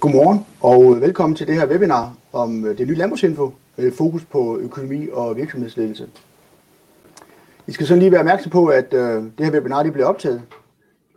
Godmorgen 0.00 0.38
og 0.60 1.00
velkommen 1.00 1.36
til 1.36 1.46
det 1.46 1.54
her 1.54 1.66
webinar 1.66 2.16
om 2.32 2.64
øh, 2.66 2.78
det 2.78 2.88
nye 2.88 2.94
landbrugsinfo 2.94 3.50
øh, 3.78 3.92
fokus 3.92 4.24
på 4.24 4.58
økonomi 4.58 5.08
og 5.12 5.36
virksomhedsledelse. 5.36 6.08
I 7.66 7.72
skal 7.72 7.86
sådan 7.86 7.98
lige 7.98 8.12
være 8.12 8.20
opmærksom 8.20 8.50
på, 8.50 8.66
at 8.66 8.94
øh, 8.94 9.22
det 9.38 9.46
her 9.46 9.52
webinar 9.52 9.82
det 9.82 9.92
bliver 9.92 10.06
optaget, 10.06 10.42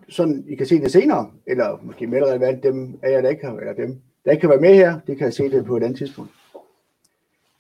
sådan 0.09 0.43
I 0.47 0.55
kan 0.55 0.65
se 0.65 0.81
det 0.81 0.91
senere, 0.91 1.29
eller 1.47 1.79
måske 1.83 2.07
mere 2.07 2.31
relevant 2.31 2.63
dem 2.63 2.99
af 3.01 3.11
jer, 3.11 3.21
der 3.21 3.29
ikke, 3.29 3.45
har, 3.45 3.53
eller 3.53 3.73
dem, 3.73 3.97
der 4.25 4.31
ikke 4.31 4.41
kan 4.41 4.49
være 4.49 4.61
med 4.61 4.73
her, 4.73 4.99
det 5.07 5.17
kan 5.17 5.31
se 5.31 5.49
det 5.49 5.65
på 5.65 5.77
et 5.77 5.83
andet 5.83 5.97
tidspunkt. 5.97 6.31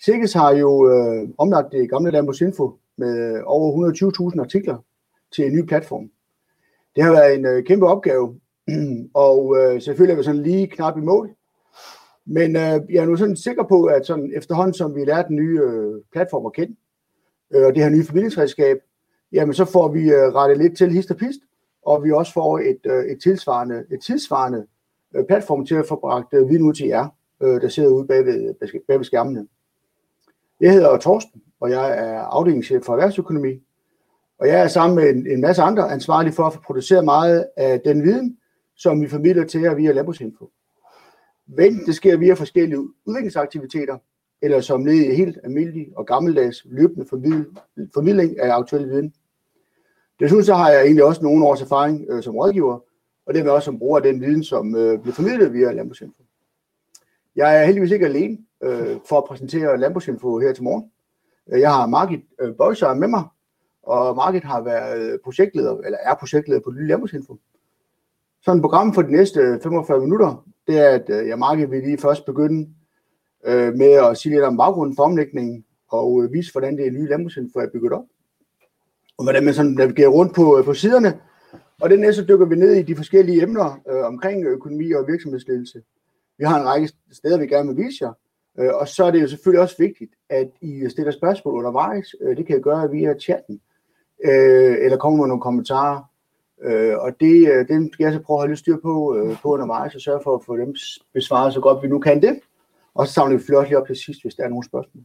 Sikkes 0.05 0.33
har 0.33 0.51
jo 0.55 0.89
øh, 0.89 1.29
omlagt 1.37 1.71
det 1.71 1.89
gamle 1.89 2.11
landbrugsinfo 2.11 2.73
med 2.97 3.41
over 3.45 4.31
120.000 4.31 4.41
artikler 4.41 4.77
til 5.35 5.45
en 5.45 5.53
ny 5.53 5.65
platform. 5.65 6.09
Det 6.95 7.03
har 7.03 7.11
været 7.11 7.35
en 7.35 7.45
øh, 7.45 7.63
kæmpe 7.63 7.87
opgave, 7.87 8.35
og 9.13 9.57
øh, 9.57 9.81
selvfølgelig 9.81 10.13
er 10.13 10.17
vi 10.17 10.23
sådan 10.23 10.43
lige 10.43 10.67
knap 10.67 10.97
i 10.97 11.01
mål. 11.01 11.29
Men 12.25 12.55
øh, 12.55 12.61
jeg 12.61 12.97
er 12.97 13.05
nu 13.05 13.15
sådan 13.15 13.35
sikker 13.35 13.63
på, 13.63 13.85
at 13.85 14.05
sådan 14.05 14.31
efterhånden 14.35 14.73
som 14.73 14.95
vi 14.95 15.05
lærer 15.05 15.27
den 15.27 15.35
nye 15.35 15.59
øh, 15.61 16.01
platform 16.11 16.45
at 16.45 16.53
kende, 16.53 16.75
øh, 17.51 17.65
og 17.65 17.75
det 17.75 17.83
her 17.83 17.89
nye 17.89 18.05
formidlingsredskab, 18.05 18.77
jamen 19.31 19.53
så 19.53 19.65
får 19.65 19.87
vi 19.87 20.01
øh, 20.01 20.35
rettet 20.35 20.57
lidt 20.57 20.77
til 20.77 20.91
hist 20.91 21.11
og 21.11 21.17
pist, 21.17 21.39
og 21.85 22.03
vi 22.03 22.11
også 22.11 22.33
får 22.33 22.59
et, 22.59 22.79
øh, 22.85 23.05
et 23.05 23.21
tilsvarende, 23.23 23.83
et 23.91 24.01
tilsvarende 24.01 24.65
øh, 25.15 25.25
platform 25.25 25.65
til 25.65 25.75
at 25.75 25.87
få 25.87 25.95
bragt 25.95 26.33
øh, 26.33 26.49
viden 26.49 26.61
ud 26.61 26.73
til 26.73 26.87
jer, 26.87 27.07
øh, 27.43 27.61
der 27.61 27.67
sidder 27.67 27.89
ude 27.89 28.07
bag 28.07 28.25
ved, 28.25 28.53
bag 28.87 28.97
ved 28.97 29.05
skærmene. 29.05 29.47
Jeg 30.59 30.73
hedder 30.73 30.97
Torsten, 30.97 31.41
og 31.59 31.71
jeg 31.71 31.97
er 31.97 32.19
afdelingschef 32.19 32.83
for 32.83 32.93
erhvervsøkonomi, 32.93 33.59
og 34.39 34.47
jeg 34.47 34.59
er 34.59 34.67
sammen 34.67 34.95
med 34.95 35.09
en, 35.09 35.27
en 35.27 35.41
masse 35.41 35.61
andre 35.61 35.91
ansvarlige 35.91 36.33
for 36.33 36.43
at 36.43 36.53
få 36.53 36.61
produceret 36.61 37.05
meget 37.05 37.45
af 37.57 37.81
den 37.85 38.03
viden, 38.03 38.37
som 38.81 39.01
vi 39.01 39.07
formidler 39.07 39.45
til 39.45 39.61
jer 39.61 39.73
via 39.73 39.91
Landbrugsinfo. 39.91 40.51
Venten 41.47 41.85
det 41.85 41.95
sker 41.95 42.17
via 42.17 42.33
forskellige 42.33 42.79
udviklingsaktiviteter, 43.05 43.97
eller 44.41 44.61
som 44.61 44.85
led 44.85 44.93
i 44.93 45.15
helt 45.15 45.37
almindelig 45.43 45.87
og 45.95 46.05
gammeldags 46.05 46.65
løbende 46.65 47.05
formidling 47.93 48.39
af 48.39 48.55
aktuel 48.55 48.89
viden. 48.89 49.13
Desuden 50.19 50.45
så 50.45 50.53
har 50.53 50.69
jeg 50.69 50.81
egentlig 50.81 51.03
også 51.03 51.23
nogle 51.23 51.45
års 51.45 51.61
erfaring 51.61 52.05
øh, 52.09 52.23
som 52.23 52.35
rådgiver, 52.35 52.79
og 53.25 53.33
dermed 53.33 53.51
også 53.51 53.65
som 53.65 53.79
bruger 53.79 53.97
af 53.97 54.03
den 54.03 54.21
viden, 54.21 54.43
som 54.43 54.75
øh, 54.75 54.99
bliver 54.99 55.13
formidlet 55.13 55.53
via 55.53 55.71
Landbrugsinfo. 55.71 56.23
Jeg 57.35 57.61
er 57.61 57.65
heldigvis 57.65 57.91
ikke 57.91 58.05
alene 58.05 58.37
øh, 58.63 58.97
for 59.09 59.17
at 59.17 59.23
præsentere 59.23 59.77
Landbrugsinfo 59.77 60.39
her 60.39 60.53
til 60.53 60.63
morgen. 60.63 60.91
Øh, 61.51 61.59
jeg 61.59 61.73
har 61.73 61.87
Margit 61.87 62.21
øh, 62.41 62.55
Bøjser 62.55 62.93
med 62.93 63.07
mig, 63.07 63.23
og 63.83 64.15
Margit 64.15 64.43
har 64.43 64.61
været 64.61 65.13
øh, 65.13 65.19
projektleder, 65.23 65.77
eller 65.77 65.97
er 66.03 66.15
projektleder 66.15 66.61
på 66.61 66.71
Lille 66.71 66.87
Landbrugsinfo. 66.87 67.37
Sådan 68.45 68.61
program 68.61 68.93
for 68.93 69.01
de 69.01 69.11
næste 69.11 69.59
45 69.63 69.99
minutter, 69.99 70.45
det 70.67 70.79
er, 70.79 70.89
at 70.89 71.09
øh, 71.09 71.27
jeg 71.27 71.39
Margit 71.39 71.71
vil 71.71 71.83
lige 71.83 71.97
først 71.97 72.25
begynde 72.25 72.69
øh, 73.45 73.73
med 73.73 73.91
at 73.91 74.17
sige 74.17 74.35
lidt 74.35 74.43
om 74.43 74.57
baggrunden 74.57 74.95
for 74.95 75.03
omlægningen, 75.03 75.65
og 75.91 76.23
øh, 76.23 76.33
vise, 76.33 76.51
hvordan 76.51 76.77
det 76.77 76.93
nye 76.93 77.09
landbrugsinfo 77.09 77.59
er 77.59 77.67
bygget 77.73 77.93
op. 77.93 78.05
Og 79.17 79.23
hvordan 79.23 79.45
man 79.45 79.53
sådan 79.53 79.71
navigerer 79.71 80.09
rundt 80.09 80.35
på, 80.35 80.57
øh, 80.57 80.65
på 80.65 80.73
siderne. 80.73 81.19
Og 81.81 81.89
den 81.89 81.99
næste 81.99 82.25
dykker 82.25 82.45
vi 82.45 82.55
ned 82.55 82.73
i 82.73 82.81
de 82.81 82.95
forskellige 82.95 83.41
emner 83.41 83.81
øh, 83.89 84.05
omkring 84.05 84.45
økonomi 84.45 84.91
og 84.91 85.07
virksomhedsledelse. 85.07 85.81
Vi 86.37 86.45
har 86.45 86.59
en 86.59 86.67
række 86.67 86.89
steder, 87.11 87.37
vi 87.37 87.47
gerne 87.47 87.75
vil 87.75 87.85
vise 87.85 88.05
jer. 88.05 88.13
Øh, 88.59 88.75
og 88.75 88.87
så 88.87 89.03
er 89.03 89.11
det 89.11 89.21
jo 89.21 89.27
selvfølgelig 89.27 89.61
også 89.61 89.75
vigtigt, 89.79 90.11
at 90.29 90.49
I 90.61 90.89
stiller 90.89 91.11
spørgsmål 91.11 91.53
undervejs. 91.53 92.15
Øh, 92.21 92.37
det 92.37 92.47
kan 92.47 92.57
I 92.57 92.61
gøre 92.61 92.91
via 92.91 93.19
chatten. 93.19 93.61
Øh, 94.25 94.77
eller 94.79 94.97
kommer 94.97 95.19
med 95.19 95.27
nogle 95.27 95.41
kommentarer. 95.41 96.10
Øh, 96.63 96.97
og 96.99 97.19
det, 97.19 97.47
øh, 97.51 97.67
den 97.67 97.93
skal 97.93 98.03
jeg 98.03 98.13
så 98.13 98.19
prøve 98.19 98.37
at 98.37 98.41
holde 98.41 98.55
styr 98.55 98.77
på, 98.81 99.15
øh, 99.15 99.41
på 99.41 99.53
undervejs 99.53 99.95
og 99.95 100.01
sørge 100.01 100.21
for 100.23 100.35
at 100.35 100.45
få 100.45 100.57
dem 100.57 100.75
besvaret 101.13 101.53
så 101.53 101.61
godt 101.61 101.83
vi 101.83 101.87
nu 101.87 101.99
kan 101.99 102.21
det. 102.21 102.39
Og 102.95 103.07
så 103.07 103.13
samler 103.13 103.37
vi 103.37 103.43
flot 103.43 103.67
lige 103.67 103.77
op 103.77 103.87
til 103.87 103.95
sidst, 103.95 104.21
hvis 104.21 104.35
der 104.35 104.43
er 104.43 104.49
nogle 104.49 104.65
spørgsmål. 104.65 105.03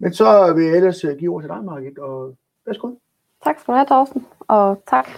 Men 0.00 0.12
så 0.12 0.52
vil 0.52 0.64
jeg 0.64 0.76
ellers 0.76 1.04
øh, 1.04 1.16
give 1.16 1.34
ord 1.34 1.42
til 1.42 1.50
dig, 1.50 1.64
Margit, 1.64 1.98
og 1.98 2.34
værsgo. 2.66 2.90
Tak 3.44 3.58
skal 3.60 3.72
du 3.72 3.76
have, 3.76 3.86
Thorsten, 3.86 4.26
og 4.48 4.82
tak. 4.90 5.08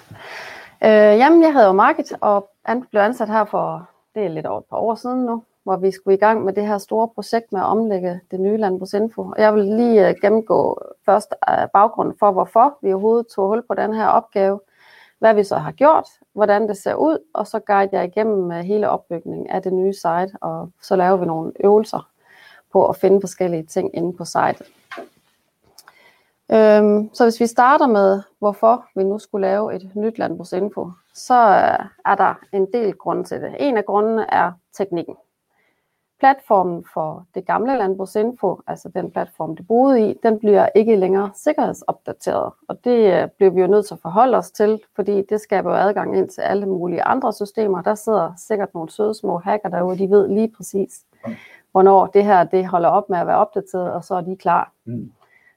Øh, 0.84 1.18
jamen, 1.20 1.42
jeg 1.42 1.52
hedder 1.52 1.66
jo 1.66 1.72
Margit, 1.72 2.12
og 2.20 2.50
blev 2.90 3.00
ansat 3.00 3.28
her 3.28 3.44
for, 3.44 3.88
det 4.14 4.24
er 4.24 4.28
lidt 4.28 4.46
over 4.46 4.58
et 4.58 4.64
par 4.70 4.76
år 4.76 4.94
siden 4.94 5.24
nu, 5.24 5.42
hvor 5.64 5.76
vi 5.76 5.90
skulle 5.90 6.16
i 6.16 6.20
gang 6.20 6.44
med 6.44 6.52
det 6.52 6.66
her 6.66 6.78
store 6.78 7.08
projekt 7.08 7.52
med 7.52 7.60
at 7.60 7.66
omlægge 7.66 8.20
det 8.30 8.40
nye 8.40 8.56
landbrugsinfo. 8.56 9.22
Og 9.22 9.34
jeg 9.38 9.54
vil 9.54 9.64
lige 9.64 10.08
øh, 10.08 10.14
gennemgå 10.22 10.82
først 11.06 11.34
øh, 11.50 11.68
baggrunden 11.72 12.14
for, 12.18 12.32
hvorfor 12.32 12.78
vi 12.82 12.92
overhovedet 12.92 13.26
tog 13.26 13.48
hul 13.48 13.62
på 13.68 13.74
den 13.74 13.94
her 13.94 14.06
opgave, 14.06 14.60
hvad 15.20 15.34
vi 15.34 15.44
så 15.44 15.56
har 15.56 15.72
gjort, 15.72 16.08
hvordan 16.32 16.68
det 16.68 16.76
ser 16.76 16.94
ud, 16.94 17.18
og 17.34 17.46
så 17.46 17.58
guide 17.58 17.90
jeg 17.92 18.04
igennem 18.04 18.52
øh, 18.52 18.58
hele 18.58 18.88
opbygningen 18.88 19.46
af 19.46 19.62
det 19.62 19.72
nye 19.72 19.92
site, 19.92 20.30
og 20.40 20.70
så 20.82 20.96
laver 20.96 21.16
vi 21.16 21.26
nogle 21.26 21.52
øvelser 21.64 22.08
på 22.72 22.86
at 22.86 22.96
finde 22.96 23.20
forskellige 23.20 23.62
ting 23.62 23.90
inde 23.94 24.16
på 24.16 24.24
sitet. 24.24 24.62
Øhm, 26.52 27.10
så 27.14 27.24
hvis 27.24 27.40
vi 27.40 27.46
starter 27.46 27.86
med, 27.86 28.22
hvorfor 28.38 28.84
vi 28.96 29.04
nu 29.04 29.18
skulle 29.18 29.46
lave 29.46 29.74
et 29.74 29.90
nyt 29.94 30.18
landbrugsinfo, 30.18 30.90
så 31.14 31.34
øh, 31.34 31.86
er 32.06 32.14
der 32.14 32.34
en 32.52 32.66
del 32.72 32.94
grunde 32.94 33.24
til 33.24 33.40
det. 33.40 33.56
En 33.60 33.76
af 33.76 33.84
grundene 33.84 34.26
er 34.34 34.52
teknikken. 34.72 35.14
Platformen 36.20 36.84
for 36.94 37.26
det 37.34 37.46
gamle 37.46 37.78
landbrugsinfo, 37.78 38.60
altså 38.66 38.88
den 38.88 39.10
platform, 39.10 39.56
det 39.56 39.66
boede 39.66 40.10
i, 40.10 40.14
den 40.22 40.38
bliver 40.38 40.68
ikke 40.74 40.96
længere 40.96 41.30
sikkerhedsopdateret. 41.34 42.52
Og 42.68 42.84
det 42.84 43.22
øh, 43.22 43.28
bliver 43.28 43.50
vi 43.50 43.60
jo 43.60 43.66
nødt 43.66 43.86
til 43.86 43.94
at 43.94 44.00
forholde 44.02 44.36
os 44.36 44.50
til, 44.50 44.80
fordi 44.96 45.22
det 45.22 45.40
skaber 45.40 45.70
jo 45.70 45.76
adgang 45.76 46.18
ind 46.18 46.28
til 46.28 46.40
alle 46.40 46.66
mulige 46.66 47.02
andre 47.02 47.32
systemer. 47.32 47.82
Der 47.82 47.94
sidder 47.94 48.32
sikkert 48.36 48.74
nogle 48.74 48.90
søde 48.90 49.14
små 49.14 49.38
hacker 49.38 49.68
derude, 49.68 49.98
de 49.98 50.10
ved 50.10 50.28
lige 50.28 50.52
præcis, 50.56 51.04
hvornår 51.72 52.06
det 52.06 52.24
her 52.24 52.44
det 52.44 52.66
holder 52.66 52.88
op 52.88 53.10
med 53.10 53.18
at 53.18 53.26
være 53.26 53.36
opdateret, 53.36 53.92
og 53.92 54.04
så 54.04 54.14
er 54.14 54.20
de 54.20 54.36
klar. 54.36 54.72
Mm. 54.84 55.12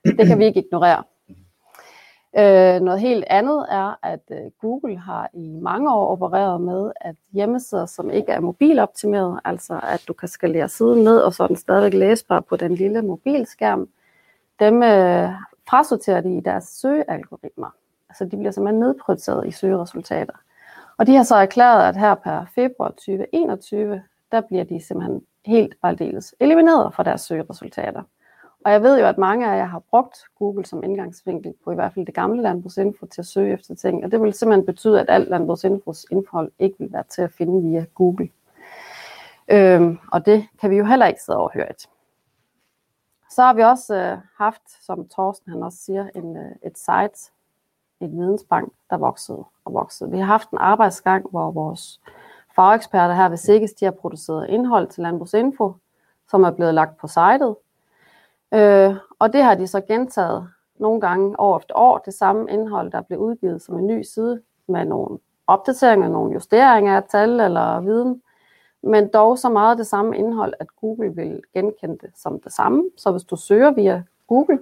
Det 0.06 0.28
kan 0.28 0.40
vi 0.40 0.46
ikke 0.46 0.60
ignorere. 0.60 1.04
Øh, 2.38 2.82
noget 2.82 3.00
helt 3.00 3.24
andet 3.28 3.66
er, 3.70 4.00
at 4.04 4.20
øh, 4.32 4.52
Google 4.62 4.98
har 4.98 5.30
i 5.34 5.60
mange 5.62 5.94
år 5.94 6.08
opereret 6.08 6.62
med, 6.62 6.92
at 7.02 7.16
hjemmesider, 7.32 7.86
som 7.86 8.10
ikke 8.10 8.32
er 8.32 8.40
mobiloptimeret, 8.40 9.40
altså 9.46 9.80
at 9.84 10.04
du 10.08 10.14
kan 10.14 10.28
skalere 10.28 10.70
siden 10.70 11.04
ned, 11.04 11.18
og 11.20 11.34
så 11.34 11.44
er 11.44 11.48
den 11.48 11.56
stadigvæk 11.56 11.94
læsbar 11.94 12.40
på 12.40 12.56
den 12.56 12.76
lille 12.76 13.02
mobilskærm, 13.02 13.88
dem 14.60 14.84
øh, 14.84 15.30
frasorterer 15.70 16.22
de 16.22 16.38
i 16.38 16.40
deres 16.40 16.64
søgealgoritmer. 16.64 17.76
Altså 18.10 18.26
de 18.26 18.38
bliver 18.38 18.52
simpelthen 18.52 18.80
nedprioriteret 18.80 19.48
i 19.48 19.52
søgeresultater. 19.52 20.34
Og 20.98 21.08
de 21.08 21.16
har 21.16 21.24
så 21.24 21.36
erklæret, 21.36 21.88
at 21.88 21.98
her 21.98 22.16
per 22.16 22.46
februar 22.56 22.90
2021, 22.90 24.04
der 24.32 24.42
bliver 24.42 24.64
de 24.64 24.86
simpelthen 24.88 25.22
helt 25.46 25.76
og 25.82 25.90
aldeles 25.90 26.36
elimineret 26.40 26.94
fra 26.94 27.04
deres 27.04 27.22
søgeresultater. 27.22 28.02
Og 28.66 28.72
jeg 28.72 28.84
ved 28.84 29.00
jo, 29.00 29.06
at 29.06 29.18
mange 29.18 29.48
af 29.48 29.58
jer 29.58 29.66
har 29.66 29.80
brugt 29.80 30.18
Google 30.40 30.66
som 30.66 30.84
indgangsvinkel 30.84 31.54
på 31.64 31.72
i 31.72 31.76
hvert 31.76 31.94
fald 31.94 32.06
det 32.06 32.16
gamle 32.16 32.42
landbrugsinfo 32.42 33.06
til 33.06 33.22
at 33.22 33.26
søge 33.26 33.54
efter 33.54 33.76
ting. 33.76 34.06
Og 34.06 34.12
det 34.12 34.22
vil 34.22 34.34
simpelthen 34.34 34.66
betyde, 34.66 35.00
at 35.00 35.06
alt 35.10 35.30
landbrugsinfos 35.30 36.06
indhold 36.12 36.52
ikke 36.60 36.76
vil 36.80 36.94
være 36.94 37.04
til 37.10 37.22
at 37.22 37.32
finde 37.32 37.70
via 37.70 37.86
Google. 37.96 38.30
Øhm, 39.48 40.00
og 40.12 40.26
det 40.26 40.48
kan 40.62 40.70
vi 40.70 40.76
jo 40.76 40.86
heller 40.86 41.06
ikke 41.06 41.24
sidde 41.24 41.40
overhørt. 41.40 41.88
Så 43.30 43.42
har 43.42 43.54
vi 43.54 43.62
også 43.62 43.96
øh, 43.96 44.18
haft, 44.38 44.86
som 44.86 45.10
Thorsten 45.10 45.52
han 45.52 45.64
også 45.64 45.78
siger, 45.78 46.08
en, 46.16 46.38
øh, 46.38 46.52
et 46.64 46.78
site, 46.78 47.32
en 48.00 48.18
vidensbank, 48.18 48.74
der 48.90 48.98
voksede 48.98 49.44
og 49.66 49.74
voksede. 49.74 50.12
Vi 50.12 50.18
har 50.18 50.26
haft 50.26 50.50
en 50.50 50.58
arbejdsgang, 50.58 51.30
hvor 51.30 51.52
vores 51.52 52.02
fageksperter 52.56 53.16
her 53.16 53.30
ved 53.30 53.38
Sikkes, 53.38 53.74
de 53.74 53.86
har 53.86 53.92
produceret 53.92 54.50
indhold 54.50 54.88
til 54.88 55.04
Landbrugsinfo, 55.04 55.74
som 56.30 56.44
er 56.44 56.52
blevet 56.52 56.74
lagt 56.74 56.98
på 56.98 57.08
sitet, 57.08 57.56
Øh, 58.54 58.96
og 59.20 59.34
det 59.34 59.44
har 59.44 59.56
de 59.56 59.68
så 59.68 59.82
gentaget 59.82 60.48
nogle 60.80 61.02
gange 61.02 61.40
år 61.40 61.58
efter 61.58 61.76
år, 61.76 61.98
det 61.98 62.14
samme 62.14 62.52
indhold, 62.52 62.92
der 62.92 63.02
blev 63.02 63.20
udgivet 63.20 63.62
som 63.62 63.80
en 63.80 63.88
ny 63.88 64.02
side 64.02 64.42
med 64.68 64.86
nogle 64.86 65.20
opdateringer, 65.48 66.08
nogle 66.08 66.34
justeringer 66.34 66.96
af 66.96 67.04
tal 67.04 67.40
eller 67.40 67.82
viden, 67.82 68.22
men 68.84 69.10
dog 69.14 69.38
så 69.38 69.50
meget 69.50 69.78
det 69.78 69.88
samme 69.88 70.18
indhold, 70.18 70.54
at 70.60 70.68
Google 70.82 71.16
vil 71.16 71.42
genkende 71.54 71.98
det 72.02 72.10
som 72.16 72.40
det 72.40 72.54
samme. 72.54 72.84
Så 72.98 73.12
hvis 73.12 73.24
du 73.24 73.36
søger 73.36 73.72
via 73.72 74.04
Google, 74.28 74.60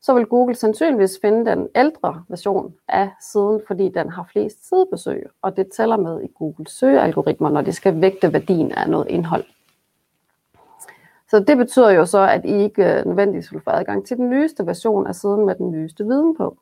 så 0.00 0.14
vil 0.14 0.26
Google 0.26 0.54
sandsynligvis 0.54 1.18
finde 1.22 1.50
den 1.50 1.68
ældre 1.74 2.24
version 2.28 2.74
af 2.88 3.10
siden, 3.20 3.60
fordi 3.66 3.88
den 3.88 4.10
har 4.10 4.28
flest 4.32 4.68
sidebesøg, 4.68 5.30
og 5.42 5.56
det 5.56 5.68
tæller 5.76 5.96
med 5.96 6.22
i 6.22 6.26
Googles 6.38 6.70
søgealgoritmer, 6.70 7.50
når 7.50 7.60
det 7.62 7.74
skal 7.74 8.00
vægte 8.00 8.32
værdien 8.32 8.72
af 8.72 8.90
noget 8.90 9.08
indhold. 9.08 9.44
Så 11.32 11.40
det 11.40 11.56
betyder 11.56 11.90
jo 11.90 12.06
så, 12.06 12.20
at 12.20 12.44
I 12.44 12.48
ikke 12.48 12.98
øh, 12.98 13.06
nødvendigvis 13.06 13.52
vil 13.52 13.60
få 13.60 13.70
adgang 13.70 14.06
til 14.06 14.16
den 14.16 14.30
nyeste 14.30 14.66
version 14.66 15.06
af 15.06 15.14
siden 15.14 15.46
med 15.46 15.54
den 15.54 15.70
nyeste 15.70 16.04
viden 16.04 16.36
på. 16.36 16.56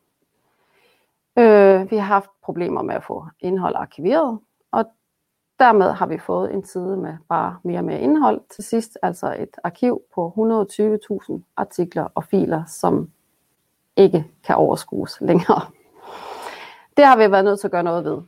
Øh, 1.39 1.91
vi 1.91 1.97
har 1.97 2.05
haft 2.05 2.29
problemer 2.43 2.81
med 2.81 2.95
at 2.95 3.03
få 3.03 3.25
indhold 3.39 3.75
arkiveret, 3.75 4.39
og 4.71 4.85
dermed 5.59 5.91
har 5.91 6.05
vi 6.05 6.17
fået 6.17 6.53
en 6.53 6.65
side 6.65 6.97
med 6.97 7.13
bare 7.29 7.57
mere 7.63 7.79
og 7.79 7.83
mere 7.83 7.99
indhold. 7.99 8.41
Til 8.55 8.63
sidst 8.63 8.97
altså 9.01 9.35
et 9.39 9.57
arkiv 9.63 10.01
på 10.15 10.33
120.000 11.29 11.39
artikler 11.57 12.07
og 12.15 12.23
filer, 12.23 12.63
som 12.67 13.09
ikke 13.95 14.25
kan 14.43 14.55
overskues 14.55 15.21
længere. 15.21 15.61
Det 16.97 17.05
har 17.05 17.17
vi 17.17 17.31
været 17.31 17.45
nødt 17.45 17.59
til 17.59 17.67
at 17.67 17.71
gøre 17.71 17.83
noget 17.83 18.03
ved 18.03 18.21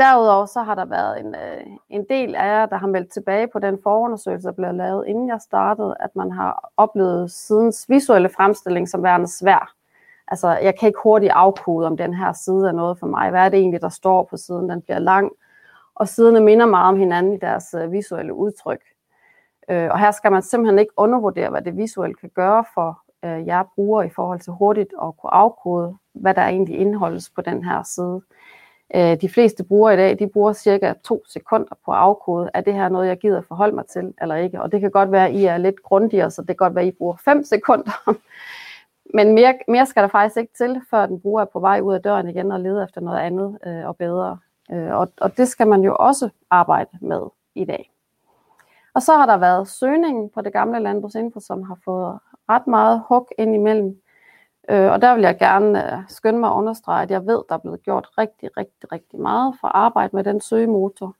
derudover 0.00 0.46
så 0.46 0.62
har 0.62 0.74
der 0.74 0.84
været 0.84 1.20
en, 1.20 1.34
øh, 1.34 1.66
en 1.88 2.04
del 2.10 2.34
af 2.34 2.46
jer, 2.46 2.66
der 2.66 2.76
har 2.76 2.86
meldt 2.86 3.12
tilbage 3.12 3.48
på 3.52 3.58
den 3.58 3.78
forundersøgelse, 3.82 4.48
der 4.48 4.54
blev 4.54 4.74
lavet, 4.74 5.06
inden 5.06 5.28
jeg 5.28 5.40
startede, 5.40 5.96
at 6.00 6.16
man 6.16 6.32
har 6.32 6.72
oplevet 6.76 7.30
sidens 7.30 7.86
visuelle 7.88 8.28
fremstilling 8.28 8.88
som 8.88 9.02
værende 9.02 9.28
svær. 9.28 9.74
Altså, 10.28 10.48
jeg 10.48 10.78
kan 10.78 10.86
ikke 10.86 11.00
hurtigt 11.02 11.32
afkode, 11.32 11.86
om 11.86 11.96
den 11.96 12.14
her 12.14 12.32
side 12.32 12.68
er 12.68 12.72
noget 12.72 12.98
for 12.98 13.06
mig. 13.06 13.30
Hvad 13.30 13.40
er 13.40 13.48
det 13.48 13.58
egentlig, 13.58 13.80
der 13.80 13.88
står 13.88 14.24
på 14.30 14.36
siden? 14.36 14.68
Den 14.68 14.82
bliver 14.82 14.98
lang, 14.98 15.30
og 15.94 16.08
siderne 16.08 16.40
minder 16.40 16.66
meget 16.66 16.88
om 16.88 16.98
hinanden 16.98 17.32
i 17.32 17.38
deres 17.38 17.74
øh, 17.74 17.92
visuelle 17.92 18.34
udtryk. 18.34 18.80
Øh, 19.68 19.88
og 19.90 19.98
her 19.98 20.10
skal 20.10 20.32
man 20.32 20.42
simpelthen 20.42 20.78
ikke 20.78 20.92
undervurdere, 20.96 21.50
hvad 21.50 21.62
det 21.62 21.76
visuelle 21.76 22.14
kan 22.14 22.30
gøre 22.34 22.64
for 22.74 23.00
øh, 23.24 23.46
jer 23.46 23.62
brugere 23.74 24.06
i 24.06 24.10
forhold 24.10 24.40
til 24.40 24.52
hurtigt 24.52 24.92
at 25.02 25.16
kunne 25.20 25.34
afkode, 25.34 25.96
hvad 26.12 26.34
der 26.34 26.42
egentlig 26.42 26.78
indholdes 26.78 27.30
på 27.30 27.40
den 27.40 27.64
her 27.64 27.82
side. 27.82 28.20
Øh, 28.94 29.20
de 29.20 29.28
fleste 29.28 29.64
brugere 29.64 29.94
i 29.94 29.96
dag, 29.96 30.18
de 30.18 30.28
bruger 30.28 30.52
cirka 30.52 30.92
to 31.04 31.22
sekunder 31.28 31.74
på 31.84 31.92
at 31.92 31.98
afkode, 31.98 32.50
er 32.54 32.60
det 32.60 32.74
her 32.74 32.88
noget, 32.88 33.08
jeg 33.08 33.18
gider 33.18 33.42
forholde 33.48 33.74
mig 33.74 33.86
til 33.86 34.14
eller 34.20 34.34
ikke. 34.34 34.62
Og 34.62 34.72
det 34.72 34.80
kan 34.80 34.90
godt 34.90 35.12
være, 35.12 35.28
at 35.28 35.34
I 35.34 35.44
er 35.44 35.58
lidt 35.58 35.82
grundigere, 35.82 36.30
så 36.30 36.42
det 36.42 36.48
kan 36.48 36.56
godt 36.56 36.74
være, 36.74 36.84
at 36.84 36.88
I 36.88 36.96
bruger 36.98 37.16
5 37.24 37.44
sekunder. 37.54 38.14
Men 39.14 39.34
mere, 39.34 39.58
mere 39.68 39.86
skal 39.86 40.02
der 40.02 40.08
faktisk 40.08 40.36
ikke 40.36 40.52
til, 40.56 40.80
før 40.90 41.06
den 41.06 41.20
bruger 41.20 41.40
er 41.40 41.46
på 41.52 41.60
vej 41.60 41.80
ud 41.80 41.94
af 41.94 42.02
døren 42.02 42.28
igen 42.28 42.52
og 42.52 42.60
leder 42.60 42.84
efter 42.84 43.00
noget 43.00 43.18
andet 43.18 43.58
øh, 43.66 43.86
og 43.88 43.96
bedre. 43.96 44.38
Øh, 44.72 44.94
og, 44.94 45.08
og 45.20 45.36
det 45.36 45.48
skal 45.48 45.66
man 45.66 45.82
jo 45.82 45.96
også 45.96 46.28
arbejde 46.50 46.90
med 47.00 47.22
i 47.54 47.64
dag. 47.64 47.90
Og 48.94 49.02
så 49.02 49.16
har 49.16 49.26
der 49.26 49.36
været 49.36 49.68
søgningen 49.68 50.30
på 50.30 50.40
det 50.40 50.52
gamle 50.52 50.80
landbrugsinfo, 50.80 51.40
som 51.40 51.62
har 51.62 51.78
fået 51.84 52.18
ret 52.48 52.66
meget 52.66 53.02
hug 53.08 53.28
ind 53.38 53.54
imellem. 53.54 54.00
Øh, 54.70 54.92
og 54.92 55.02
der 55.02 55.14
vil 55.14 55.22
jeg 55.22 55.38
gerne 55.38 55.92
øh, 55.92 55.98
skynde 56.08 56.38
mig 56.38 56.50
at 56.50 56.54
understrege, 56.54 57.02
at 57.02 57.10
jeg 57.10 57.26
ved, 57.26 57.42
der 57.48 57.54
er 57.54 57.58
blevet 57.58 57.82
gjort 57.82 58.08
rigtig, 58.18 58.56
rigtig, 58.56 58.92
rigtig 58.92 59.20
meget 59.20 59.54
for 59.60 59.68
at 59.68 59.74
arbejde 59.74 60.16
med 60.16 60.24
den 60.24 60.40
søgemotor. 60.40 61.14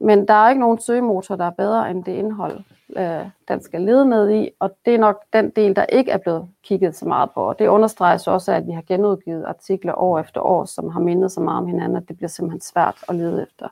Men 0.00 0.28
der 0.28 0.34
er 0.34 0.48
ikke 0.48 0.60
nogen 0.60 0.78
søgemotor, 0.78 1.36
der 1.36 1.44
er 1.44 1.50
bedre 1.50 1.90
end 1.90 2.04
det 2.04 2.12
indhold, 2.12 2.60
øh, 2.96 3.26
den 3.48 3.62
skal 3.62 3.80
lede 3.80 4.08
ned 4.08 4.30
i, 4.30 4.50
og 4.58 4.70
det 4.84 4.94
er 4.94 4.98
nok 4.98 5.22
den 5.32 5.50
del, 5.50 5.76
der 5.76 5.84
ikke 5.84 6.10
er 6.10 6.18
blevet 6.18 6.48
kigget 6.62 6.96
så 6.96 7.08
meget 7.08 7.30
på. 7.30 7.40
Og 7.40 7.58
det 7.58 7.66
understreges 7.66 8.28
også 8.28 8.52
af, 8.52 8.56
at 8.56 8.66
vi 8.66 8.72
har 8.72 8.82
genudgivet 8.82 9.44
artikler 9.44 9.94
år 9.94 10.18
efter 10.18 10.40
år, 10.40 10.64
som 10.64 10.90
har 10.90 11.00
mindet 11.00 11.32
så 11.32 11.40
meget 11.40 11.58
om 11.58 11.66
hinanden, 11.66 11.96
at 11.96 12.08
det 12.08 12.16
bliver 12.16 12.28
simpelthen 12.28 12.60
svært 12.60 13.04
at 13.08 13.14
lede 13.14 13.42
efter. 13.42 13.68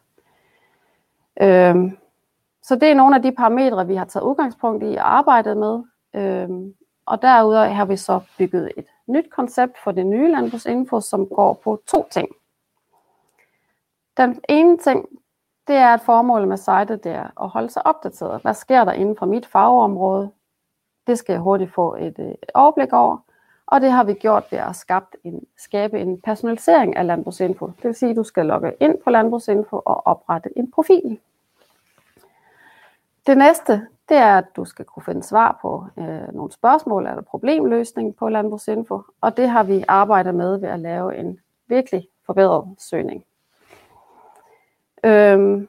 Øh, 1.40 1.92
så 2.62 2.74
det 2.74 2.88
er 2.88 2.94
nogle 2.94 3.16
af 3.16 3.22
de 3.22 3.32
parametre, 3.32 3.86
vi 3.86 3.94
har 3.94 4.04
taget 4.04 4.24
udgangspunkt 4.24 4.84
i 4.84 4.94
og 4.94 5.16
arbejdet 5.16 5.56
med. 5.56 5.82
Øhm, 6.14 6.74
og 7.06 7.22
derudover 7.22 7.68
har 7.68 7.84
vi 7.84 7.96
så 7.96 8.20
bygget 8.38 8.70
et 8.76 8.86
nyt 9.08 9.31
koncept 9.31 9.78
for 9.84 9.93
det 9.93 10.06
nye 10.06 10.31
landbrugsinfo, 10.31 11.00
som 11.00 11.26
går 11.26 11.52
på 11.64 11.82
to 11.87 12.08
ting. 12.10 12.28
Den 14.16 14.40
ene 14.49 14.78
ting, 14.78 15.06
det 15.69 15.76
er, 15.76 15.94
at 15.94 16.00
formålet 16.00 16.49
med 16.49 16.56
sitet 16.56 17.05
det 17.05 17.12
er 17.12 17.43
at 17.43 17.49
holde 17.49 17.70
sig 17.70 17.87
opdateret. 17.87 18.43
Hvad 18.43 18.55
sker 18.55 18.84
der 18.84 18.93
inden 18.93 19.16
for 19.16 19.26
mit 19.26 19.46
fagområde? 19.46 20.31
Det 21.06 21.19
skal 21.19 21.32
jeg 21.32 21.40
hurtigt 21.40 21.72
få 21.72 21.94
et, 21.94 22.19
øh, 22.19 22.26
et 22.26 22.50
overblik 22.55 22.93
over. 22.93 23.19
Og 23.66 23.81
det 23.81 23.90
har 23.90 24.05
vi 24.05 24.14
gjort 24.14 24.44
ved 24.50 24.58
at 24.58 24.76
skabe 24.76 25.06
en, 25.25 25.46
skabe 25.56 26.00
en 26.00 26.20
personalisering 26.20 26.96
af 26.96 27.06
Landbrugsinfo. 27.06 27.66
Det 27.66 27.84
vil 27.84 27.94
sige, 27.94 28.11
at 28.11 28.16
du 28.16 28.25
skal 28.25 28.46
logge 28.46 28.72
ind 28.81 28.99
på 29.04 29.11
Landbrugsinfo 29.11 29.76
og 29.76 30.06
oprette 30.06 30.58
en 30.58 30.70
profil. 30.70 31.19
Det 33.26 33.38
næste, 33.38 33.87
det 34.08 34.16
er, 34.16 34.38
at 34.38 34.56
du 34.56 34.64
skal 34.64 34.84
kunne 34.84 35.02
finde 35.02 35.22
svar 35.22 35.58
på 35.62 35.84
øh, 35.99 36.34
nogle 36.34 36.52
spørgsmål 36.52 37.06
eller 37.06 37.22
problemløsning 37.22 38.16
på 38.16 38.28
Landbrugsinfo, 38.28 39.02
og 39.20 39.37
det 39.37 39.49
har 39.49 39.62
vi 39.62 39.84
arbejdet 39.88 40.34
med 40.34 40.58
ved 40.58 40.69
at 40.69 40.81
lave 40.81 41.19
en 41.19 41.38
virkelig 41.66 42.08
forbedret 42.26 42.75
søgning. 42.78 43.25
Øhm, 45.05 45.69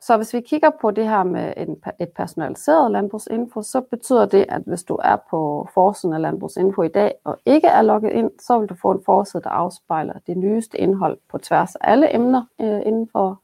så 0.00 0.16
hvis 0.16 0.34
vi 0.34 0.40
kigger 0.40 0.70
på 0.80 0.90
det 0.90 1.08
her 1.08 1.22
med 1.22 1.52
en, 1.56 1.82
et 2.00 2.08
personaliseret 2.08 2.90
landbrugsinfo, 2.90 3.62
så 3.62 3.80
betyder 3.80 4.26
det, 4.26 4.46
at 4.48 4.62
hvis 4.66 4.84
du 4.84 4.98
er 5.04 5.16
på 5.30 5.68
forsiden 5.74 6.14
af 6.14 6.20
landbrugsinfo 6.20 6.82
i 6.82 6.88
dag 6.88 7.14
og 7.24 7.38
ikke 7.46 7.68
er 7.68 7.82
logget 7.82 8.12
ind, 8.12 8.30
så 8.40 8.58
vil 8.58 8.68
du 8.68 8.74
få 8.74 8.90
en 8.90 9.02
forside, 9.04 9.42
der 9.42 9.50
afspejler 9.50 10.14
det 10.26 10.36
nyeste 10.36 10.78
indhold 10.78 11.18
på 11.30 11.38
tværs 11.38 11.76
af 11.76 11.92
alle 11.92 12.14
emner 12.14 12.44
øh, 12.60 12.80
inden 12.86 13.08
for 13.12 13.40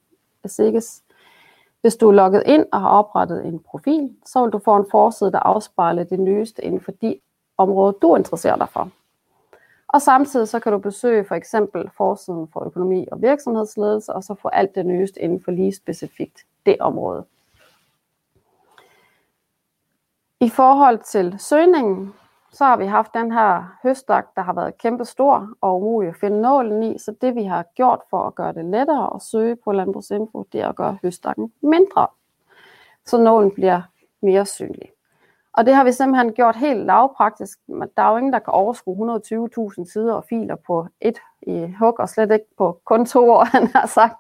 SIGES 0.47 1.03
hvis 1.81 1.97
du 1.97 2.09
er 2.09 2.13
logget 2.13 2.43
ind 2.47 2.67
og 2.73 2.81
har 2.81 2.89
oprettet 2.89 3.47
en 3.47 3.59
profil, 3.59 4.11
så 4.27 4.43
vil 4.43 4.53
du 4.53 4.59
få 4.59 4.77
en 4.77 4.87
forside, 4.91 5.33
der 5.33 5.39
afspejler 5.39 6.05
det 6.05 6.21
nyeste 6.21 6.65
inden 6.65 6.81
for 6.81 6.93
de 6.93 7.21
områder, 7.59 7.93
du 7.93 8.17
interesserer 8.17 8.57
dig 8.57 8.69
for. 8.69 8.91
Og 9.89 10.03
samtidig 10.03 10.49
så 10.49 10.61
kan 10.61 10.73
du 10.73 10.79
besøge 10.79 11.25
for 11.25 11.35
eksempel 11.35 11.91
forsiden 11.97 12.49
for 12.53 12.67
økonomi 12.67 13.07
og 13.13 13.23
virksomhedsledelse, 13.23 14.13
og 14.13 14.25
så 14.25 14.35
få 14.35 14.49
alt 14.49 14.75
det 14.75 14.87
nyeste 14.87 15.21
inden 15.21 15.43
for 15.43 15.51
lige 15.51 15.75
specifikt 15.75 16.47
det 16.67 16.77
område. 16.81 17.25
I 20.41 20.49
forhold 20.49 20.99
til 20.99 21.37
søgningen, 21.39 22.15
så 22.53 22.65
har 22.65 22.77
vi 22.77 22.87
haft 22.87 23.15
den 23.15 23.33
her 23.33 23.79
høstak, 23.83 24.27
der 24.37 24.43
har 24.43 24.53
været 24.53 24.79
kæmpestor 24.79 25.49
og 25.61 25.77
umulig 25.77 26.09
at 26.09 26.17
finde 26.17 26.41
nålen 26.41 26.83
i. 26.83 26.99
Så 26.99 27.15
det 27.21 27.35
vi 27.35 27.43
har 27.45 27.65
gjort 27.75 28.01
for 28.11 28.27
at 28.27 28.35
gøre 28.35 28.53
det 28.53 28.65
lettere 28.65 29.15
at 29.15 29.23
søge 29.23 29.57
på 29.57 29.73
Landbrugsinfo, 29.73 30.47
det 30.53 30.61
er 30.61 30.69
at 30.69 30.77
gøre 30.77 30.99
høstakken 31.03 31.53
mindre. 31.63 32.07
Så 33.07 33.19
nålen 33.19 33.51
bliver 33.51 33.81
mere 34.23 34.47
synlig. 34.47 34.91
Og 35.53 35.67
det 35.67 35.75
har 35.75 35.85
vi 35.85 35.93
simpelthen 35.93 36.33
gjort 36.33 36.57
helt 36.57 36.87
lavpraktisk. 36.87 37.59
Der 37.69 38.03
er 38.03 38.11
jo 38.11 38.17
ingen, 38.17 38.33
der 38.33 38.39
kan 38.39 38.53
overskue 38.53 39.17
120.000 39.17 39.93
sider 39.93 40.15
og 40.15 40.25
filer 40.25 40.57
på 40.67 40.87
et 41.01 41.19
i 41.43 41.75
hug, 41.79 42.01
og 42.01 42.09
slet 42.09 42.31
ikke 42.33 42.47
på 42.59 42.81
kun 42.85 43.07
to 43.07 43.31
år, 43.31 43.45
han 43.57 43.67
har 43.67 43.87
sagt. 43.87 44.17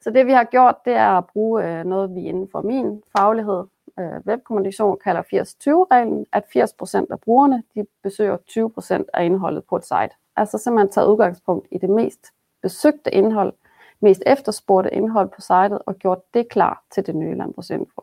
Så 0.00 0.10
det 0.10 0.26
vi 0.26 0.32
har 0.32 0.44
gjort, 0.44 0.74
det 0.84 0.92
er 0.92 1.10
at 1.18 1.26
bruge 1.26 1.64
øh, 1.64 1.84
noget, 1.84 2.14
vi 2.14 2.20
inden 2.20 2.48
for 2.52 2.62
min 2.62 3.02
faglighed 3.16 3.64
øh, 3.98 4.20
webkommunikation 4.26 4.98
kalder 5.04 5.22
80-20-reglen, 5.22 6.26
at 6.32 6.44
80% 6.56 7.06
af 7.10 7.20
brugerne 7.20 7.62
de 7.74 7.86
besøger 8.02 8.36
20% 9.00 9.04
af 9.14 9.24
indholdet 9.24 9.64
på 9.64 9.76
et 9.76 9.84
site. 9.84 10.10
Altså 10.36 10.58
simpelthen 10.58 10.92
taget 10.92 11.08
udgangspunkt 11.08 11.68
i 11.70 11.78
det 11.78 11.90
mest 11.90 12.26
besøgte 12.62 13.14
indhold, 13.14 13.52
mest 14.00 14.22
efterspurgte 14.26 14.94
indhold 14.94 15.28
på 15.28 15.40
sitet 15.40 15.78
og 15.86 15.94
gjort 15.96 16.34
det 16.34 16.48
klar 16.48 16.82
til 16.90 17.06
det 17.06 17.14
nye 17.14 17.34
landbrugsinfo. 17.34 18.02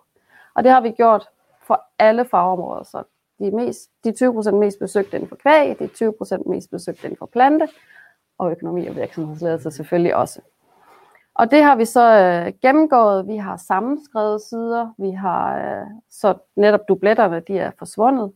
Og 0.53 0.63
det 0.63 0.71
har 0.71 0.81
vi 0.81 0.91
gjort 0.91 1.29
for 1.67 1.81
alle 1.99 2.25
fagområder, 2.25 2.83
så 2.83 3.03
de, 3.39 3.51
mest, 3.51 3.89
de 4.03 4.13
20% 4.21 4.51
mest 4.51 4.79
besøgte 4.79 5.15
inden 5.17 5.29
for 5.29 5.35
kvæg, 5.35 5.79
de 5.79 5.89
20% 6.11 6.49
mest 6.49 6.71
besøgte 6.71 7.03
inden 7.03 7.17
for 7.17 7.25
plante, 7.25 7.67
og 8.37 8.51
økonomi 8.51 8.87
og 8.87 8.95
virksomhedsledelse 8.95 9.71
selvfølgelig 9.71 10.15
også. 10.15 10.41
Og 11.35 11.51
det 11.51 11.63
har 11.63 11.75
vi 11.75 11.85
så 11.85 12.19
øh, 12.19 12.53
gennemgået. 12.61 13.27
Vi 13.27 13.37
har 13.37 13.57
sammenskrevet 13.57 14.41
sider. 14.41 14.93
Vi 14.97 15.11
har 15.11 15.57
øh, 15.57 15.87
så 16.09 16.33
netop 16.55 16.79
dubletterne, 16.87 17.39
de 17.39 17.59
er 17.59 17.71
forsvundet. 17.77 18.31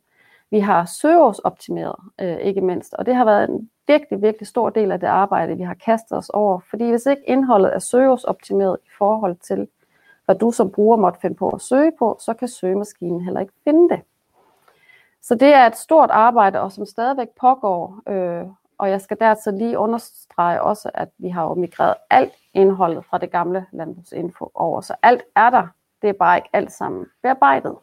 Vi 0.52 0.60
har 0.60 0.86
søgeårsoptimeret, 0.86 1.96
øh, 2.22 2.38
ikke 2.38 2.62
mindst. 2.62 2.94
Og 2.94 3.06
det 3.06 3.16
har 3.16 3.26
været 3.26 3.50
en 3.50 3.70
virkelig, 3.88 4.22
virkelig 4.22 4.48
stor 4.48 4.70
del 4.70 4.92
af 4.92 5.00
det 5.00 5.08
arbejde, 5.08 5.58
vi 5.58 5.64
har 5.64 5.74
kastet 5.74 6.18
os 6.18 6.30
over. 6.30 6.60
Fordi 6.70 6.90
hvis 6.90 7.06
ikke 7.06 7.24
indholdet 7.28 7.76
er 7.76 7.80
søgeårsoptimeret 7.80 8.78
i 8.86 8.90
forhold 8.98 9.36
til, 9.36 9.68
hvad 10.26 10.36
du 10.36 10.52
som 10.52 10.72
bruger 10.72 10.98
måtte 10.98 11.20
finde 11.20 11.36
på 11.36 11.50
at 11.50 11.62
søge 11.62 11.92
på, 12.00 12.18
så 12.20 12.34
kan 12.34 12.48
søgemaskinen 12.48 13.22
heller 13.22 13.40
ikke 13.40 13.54
finde 13.64 13.90
det. 13.90 14.02
Så 15.22 15.36
det 15.36 15.54
er 15.54 15.68
et 15.68 15.78
stort 15.78 16.10
arbejde, 16.12 16.62
og 16.62 16.72
som 16.72 16.86
stadigvæk 16.86 17.28
pågår. 17.42 18.00
Øh, 18.10 18.46
og 18.78 18.90
jeg 18.90 19.02
skal 19.02 19.18
dertil 19.20 19.54
lige 19.54 19.78
understrege 19.78 20.62
også, 20.62 20.92
at 20.94 21.10
vi 21.18 21.30
har 21.30 21.44
jo 21.44 21.54
migreret 21.54 21.96
alt 22.10 22.34
indholdet 22.54 23.06
fra 23.06 23.18
det 23.18 23.32
gamle 23.32 23.66
landbrugsinfo 23.72 24.52
over. 24.54 24.82
Så 24.82 24.96
alt 25.02 25.22
er 25.36 25.50
der, 25.50 25.68
det 26.02 26.10
er 26.10 26.14
bare 26.14 26.38
ikke 26.38 26.50
alt 26.54 26.72
sammen 26.72 27.06
bearbejdet. 27.24 27.76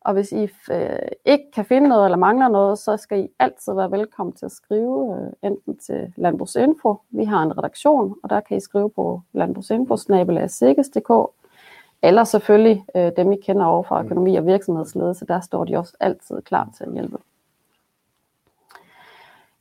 Og 0.00 0.12
hvis 0.12 0.32
I 0.32 0.48
øh, 0.70 0.98
ikke 1.24 1.50
kan 1.54 1.64
finde 1.64 1.88
noget 1.88 2.04
eller 2.04 2.16
mangler 2.16 2.48
noget, 2.48 2.78
så 2.78 2.96
skal 2.96 3.20
I 3.24 3.28
altid 3.38 3.74
være 3.74 3.90
velkommen 3.90 4.32
til 4.32 4.46
at 4.46 4.52
skrive 4.52 5.16
øh, 5.16 5.50
enten 5.50 5.76
til 5.76 6.12
Landbrugsinfo. 6.16 6.96
Vi 7.10 7.24
har 7.24 7.42
en 7.42 7.58
redaktion, 7.58 8.16
og 8.22 8.30
der 8.30 8.40
kan 8.40 8.56
I 8.56 8.60
skrive 8.60 8.90
på 8.90 9.22
landbrugsinfo 9.32 9.96
eller 12.02 12.24
selvfølgelig 12.24 12.84
øh, 12.94 13.12
dem, 13.16 13.32
I 13.32 13.36
kender 13.36 13.66
over 13.66 13.82
fra 13.82 14.04
økonomi 14.04 14.36
og 14.36 14.46
virksomhedsledelse. 14.46 15.26
Der 15.26 15.40
står 15.40 15.64
de 15.64 15.76
også 15.76 15.96
altid 16.00 16.42
klar 16.42 16.68
til 16.76 16.84
at 16.84 16.92
hjælpe. 16.92 17.18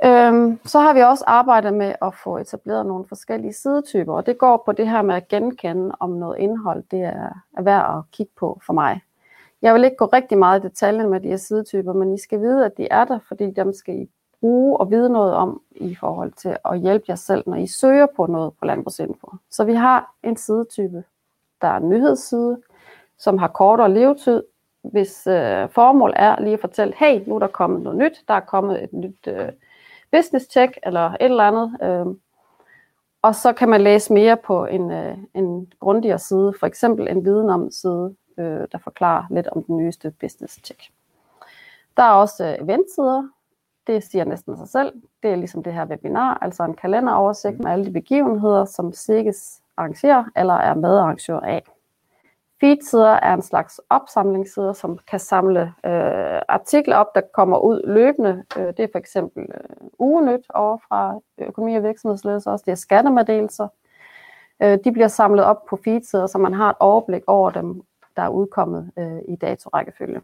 Øhm, 0.05 0.59
så 0.65 0.79
har 0.79 0.93
vi 0.93 1.01
også 1.01 1.23
arbejdet 1.27 1.73
med 1.73 1.93
at 2.01 2.15
få 2.23 2.37
etableret 2.37 2.85
nogle 2.85 3.05
forskellige 3.05 3.53
sidetyper, 3.53 4.13
og 4.13 4.25
det 4.25 4.37
går 4.37 4.63
på 4.65 4.71
det 4.71 4.89
her 4.89 5.01
med 5.01 5.15
at 5.15 5.27
genkende, 5.27 5.95
om 5.99 6.09
noget 6.09 6.37
indhold 6.39 6.83
det 6.91 7.01
er, 7.01 7.29
er 7.57 7.61
værd 7.61 7.97
at 7.97 8.03
kigge 8.11 8.31
på 8.39 8.61
for 8.65 8.73
mig. 8.73 9.01
Jeg 9.61 9.73
vil 9.73 9.83
ikke 9.83 9.97
gå 9.97 10.05
rigtig 10.05 10.37
meget 10.37 10.59
i 10.59 10.67
detaljen 10.67 11.09
med 11.09 11.19
de 11.19 11.27
her 11.27 11.37
sidetyper, 11.37 11.93
men 11.93 12.13
I 12.13 12.17
skal 12.19 12.39
vide, 12.39 12.65
at 12.65 12.77
de 12.77 12.87
er 12.91 13.05
der, 13.05 13.19
fordi 13.27 13.51
dem 13.51 13.73
skal 13.73 13.95
I 13.95 14.09
bruge 14.39 14.77
og 14.77 14.91
vide 14.91 15.09
noget 15.09 15.33
om 15.33 15.61
i 15.75 15.95
forhold 15.95 16.31
til 16.31 16.57
at 16.65 16.79
hjælpe 16.79 17.05
jer 17.09 17.15
selv, 17.15 17.43
når 17.47 17.55
I 17.55 17.67
søger 17.67 18.07
på 18.15 18.25
noget 18.25 18.53
på 18.59 18.65
Landbrugsinfo. 18.65 19.31
Så 19.51 19.63
vi 19.63 19.73
har 19.73 20.13
en 20.23 20.37
sidetype, 20.37 21.03
der 21.61 21.67
er 21.67 21.77
en 21.77 21.89
nyhedsside, 21.89 22.61
som 23.17 23.37
har 23.37 23.47
kortere 23.47 23.93
levetid, 23.93 24.43
hvis 24.81 25.27
øh, 25.27 25.69
formål 25.69 26.13
er 26.15 26.41
lige 26.41 26.53
at 26.53 26.59
fortælle, 26.59 26.93
hey, 26.97 27.21
nu 27.27 27.35
er 27.35 27.39
der 27.39 27.47
kommet 27.47 27.81
noget 27.81 27.97
nyt, 27.97 28.23
der 28.27 28.33
er 28.33 28.39
kommet 28.39 28.83
et 28.83 28.93
nyt 28.93 29.27
øh, 29.27 29.49
business 30.11 30.45
check 30.51 30.77
eller 30.83 31.09
et 31.09 31.17
eller 31.21 31.43
andet. 31.43 31.77
Øh, 31.83 32.15
Og 33.21 33.35
så 33.35 33.53
kan 33.53 33.69
man 33.69 33.81
læse 33.81 34.13
mere 34.13 34.37
på 34.37 34.65
en, 34.65 34.91
øh, 34.91 35.17
en 35.33 35.73
grundigere 35.79 36.19
side, 36.19 36.53
for 36.59 36.67
eksempel 36.67 37.07
en 37.07 37.25
viden 37.25 37.49
om 37.49 37.71
side, 37.71 38.15
øh, 38.37 38.67
der 38.71 38.77
forklarer 38.77 39.23
lidt 39.31 39.47
om 39.47 39.63
den 39.63 39.77
nyeste 39.77 40.13
business 40.19 40.59
check. 40.65 40.81
Der 41.97 42.03
er 42.03 42.11
også 42.11 42.45
øh, 42.45 42.65
eventsider. 42.65 43.29
Det 43.87 44.03
siger 44.03 44.23
næsten 44.25 44.57
sig 44.57 44.67
selv. 44.67 44.93
Det 45.23 45.31
er 45.31 45.35
ligesom 45.35 45.63
det 45.63 45.73
her 45.73 45.85
webinar, 45.85 46.37
altså 46.41 46.63
en 46.63 46.73
kalenderoversigt 46.73 47.59
med 47.59 47.71
alle 47.71 47.85
de 47.85 47.91
begivenheder, 47.91 48.65
som 48.65 48.93
SIGGES 48.93 49.61
arrangerer 49.77 50.23
eller 50.35 50.53
er 50.53 50.73
medarrangør 50.75 51.39
af. 51.39 51.63
Feedsider 52.59 53.11
er 53.11 53.33
en 53.33 53.41
slags 53.41 53.81
opsamlingssider, 53.89 54.73
som 54.73 54.99
kan 55.07 55.19
samle 55.19 55.61
øh, 55.61 56.41
artikler 56.47 56.95
op, 56.95 57.15
der 57.15 57.21
kommer 57.33 57.57
ud 57.57 57.81
løbende. 57.87 58.43
Øh, 58.57 58.67
det 58.67 58.79
er 58.79 58.87
for 58.91 58.99
eksempel 58.99 59.43
øh, 59.43 59.87
ugenyt 59.99 60.45
over 60.53 60.77
fra 60.87 61.19
økonomi- 61.37 61.75
og 61.75 61.83
virksomhedsledelse 61.83 62.49
også. 62.49 62.63
Det 62.65 62.71
er 62.71 62.75
skattemeddelelser. 62.75 63.67
Øh, 64.63 64.79
de 64.83 64.91
bliver 64.91 65.07
samlet 65.07 65.45
op 65.45 65.65
på 65.65 65.79
feedsider, 65.83 66.27
så 66.27 66.37
man 66.37 66.53
har 66.53 66.69
et 66.69 66.75
overblik 66.79 67.23
over 67.27 67.49
dem, 67.49 67.81
der 68.15 68.21
er 68.21 68.29
udkommet 68.29 68.91
øh, 68.97 69.19
i 69.27 69.35
datorækkefølge. 69.35 70.21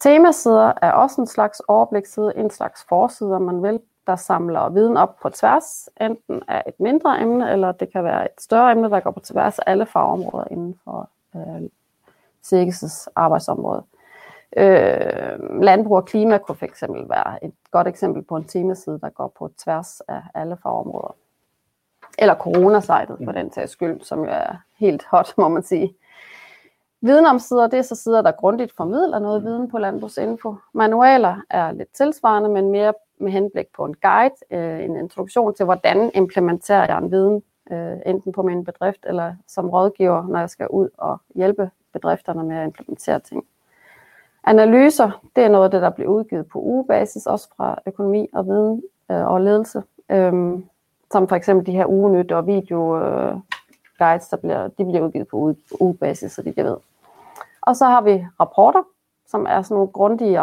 Temasider 0.00 0.72
er 0.82 0.92
også 0.92 1.20
en 1.20 1.26
slags 1.26 1.60
overbliksside, 1.60 2.32
en 2.36 2.50
slags 2.50 2.84
forside, 2.88 3.36
om 3.36 3.42
man 3.42 3.62
vil, 3.62 3.80
der 4.10 4.16
samler 4.16 4.68
viden 4.68 4.96
op 4.96 5.16
på 5.22 5.28
tværs, 5.30 5.88
enten 6.00 6.42
af 6.48 6.62
et 6.66 6.80
mindre 6.80 7.20
emne, 7.20 7.52
eller 7.52 7.72
det 7.72 7.92
kan 7.92 8.04
være 8.04 8.24
et 8.24 8.40
større 8.40 8.72
emne, 8.72 8.90
der 8.90 9.00
går 9.00 9.10
på 9.10 9.20
tværs 9.20 9.58
af 9.58 9.62
alle 9.66 9.86
fagområder 9.86 10.44
inden 10.50 10.78
for 10.84 11.08
øh, 11.36 11.62
CX' 12.46 13.06
arbejdsområde. 13.16 13.82
Øh, 14.56 15.62
landbrug 15.62 15.96
og 15.96 16.04
klima 16.04 16.38
kunne 16.38 16.56
eksempel 16.62 17.08
være 17.08 17.44
et 17.44 17.54
godt 17.70 17.86
eksempel 17.86 18.22
på 18.22 18.36
en 18.36 18.44
temaside, 18.44 19.00
der 19.00 19.08
går 19.08 19.32
på 19.38 19.50
tværs 19.58 20.00
af 20.00 20.22
alle 20.34 20.56
fagområder. 20.62 21.14
Eller 22.18 22.34
coronasejtet 22.34 23.18
for 23.24 23.32
den 23.32 23.50
tages 23.50 23.70
skyld, 23.70 24.00
som 24.00 24.24
jo 24.24 24.30
er 24.30 24.56
helt 24.78 25.04
hot, 25.10 25.34
må 25.38 25.48
man 25.48 25.62
sige. 25.62 25.94
Viden 27.00 27.26
om 27.26 27.38
sider, 27.38 27.66
det 27.66 27.78
er 27.78 27.82
så 27.82 27.94
sider, 27.94 28.22
der 28.22 28.32
grundigt 28.32 28.76
formidler 28.76 29.18
noget 29.18 29.44
viden 29.44 29.70
på 29.70 29.78
landbrugsinfo. 29.78 30.54
Manualer 30.72 31.36
er 31.50 31.72
lidt 31.72 31.92
tilsvarende, 31.94 32.48
men 32.48 32.70
mere 32.70 32.94
med 33.20 33.32
henblik 33.32 33.66
på 33.76 33.84
en 33.84 33.94
guide, 34.02 34.34
øh, 34.50 34.84
en 34.84 34.96
introduktion 34.96 35.54
til, 35.54 35.64
hvordan 35.64 36.10
implementerer 36.14 36.86
jeg 36.86 36.98
en 36.98 37.10
viden, 37.10 37.42
øh, 37.70 37.96
enten 38.06 38.32
på 38.32 38.42
min 38.42 38.64
bedrift 38.64 39.06
eller 39.08 39.34
som 39.46 39.70
rådgiver, 39.70 40.26
når 40.28 40.38
jeg 40.38 40.50
skal 40.50 40.68
ud 40.68 40.88
og 40.98 41.18
hjælpe 41.34 41.70
bedrifterne 41.92 42.44
med 42.44 42.56
at 42.56 42.64
implementere 42.64 43.20
ting. 43.20 43.44
Analyser, 44.44 45.22
det 45.36 45.44
er 45.44 45.48
noget 45.48 45.64
af 45.64 45.70
det, 45.70 45.82
der 45.82 45.90
bliver 45.90 46.10
udgivet 46.10 46.46
på 46.46 46.58
ugebasis, 46.58 47.26
også 47.26 47.48
fra 47.56 47.78
økonomi 47.86 48.28
og 48.32 48.46
viden 48.46 48.82
øh, 49.10 49.26
og 49.26 49.40
ledelse. 49.40 49.82
Øhm, 50.10 50.64
som 51.12 51.28
for 51.28 51.36
eksempel 51.36 51.66
de 51.66 51.72
her 51.72 51.86
ugenyt 51.86 52.32
og 52.32 52.46
video 52.46 53.04
øh, 53.04 53.36
guides, 53.98 54.28
der 54.28 54.36
bliver, 54.36 54.68
de 54.68 54.84
bliver 54.84 55.00
udgivet 55.00 55.28
på 55.28 55.36
uge, 55.36 55.56
ugebasis, 55.80 56.32
så 56.32 56.42
de 56.42 56.54
jeg 56.56 56.64
ved. 56.64 56.76
Og 57.60 57.76
så 57.76 57.84
har 57.84 58.00
vi 58.00 58.26
rapporter, 58.40 58.82
som 59.26 59.46
er 59.48 59.62
sådan 59.62 59.74
nogle 59.74 59.88
grundige 59.88 60.40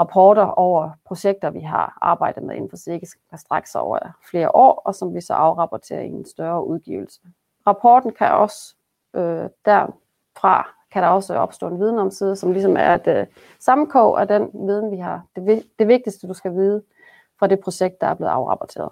rapporter 0.00 0.42
over 0.42 0.90
projekter, 1.04 1.50
vi 1.50 1.60
har 1.60 1.98
arbejdet 2.00 2.42
med 2.42 2.54
inden 2.54 2.70
for 2.70 2.76
SIGGES, 2.76 3.16
der 3.30 3.36
strækker 3.36 3.68
sig 3.68 3.80
over 3.80 3.98
flere 4.30 4.54
år, 4.54 4.82
og 4.84 4.94
som 4.94 5.14
vi 5.14 5.20
så 5.20 5.34
afrapporterer 5.34 6.00
i 6.00 6.08
en 6.08 6.24
større 6.24 6.66
udgivelse. 6.66 7.20
Rapporten 7.66 8.12
kan 8.12 8.32
også 8.32 8.74
øh, 9.14 9.48
derfra 9.64 10.74
kan 10.92 11.02
der 11.02 11.08
også 11.08 11.34
opstå 11.34 11.66
en 11.66 11.80
viden 11.80 11.98
om 11.98 12.10
side, 12.10 12.36
som 12.36 12.52
ligesom 12.52 12.76
er 12.76 12.94
et 12.94 13.06
øh, 13.06 13.26
sammenkog 13.58 14.20
af 14.20 14.28
den 14.28 14.50
viden, 14.54 14.90
vi 14.90 14.96
har. 14.96 15.22
Det, 15.36 15.64
det 15.78 15.88
vigtigste, 15.88 16.28
du 16.28 16.34
skal 16.34 16.52
vide 16.52 16.82
fra 17.38 17.46
det 17.46 17.60
projekt, 17.60 18.00
der 18.00 18.06
er 18.06 18.14
blevet 18.14 18.30
afrapporteret. 18.30 18.90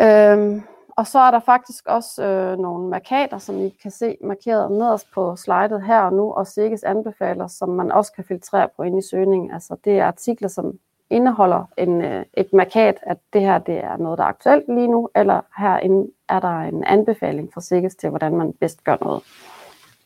Øhm, 0.00 0.62
og 0.98 1.06
så 1.06 1.18
er 1.18 1.30
der 1.30 1.40
faktisk 1.40 1.86
også 1.86 2.24
øh, 2.24 2.58
nogle 2.58 2.88
markater, 2.88 3.38
som 3.38 3.60
I 3.60 3.68
kan 3.68 3.90
se 3.90 4.16
markeret 4.24 4.72
nederst 4.72 5.10
på 5.14 5.36
slidet 5.36 5.82
her 5.82 6.00
og 6.00 6.12
nu, 6.12 6.32
og 6.32 6.46
Sikkes 6.46 6.84
anbefaler, 6.84 7.46
som 7.46 7.68
man 7.68 7.92
også 7.92 8.12
kan 8.12 8.24
filtrere 8.24 8.68
på 8.76 8.82
ind 8.82 8.98
i 8.98 9.08
søgningen. 9.10 9.50
Altså 9.50 9.76
det 9.84 9.98
er 9.98 10.06
artikler, 10.06 10.48
som 10.48 10.78
indeholder 11.10 11.64
en, 11.76 12.02
øh, 12.02 12.24
et 12.34 12.52
markat, 12.52 12.96
at 13.02 13.18
det 13.32 13.40
her 13.40 13.58
det 13.58 13.84
er 13.84 13.96
noget, 13.96 14.18
der 14.18 14.24
er 14.24 14.28
aktuelt 14.28 14.64
lige 14.68 14.88
nu, 14.88 15.08
eller 15.16 15.40
herinde 15.58 16.10
er 16.28 16.40
der 16.40 16.58
en 16.58 16.84
anbefaling 16.84 17.52
fra 17.54 17.60
Sikkes 17.60 17.96
til, 17.96 18.08
hvordan 18.08 18.36
man 18.36 18.52
bedst 18.52 18.84
gør 18.84 18.96
noget 19.00 19.22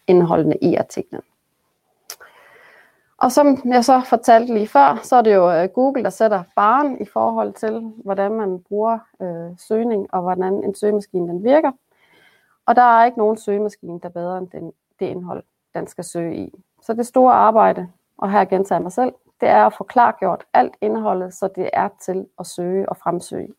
indholdende 0.06 0.56
i 0.62 0.74
artiklen. 0.74 1.20
Og 3.22 3.32
som 3.32 3.58
jeg 3.64 3.84
så 3.84 4.00
fortalte 4.00 4.54
lige 4.54 4.68
før, 4.68 5.00
så 5.02 5.16
er 5.16 5.22
det 5.22 5.34
jo 5.34 5.52
øh, 5.52 5.68
Google, 5.68 6.04
der 6.04 6.10
sætter 6.10 6.42
baren 6.56 7.00
i 7.00 7.04
forhold 7.04 7.52
til, 7.52 7.92
hvordan 8.04 8.32
man 8.32 8.62
bruger 8.68 8.98
øh, 9.22 9.58
søgning, 9.58 10.14
og 10.14 10.22
hvordan 10.22 10.52
en 10.52 10.74
søgemaskine 10.74 11.28
den 11.28 11.44
virker. 11.44 11.72
Og 12.66 12.76
der 12.76 12.82
er 12.82 13.04
ikke 13.04 13.18
nogen 13.18 13.36
søgemaskine, 13.36 14.00
der 14.00 14.08
er 14.08 14.12
bedre 14.12 14.38
end 14.38 14.50
den, 14.50 14.72
det 15.00 15.06
indhold, 15.06 15.44
den 15.74 15.86
skal 15.86 16.04
søge 16.04 16.36
i. 16.36 16.52
Så 16.82 16.94
det 16.94 17.06
store 17.06 17.32
arbejde, 17.32 17.88
og 18.18 18.30
her 18.30 18.44
gentager 18.44 18.78
jeg 18.78 18.82
mig 18.82 18.92
selv, 18.92 19.12
det 19.40 19.48
er 19.48 19.66
at 19.66 19.74
få 19.74 19.84
klargjort 19.84 20.44
alt 20.52 20.74
indholdet, 20.80 21.34
så 21.34 21.48
det 21.56 21.70
er 21.72 21.88
til 22.00 22.26
at 22.38 22.46
søge 22.46 22.88
og 22.88 22.96
fremsøge. 22.96 23.54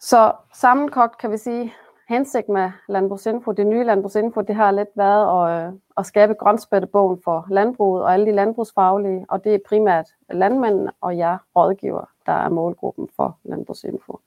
Så 0.00 0.32
sammenkogt 0.52 1.18
kan 1.18 1.30
vi 1.30 1.36
sige, 1.36 1.74
hensigt 2.08 2.48
med 2.48 2.70
Landbrugsinfo, 2.88 3.52
det 3.52 3.66
nye 3.66 3.84
Landbrugsinfo, 3.84 4.40
det 4.40 4.54
har 4.54 4.70
lidt 4.70 4.88
været 4.94 5.50
at, 5.50 5.66
øh, 5.66 5.72
at 5.96 6.06
skabe 6.06 6.34
grønspættebogen 6.34 7.20
for 7.24 7.46
landbruget 7.50 8.02
og 8.02 8.12
alle 8.12 8.26
de 8.26 8.32
landbrugsfaglige, 8.32 9.26
og 9.28 9.44
det 9.44 9.54
er 9.54 9.58
primært 9.68 10.08
landmænd 10.30 10.88
og 11.00 11.16
jer 11.18 11.38
rådgiver, 11.56 12.04
der 12.26 12.32
er 12.32 12.48
målgruppen 12.48 13.08
for 13.16 13.38
Landbrugsinfo. 13.44 14.20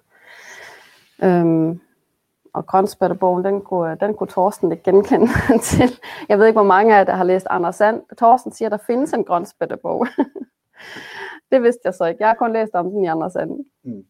Øhm, 1.24 1.80
og 2.54 2.66
grønspættebogen, 2.66 3.46
den 3.46 3.62
kunne, 3.62 3.98
den 4.00 4.14
kunne 4.14 4.28
Torsten 4.28 4.72
ikke 4.72 4.84
genkende 4.84 5.28
til. 5.72 6.00
Jeg 6.30 6.40
ved 6.40 6.46
ikke, 6.46 6.58
hvor 6.58 6.68
mange 6.68 6.94
af 6.94 6.98
jer, 6.98 7.04
der 7.04 7.14
har 7.14 7.24
læst 7.24 7.48
Anders 7.50 7.76
Sand. 7.76 8.02
Torsten 8.18 8.52
siger, 8.52 8.68
at 8.68 8.72
der 8.72 8.86
findes 8.88 9.14
en 9.14 9.24
grønspættebog. 9.24 10.08
det 11.52 11.64
vidste 11.64 11.82
jeg 11.86 11.94
så 11.94 12.06
ikke. 12.06 12.22
Jeg 12.22 12.30
har 12.30 12.36
kun 12.36 12.54
læst 12.54 12.76
om 12.76 12.90
den 12.90 13.04
i 13.04 13.08
Anders 13.08 13.34
Sand. 13.34 13.66
Mm. 13.84 14.06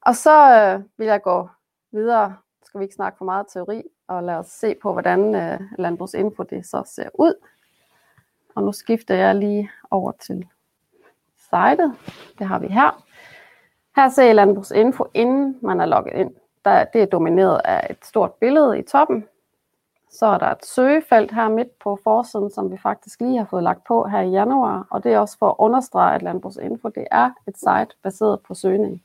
Og 0.00 0.16
så 0.16 0.60
øh, 0.60 0.82
vil 0.98 1.06
jeg 1.06 1.22
gå 1.22 1.48
videre 1.96 2.36
skal 2.64 2.80
vi 2.80 2.84
ikke 2.84 2.94
snakke 2.94 3.18
for 3.18 3.24
meget 3.24 3.46
teori, 3.52 3.82
og 4.08 4.22
lad 4.22 4.34
os 4.34 4.46
se 4.46 4.74
på, 4.82 4.92
hvordan 4.92 5.34
øh, 5.34 5.60
landbrugsinfo 5.78 6.42
det 6.42 6.66
så 6.66 6.82
ser 6.86 7.08
ud. 7.14 7.34
Og 8.54 8.62
nu 8.62 8.72
skifter 8.72 9.14
jeg 9.14 9.34
lige 9.34 9.70
over 9.90 10.12
til 10.12 10.46
sitet. 11.38 11.92
Det 12.38 12.46
har 12.46 12.58
vi 12.58 12.66
her. 12.66 13.02
Her 13.96 14.08
ser 14.08 14.30
I 14.30 14.32
landbrugsinfo, 14.32 15.04
inden 15.14 15.58
man 15.62 15.80
er 15.80 15.86
logget 15.86 16.14
ind. 16.14 16.34
Der, 16.64 16.84
det 16.84 17.02
er 17.02 17.06
domineret 17.06 17.60
af 17.64 17.86
et 17.90 18.04
stort 18.04 18.32
billede 18.32 18.78
i 18.78 18.82
toppen. 18.82 19.24
Så 20.10 20.26
er 20.26 20.38
der 20.38 20.46
et 20.46 20.66
søgefelt 20.66 21.32
her 21.32 21.48
midt 21.48 21.78
på 21.78 21.98
forsiden, 22.04 22.50
som 22.50 22.72
vi 22.72 22.78
faktisk 22.78 23.20
lige 23.20 23.38
har 23.38 23.44
fået 23.44 23.62
lagt 23.62 23.84
på 23.84 24.04
her 24.04 24.20
i 24.20 24.30
januar. 24.30 24.86
Og 24.90 25.04
det 25.04 25.12
er 25.12 25.18
også 25.18 25.38
for 25.38 25.50
at 25.50 25.56
understrege, 25.58 26.14
at 26.14 26.22
landbrugsinfo 26.22 26.88
det 26.88 27.06
er 27.10 27.30
et 27.48 27.58
site 27.58 27.96
baseret 28.02 28.40
på 28.40 28.54
søgning. 28.54 29.02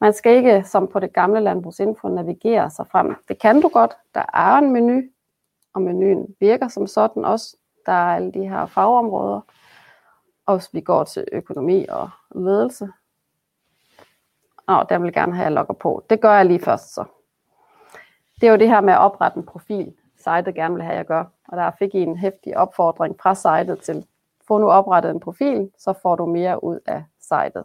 Man 0.00 0.12
skal 0.12 0.36
ikke, 0.36 0.64
som 0.64 0.88
på 0.88 1.00
det 1.00 1.12
gamle 1.12 1.40
landbrugsinfo, 1.40 2.08
navigere 2.08 2.70
sig 2.70 2.86
frem. 2.90 3.16
Det 3.28 3.38
kan 3.38 3.60
du 3.60 3.68
godt. 3.68 3.96
Der 4.14 4.24
er 4.34 4.54
en 4.58 4.72
menu, 4.72 5.02
og 5.74 5.82
menuen 5.82 6.34
virker 6.40 6.68
som 6.68 6.86
sådan 6.86 7.24
også. 7.24 7.56
Der 7.86 7.92
er 7.92 8.16
alle 8.16 8.32
de 8.32 8.48
her 8.48 8.66
fagområder. 8.66 9.40
Og 10.46 10.56
hvis 10.56 10.74
vi 10.74 10.80
går 10.80 11.04
til 11.04 11.24
økonomi 11.32 11.86
og 11.88 12.10
ledelse, 12.34 12.88
og 14.66 14.88
der 14.88 14.98
vil 14.98 15.06
jeg 15.06 15.14
gerne 15.14 15.34
have, 15.34 15.42
at 15.42 15.44
jeg 15.44 15.52
logger 15.52 15.74
på. 15.74 16.04
Det 16.10 16.20
gør 16.20 16.32
jeg 16.32 16.46
lige 16.46 16.60
først 16.60 16.94
så. 16.94 17.04
Det 18.40 18.46
er 18.46 18.50
jo 18.50 18.58
det 18.58 18.68
her 18.68 18.80
med 18.80 18.92
at 18.92 18.98
oprette 18.98 19.38
en 19.38 19.46
profil, 19.46 19.94
sitet 20.16 20.54
gerne 20.54 20.74
vil 20.74 20.82
have, 20.82 20.92
at 20.92 20.98
jeg 20.98 21.06
gør. 21.06 21.24
Og 21.48 21.56
der 21.56 21.70
fik 21.78 21.94
I 21.94 21.98
en 21.98 22.16
hæftig 22.16 22.56
opfordring 22.56 23.16
fra 23.20 23.34
sitet 23.34 23.82
til, 23.82 24.06
få 24.48 24.58
nu 24.58 24.70
oprettet 24.70 25.10
en 25.10 25.20
profil, 25.20 25.70
så 25.78 25.94
får 26.02 26.16
du 26.16 26.26
mere 26.26 26.64
ud 26.64 26.80
af 26.86 27.04
sitet. 27.20 27.64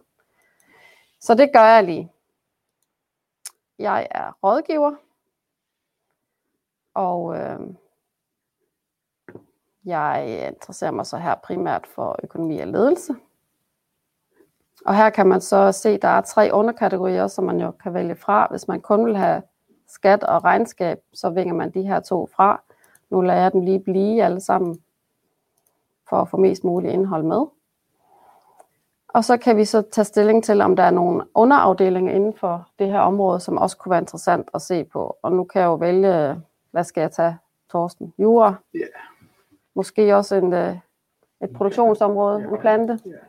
Så 1.21 1.35
det 1.35 1.49
gør 1.53 1.65
jeg 1.65 1.83
lige. 1.83 2.11
Jeg 3.81 4.07
er 4.11 4.31
rådgiver, 4.43 4.95
og 6.93 7.37
øh, 7.37 7.59
jeg 9.85 10.47
interesserer 10.47 10.91
mig 10.91 11.05
så 11.05 11.17
her 11.17 11.35
primært 11.35 11.87
for 11.87 12.19
økonomi 12.23 12.59
og 12.59 12.67
ledelse. 12.67 13.15
Og 14.85 14.95
her 14.95 15.09
kan 15.09 15.27
man 15.27 15.41
så 15.41 15.71
se, 15.71 15.89
at 15.89 16.01
der 16.01 16.07
er 16.07 16.21
tre 16.21 16.49
underkategorier, 16.53 17.27
som 17.27 17.43
man 17.43 17.59
jo 17.59 17.71
kan 17.71 17.93
vælge 17.93 18.15
fra. 18.15 18.47
Hvis 18.49 18.67
man 18.67 18.81
kun 18.81 19.05
vil 19.05 19.17
have 19.17 19.41
skat 19.87 20.23
og 20.23 20.43
regnskab, 20.43 20.99
så 21.13 21.29
vinger 21.29 21.53
man 21.53 21.71
de 21.71 21.83
her 21.83 21.99
to 21.99 22.29
fra. 22.35 22.61
Nu 23.09 23.21
lader 23.21 23.41
jeg 23.41 23.53
dem 23.53 23.61
lige 23.61 23.79
blive 23.79 24.23
alle 24.23 24.41
sammen, 24.41 24.83
for 26.09 26.17
at 26.21 26.29
få 26.29 26.37
mest 26.37 26.63
muligt 26.63 26.93
indhold 26.93 27.23
med. 27.23 27.45
Og 29.13 29.23
så 29.23 29.37
kan 29.37 29.57
vi 29.57 29.65
så 29.65 29.81
tage 29.81 30.05
stilling 30.05 30.43
til, 30.43 30.61
om 30.61 30.75
der 30.75 30.83
er 30.83 30.91
nogle 30.91 31.23
underafdelinger 31.33 32.13
inden 32.13 32.33
for 32.33 32.69
det 32.79 32.87
her 32.87 32.99
område, 32.99 33.39
som 33.39 33.57
også 33.57 33.77
kunne 33.77 33.89
være 33.89 33.99
interessant 33.99 34.49
at 34.53 34.61
se 34.61 34.83
på. 34.83 35.17
Og 35.21 35.31
nu 35.31 35.43
kan 35.43 35.61
jeg 35.61 35.67
jo 35.67 35.75
vælge, 35.75 36.41
hvad 36.71 36.83
skal 36.83 37.01
jeg 37.01 37.11
tage, 37.11 37.37
Torsten? 37.71 38.13
Jura? 38.17 38.53
Yeah. 38.75 38.87
Måske 39.75 40.15
også 40.15 40.35
en, 40.35 40.53
øh, 40.53 40.75
et 41.43 41.53
produktionsområde, 41.55 42.43
en 42.43 42.57
plante? 42.59 42.99
Yeah. 43.07 43.19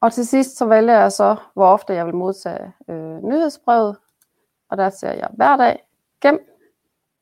Og 0.00 0.12
til 0.12 0.26
sidst 0.26 0.56
så 0.56 0.66
vælger 0.66 1.00
jeg 1.00 1.12
så, 1.12 1.36
hvor 1.54 1.66
ofte 1.66 1.94
jeg 1.94 2.06
vil 2.06 2.14
modtage 2.14 2.72
øh, 2.88 3.24
nyhedsbrevet, 3.24 3.96
og 4.70 4.76
der 4.76 4.90
ser 4.90 5.12
jeg 5.12 5.28
hver 5.32 5.56
dag 5.56 5.86
gem. 6.20 6.48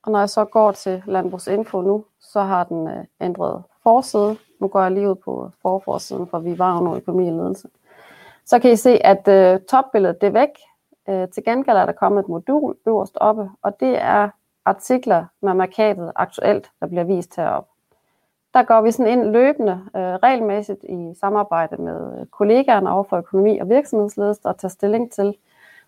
Og 0.02 0.12
når 0.12 0.18
jeg 0.18 0.30
så 0.30 0.44
går 0.44 0.72
til 0.72 1.02
Landbrugsinfo 1.06 1.80
nu, 1.80 2.04
så 2.20 2.40
har 2.40 2.64
den 2.64 2.88
øh, 2.88 3.04
ændret 3.20 3.62
forside. 3.82 4.36
Nu 4.60 4.68
går 4.68 4.80
jeg 4.82 4.90
lige 4.90 5.10
ud 5.10 5.14
på 5.14 5.50
forforsiden, 5.62 6.26
for 6.26 6.38
vi 6.38 6.58
var 6.58 6.80
under 6.80 6.94
økonomi 6.94 7.28
og 7.28 7.34
ledelse. 7.34 7.68
Så 8.44 8.58
kan 8.58 8.72
I 8.72 8.76
se, 8.76 9.06
at 9.06 9.28
øh, 9.28 9.60
topbilledet 9.60 10.20
det 10.20 10.26
er 10.26 10.30
væk. 10.30 10.48
Øh, 11.08 11.28
til 11.28 11.44
gengæld 11.44 11.76
er 11.76 11.86
der 11.86 11.92
kommet 11.92 12.20
et 12.20 12.28
modul 12.28 12.76
øverst 12.86 13.18
oppe, 13.20 13.50
og 13.62 13.80
det 13.80 14.02
er 14.02 14.28
artikler 14.64 15.24
med 15.40 15.54
markedet 15.54 16.12
aktuelt, 16.16 16.70
der 16.80 16.86
bliver 16.86 17.04
vist 17.04 17.36
heroppe. 17.36 17.70
Der 18.54 18.62
går 18.62 18.80
vi 18.80 18.90
sådan 18.90 19.12
ind 19.12 19.30
løbende, 19.30 19.72
øh, 19.96 20.02
regelmæssigt 20.02 20.84
i 20.84 21.14
samarbejde 21.20 21.76
med 21.82 22.26
kollegaerne 22.26 22.90
over 22.90 23.02
for 23.02 23.16
økonomi 23.16 23.58
og 23.58 23.68
virksomhedsledelse 23.68 24.40
og 24.44 24.58
tager 24.58 24.70
stilling 24.70 25.12
til, 25.12 25.36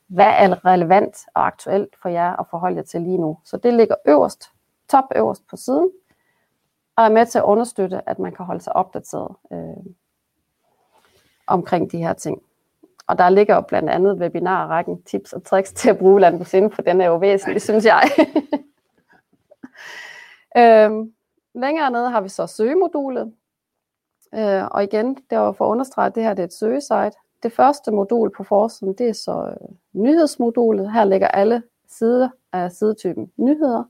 hvad 0.07 0.33
er 0.39 0.65
relevant 0.65 1.17
og 1.35 1.47
aktuelt 1.47 1.95
for 2.03 2.09
jer 2.09 2.37
at 2.41 2.47
forholde 2.51 2.77
jer 2.77 2.83
til 2.83 3.01
lige 3.01 3.19
nu. 3.19 3.39
Så 3.45 3.57
det 3.57 3.75
ligger 3.75 3.95
øverst, 4.07 4.51
top 4.89 5.05
øverst 5.17 5.43
på 5.51 5.57
siden, 5.57 5.91
og 7.03 7.09
er 7.09 7.13
med 7.13 7.27
til 7.27 7.39
at 7.39 7.45
understøtte, 7.45 8.09
at 8.09 8.19
man 8.19 8.33
kan 8.33 8.45
holde 8.45 8.61
sig 8.61 8.77
opdateret 8.77 9.37
øh, 9.53 9.93
omkring 11.47 11.93
de 11.93 11.99
her 11.99 12.13
ting. 12.13 12.43
Og 13.07 13.19
der 13.19 13.29
ligger 13.29 13.55
jo 13.55 13.61
blandt 13.61 13.91
andet 13.91 14.19
webinarrækken, 14.19 15.03
tips 15.03 15.33
og 15.33 15.45
tricks 15.45 15.73
til 15.73 15.91
at 15.91 15.99
bruge 15.99 16.21
landbrugsinden, 16.21 16.73
for 16.73 16.83
den 16.83 17.01
er 17.01 17.07
jo 17.07 17.17
væsentlig, 17.17 17.63
synes 17.63 17.85
jeg. 17.85 18.03
øhm, 20.59 21.13
længere 21.55 21.91
nede 21.91 22.11
har 22.11 22.21
vi 22.21 22.29
så 22.29 22.47
søgemodulet. 22.47 23.33
Øh, 24.35 24.65
og 24.71 24.85
igen, 24.85 25.15
det 25.31 25.39
var 25.39 25.53
for 25.53 25.67
at 25.67 25.71
understrege, 25.71 26.07
at 26.07 26.15
det 26.15 26.23
her 26.23 26.35
det 26.35 26.43
er 26.43 26.47
et 26.47 26.53
søgesite. 26.53 27.13
Det 27.43 27.53
første 27.53 27.91
modul 27.91 28.31
på 28.37 28.45
forsiden, 28.45 28.95
det 28.95 29.09
er 29.09 29.13
så 29.13 29.49
øh, 29.61 29.69
nyhedsmodulet. 29.93 30.93
Her 30.93 31.05
ligger 31.05 31.29
alle 31.29 31.63
sider 31.89 32.29
af 32.53 32.73
sidetypen 32.73 33.33
nyheder. 33.37 33.85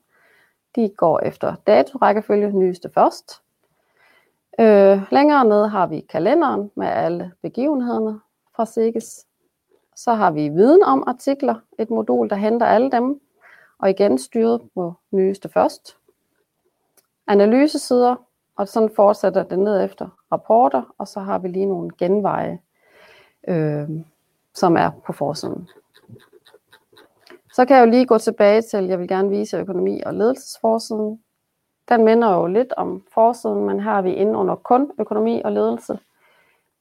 De 0.76 0.88
går 0.96 1.20
efter 1.20 1.54
datorækkefølge, 1.66 2.52
nyeste 2.52 2.90
først. 2.94 3.42
Øh, 4.60 5.12
længere 5.12 5.44
nede 5.44 5.68
har 5.68 5.86
vi 5.86 6.00
kalenderen 6.00 6.70
med 6.74 6.86
alle 6.86 7.32
begivenhederne 7.42 8.20
fra 8.56 8.66
SIGGES. 8.66 9.26
Så 9.96 10.12
har 10.14 10.30
vi 10.30 10.48
viden 10.48 10.82
om 10.82 11.04
artikler, 11.06 11.54
et 11.78 11.90
modul, 11.90 12.30
der 12.30 12.36
henter 12.36 12.66
alle 12.66 12.90
dem, 12.90 13.20
og 13.78 13.90
igen 13.90 14.18
styret 14.18 14.60
på 14.74 14.94
nyeste 15.10 15.48
først. 15.48 15.96
Analysesider, 17.26 18.16
og 18.56 18.68
sådan 18.68 18.90
fortsætter 18.96 19.42
det 19.42 19.58
ned 19.58 19.84
efter 19.84 20.08
rapporter, 20.32 20.94
og 20.98 21.08
så 21.08 21.20
har 21.20 21.38
vi 21.38 21.48
lige 21.48 21.66
nogle 21.66 21.90
genveje, 21.98 22.58
øh, 23.48 23.88
som 24.54 24.76
er 24.76 24.90
på 25.06 25.12
forsiden. 25.12 25.68
Så 27.62 27.66
kan 27.66 27.76
jeg 27.76 27.86
jo 27.86 27.90
lige 27.90 28.06
gå 28.06 28.18
tilbage 28.18 28.62
til, 28.62 28.84
jeg 28.84 28.98
vil 28.98 29.08
gerne 29.08 29.30
vise 29.30 29.58
økonomi 29.58 30.00
og 30.06 30.14
ledelsesforsiden. 30.14 31.20
Den 31.88 32.04
minder 32.04 32.34
jo 32.34 32.46
lidt 32.46 32.72
om 32.76 33.04
forsiden, 33.14 33.66
men 33.66 33.80
her 33.80 33.90
har 33.90 34.02
vi 34.02 34.12
inde 34.12 34.38
under 34.38 34.54
kun 34.54 34.90
økonomi 34.98 35.42
og 35.44 35.52
ledelse. 35.52 35.98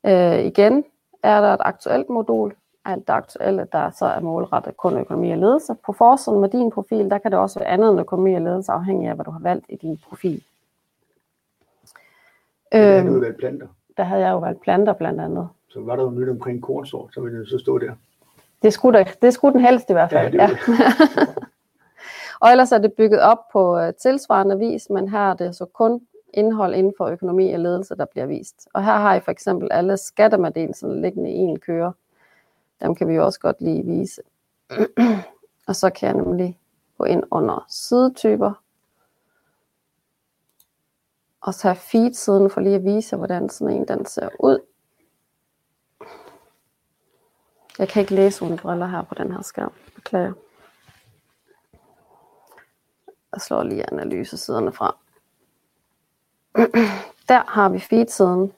Øh, 0.05 0.39
igen 0.45 0.83
er 1.23 1.41
der 1.41 1.53
et 1.53 1.59
aktuelt 1.63 2.09
modul, 2.09 2.53
alt 2.85 3.07
det 3.07 3.13
aktuelle, 3.13 3.67
der 3.71 3.91
så 3.91 4.05
er 4.05 4.19
målrettet 4.19 4.77
kun 4.77 4.97
økonomi 4.97 5.31
og 5.31 5.37
ledelse. 5.37 5.75
På 5.85 5.93
forsiden 5.93 6.41
med 6.41 6.49
din 6.49 6.71
profil, 6.71 7.09
der 7.09 7.17
kan 7.17 7.31
det 7.31 7.39
også 7.39 7.59
være 7.59 7.69
andet 7.69 7.91
end 7.91 7.99
økonomi 7.99 8.33
og 8.33 8.41
ledelse, 8.41 8.71
afhængig 8.71 9.09
af, 9.09 9.15
hvad 9.15 9.25
du 9.25 9.31
har 9.31 9.41
valgt 9.41 9.65
i 9.69 9.75
din 9.75 9.99
profil. 10.09 10.43
Der 12.71 12.97
øhm, 12.97 13.07
havde 13.07 13.21
valgt 13.21 13.37
planter. 13.37 13.67
Der 13.97 14.03
havde 14.03 14.21
jeg 14.21 14.31
jo 14.31 14.39
valgt 14.39 14.61
planter 14.61 14.93
blandt 14.93 15.21
andet. 15.21 15.49
Så 15.69 15.81
var 15.81 15.95
der 15.95 16.03
jo 16.03 16.09
nyt 16.09 16.29
omkring 16.29 16.61
kornsort, 16.61 17.13
så 17.13 17.21
ville 17.21 17.39
det 17.39 17.47
så 17.47 17.57
stå 17.57 17.77
der. 17.77 17.93
Det 18.61 18.73
skulle, 18.73 18.99
der, 18.99 19.05
det 19.21 19.33
skulle 19.33 19.53
den 19.53 19.61
helst 19.61 19.89
i 19.89 19.93
hvert 19.93 20.09
fald, 20.09 20.33
ja. 20.33 20.47
Det 20.47 20.57
ja. 20.79 21.25
og 22.39 22.51
ellers 22.51 22.71
er 22.71 22.77
det 22.77 22.93
bygget 22.93 23.21
op 23.21 23.37
på 23.53 23.77
uh, 23.77 23.89
tilsvarende 24.01 24.57
vis, 24.57 24.89
men 24.89 25.09
her 25.09 25.29
er 25.29 25.33
det 25.33 25.55
så 25.55 25.65
kun 25.65 26.01
indhold 26.33 26.75
inden 26.75 26.93
for 26.97 27.05
økonomi 27.05 27.53
og 27.53 27.59
ledelse, 27.59 27.95
der 27.95 28.05
bliver 28.05 28.25
vist. 28.25 28.67
Og 28.73 28.85
her 28.85 28.95
har 28.95 29.15
I 29.15 29.19
for 29.19 29.31
eksempel 29.31 29.71
alle 29.71 29.97
skattemeddelelserne 29.97 31.01
liggende 31.01 31.31
i 31.31 31.37
en 31.37 31.59
køre. 31.59 31.93
Dem 32.81 32.95
kan 32.95 33.07
vi 33.07 33.13
jo 33.13 33.25
også 33.25 33.39
godt 33.39 33.61
lige 33.61 33.85
vise. 33.85 34.21
og 35.67 35.75
så 35.75 35.89
kan 35.89 36.07
jeg 36.07 36.25
nemlig 36.25 36.59
gå 36.97 37.03
ind 37.03 37.23
under 37.31 37.65
sidetyper. 37.69 38.51
Og 41.41 41.53
så 41.53 41.67
have 41.67 41.75
feed-siden 41.75 42.49
for 42.49 42.61
lige 42.61 42.75
at 42.75 42.83
vise, 42.83 43.17
hvordan 43.17 43.49
sådan 43.49 43.75
en 43.75 43.87
den 43.87 44.05
ser 44.05 44.29
ud. 44.39 44.59
Jeg 47.79 47.87
kan 47.87 48.01
ikke 48.01 48.15
læse 48.15 48.45
uden 48.45 48.57
briller 48.57 48.87
her 48.87 49.01
på 49.01 49.15
den 49.15 49.31
her 49.31 49.41
skærm. 49.41 49.73
Beklager. 49.95 50.33
Jeg 53.33 53.41
slår 53.41 53.63
lige 53.63 53.91
analysesiderne 53.91 54.71
fra. 54.71 54.97
Der 57.29 57.51
har 57.51 57.69
vi 57.69 57.79
feedsiden. 57.79 58.53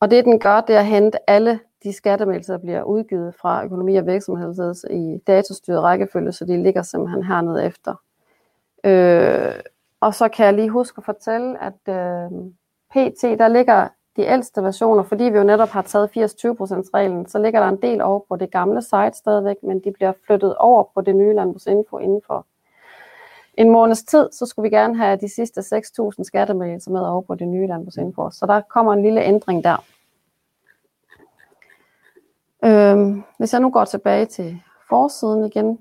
Og 0.00 0.10
det 0.10 0.24
den 0.24 0.40
gør, 0.40 0.60
det 0.60 0.76
er 0.76 0.80
at 0.80 0.86
hente 0.86 1.30
alle 1.30 1.60
de 1.82 1.92
skattemeldelser, 1.92 2.56
der 2.56 2.60
bliver 2.60 2.82
udgivet 2.82 3.34
fra 3.34 3.64
økonomi- 3.64 3.96
og 3.96 4.06
virksomhedsledelse 4.06 4.92
i 4.92 5.18
datastyret 5.26 5.82
rækkefølge, 5.82 6.32
så 6.32 6.44
de 6.44 6.62
ligger 6.62 6.82
simpelthen 6.82 7.22
hernede 7.22 7.64
efter. 7.64 7.94
Øh, 8.84 9.54
og 10.00 10.14
så 10.14 10.28
kan 10.28 10.46
jeg 10.46 10.54
lige 10.54 10.70
huske 10.70 10.98
at 10.98 11.04
fortælle, 11.04 11.62
at 11.62 11.88
øh, 11.88 12.30
PT, 12.90 13.22
der 13.22 13.48
ligger 13.48 13.88
de 14.18 14.22
ældste 14.24 14.62
versioner, 14.62 15.02
fordi 15.02 15.24
vi 15.24 15.38
jo 15.38 15.44
netop 15.44 15.68
har 15.68 15.82
taget 15.82 16.08
80-20% 16.08 16.14
reglen, 16.94 17.26
så 17.28 17.38
ligger 17.38 17.60
der 17.60 17.68
en 17.68 17.82
del 17.82 18.00
over 18.00 18.20
på 18.28 18.36
det 18.36 18.50
gamle 18.50 18.82
site 18.82 19.12
stadigvæk, 19.14 19.56
men 19.62 19.80
de 19.80 19.92
bliver 19.92 20.12
flyttet 20.26 20.56
over 20.56 20.84
på 20.94 21.00
det 21.00 21.16
nye 21.16 21.34
landbrugsinfo 21.34 21.98
inden 21.98 22.20
for 22.26 22.46
en 23.54 23.70
måneds 23.70 24.02
tid, 24.02 24.28
så 24.32 24.46
skulle 24.46 24.70
vi 24.70 24.76
gerne 24.76 24.96
have 24.96 25.16
de 25.16 25.28
sidste 25.28 25.60
6.000 25.60 26.24
skattemeddelelser 26.24 26.90
med 26.90 27.00
over 27.00 27.22
på 27.22 27.34
det 27.34 27.48
nye 27.48 27.66
landbrugsinfo. 27.66 28.30
Så 28.30 28.46
der 28.46 28.60
kommer 28.60 28.92
en 28.92 29.02
lille 29.02 29.22
ændring 29.22 29.64
der. 29.64 29.84
Øhm, 32.64 33.22
hvis 33.38 33.52
jeg 33.52 33.60
nu 33.60 33.70
går 33.70 33.84
tilbage 33.84 34.26
til 34.26 34.62
forsiden 34.88 35.44
igen, 35.44 35.78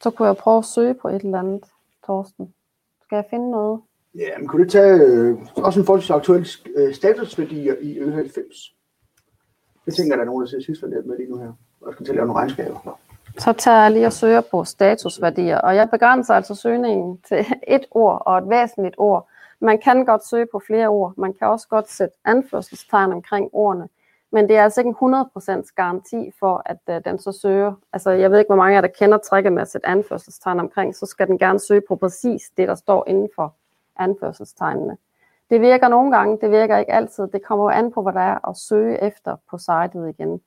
så 0.00 0.10
kunne 0.10 0.28
jeg 0.28 0.36
prøve 0.36 0.58
at 0.58 0.64
søge 0.64 0.94
på 0.94 1.08
et 1.08 1.22
eller 1.22 1.38
andet, 1.38 1.64
Torsten. 2.06 2.54
Skal 3.02 3.16
jeg 3.16 3.24
finde 3.30 3.50
noget? 3.50 3.80
Ja, 4.14 4.38
men 4.38 4.48
kunne 4.48 4.64
du 4.64 4.70
tage 4.70 5.02
øh, 5.02 5.38
også 5.56 5.80
en 5.80 5.86
forholdsvis 5.86 6.10
aktuel 6.10 6.48
øh, 6.76 6.94
statusværdier 6.94 7.74
i 7.80 7.98
øl 7.98 8.12
90? 8.12 8.74
Jeg 9.86 9.94
tænker, 9.94 10.14
at 10.14 10.18
der 10.18 10.22
er 10.22 10.26
nogen, 10.26 10.42
der 10.42 10.48
ser 10.48 10.60
sidst 10.60 10.82
med 10.82 11.16
lige 11.18 11.30
nu 11.30 11.38
her, 11.38 11.52
og 11.80 11.92
skal 11.92 12.06
til 12.06 12.12
at 12.12 12.16
lave 12.16 12.26
nogle 12.26 12.40
regnskaber. 12.40 12.98
Så 13.38 13.52
tager 13.52 13.82
jeg 13.82 13.90
lige 13.92 14.06
og 14.06 14.12
søger 14.12 14.40
på 14.40 14.64
statusværdier, 14.64 15.58
og 15.58 15.76
jeg 15.76 15.90
begrænser 15.90 16.34
altså 16.34 16.54
søgningen 16.54 17.18
til 17.28 17.38
et 17.76 17.86
ord 17.90 18.22
og 18.26 18.38
et 18.38 18.48
væsentligt 18.48 18.94
ord. 18.98 19.28
Man 19.60 19.78
kan 19.78 20.04
godt 20.04 20.28
søge 20.28 20.46
på 20.52 20.62
flere 20.66 20.88
ord, 20.88 21.14
man 21.16 21.34
kan 21.34 21.46
også 21.46 21.68
godt 21.68 21.90
sætte 21.90 22.14
anførselstegn 22.24 23.12
omkring 23.12 23.50
ordene, 23.52 23.88
men 24.32 24.48
det 24.48 24.56
er 24.56 24.62
altså 24.62 24.80
ikke 24.80 24.94
en 25.02 25.14
100% 25.14 25.74
garanti 25.76 26.30
for, 26.38 26.62
at 26.66 26.78
øh, 26.90 27.00
den 27.04 27.18
så 27.18 27.32
søger. 27.32 27.72
Altså, 27.92 28.10
jeg 28.10 28.30
ved 28.30 28.38
ikke, 28.38 28.48
hvor 28.48 28.56
mange 28.56 28.72
af 28.72 28.74
jer, 28.74 28.80
der 28.80 28.94
kender 28.98 29.18
trækket 29.18 29.52
med 29.52 29.62
at 29.62 29.70
sætte 29.70 29.86
anførselstegn 29.86 30.60
omkring, 30.60 30.96
så 30.96 31.06
skal 31.06 31.26
den 31.26 31.38
gerne 31.38 31.60
søge 31.60 31.82
på 31.88 31.96
præcis 31.96 32.42
det, 32.56 32.68
der 32.68 32.74
står 32.74 33.08
inden 33.08 33.28
for 33.34 33.54
anførselstegnene. 33.98 34.96
Det 35.50 35.60
virker 35.60 35.88
nogle 35.88 36.16
gange, 36.16 36.38
det 36.40 36.50
virker 36.50 36.76
ikke 36.76 36.92
altid. 36.92 37.26
Det 37.26 37.42
kommer 37.42 37.64
jo 37.64 37.70
an 37.70 37.92
på, 37.92 38.02
hvad 38.02 38.12
der 38.12 38.20
er 38.20 38.48
at 38.48 38.56
søge 38.56 39.02
efter 39.02 39.36
på 39.50 39.58
sitet 39.58 40.14
igen. 40.18 40.40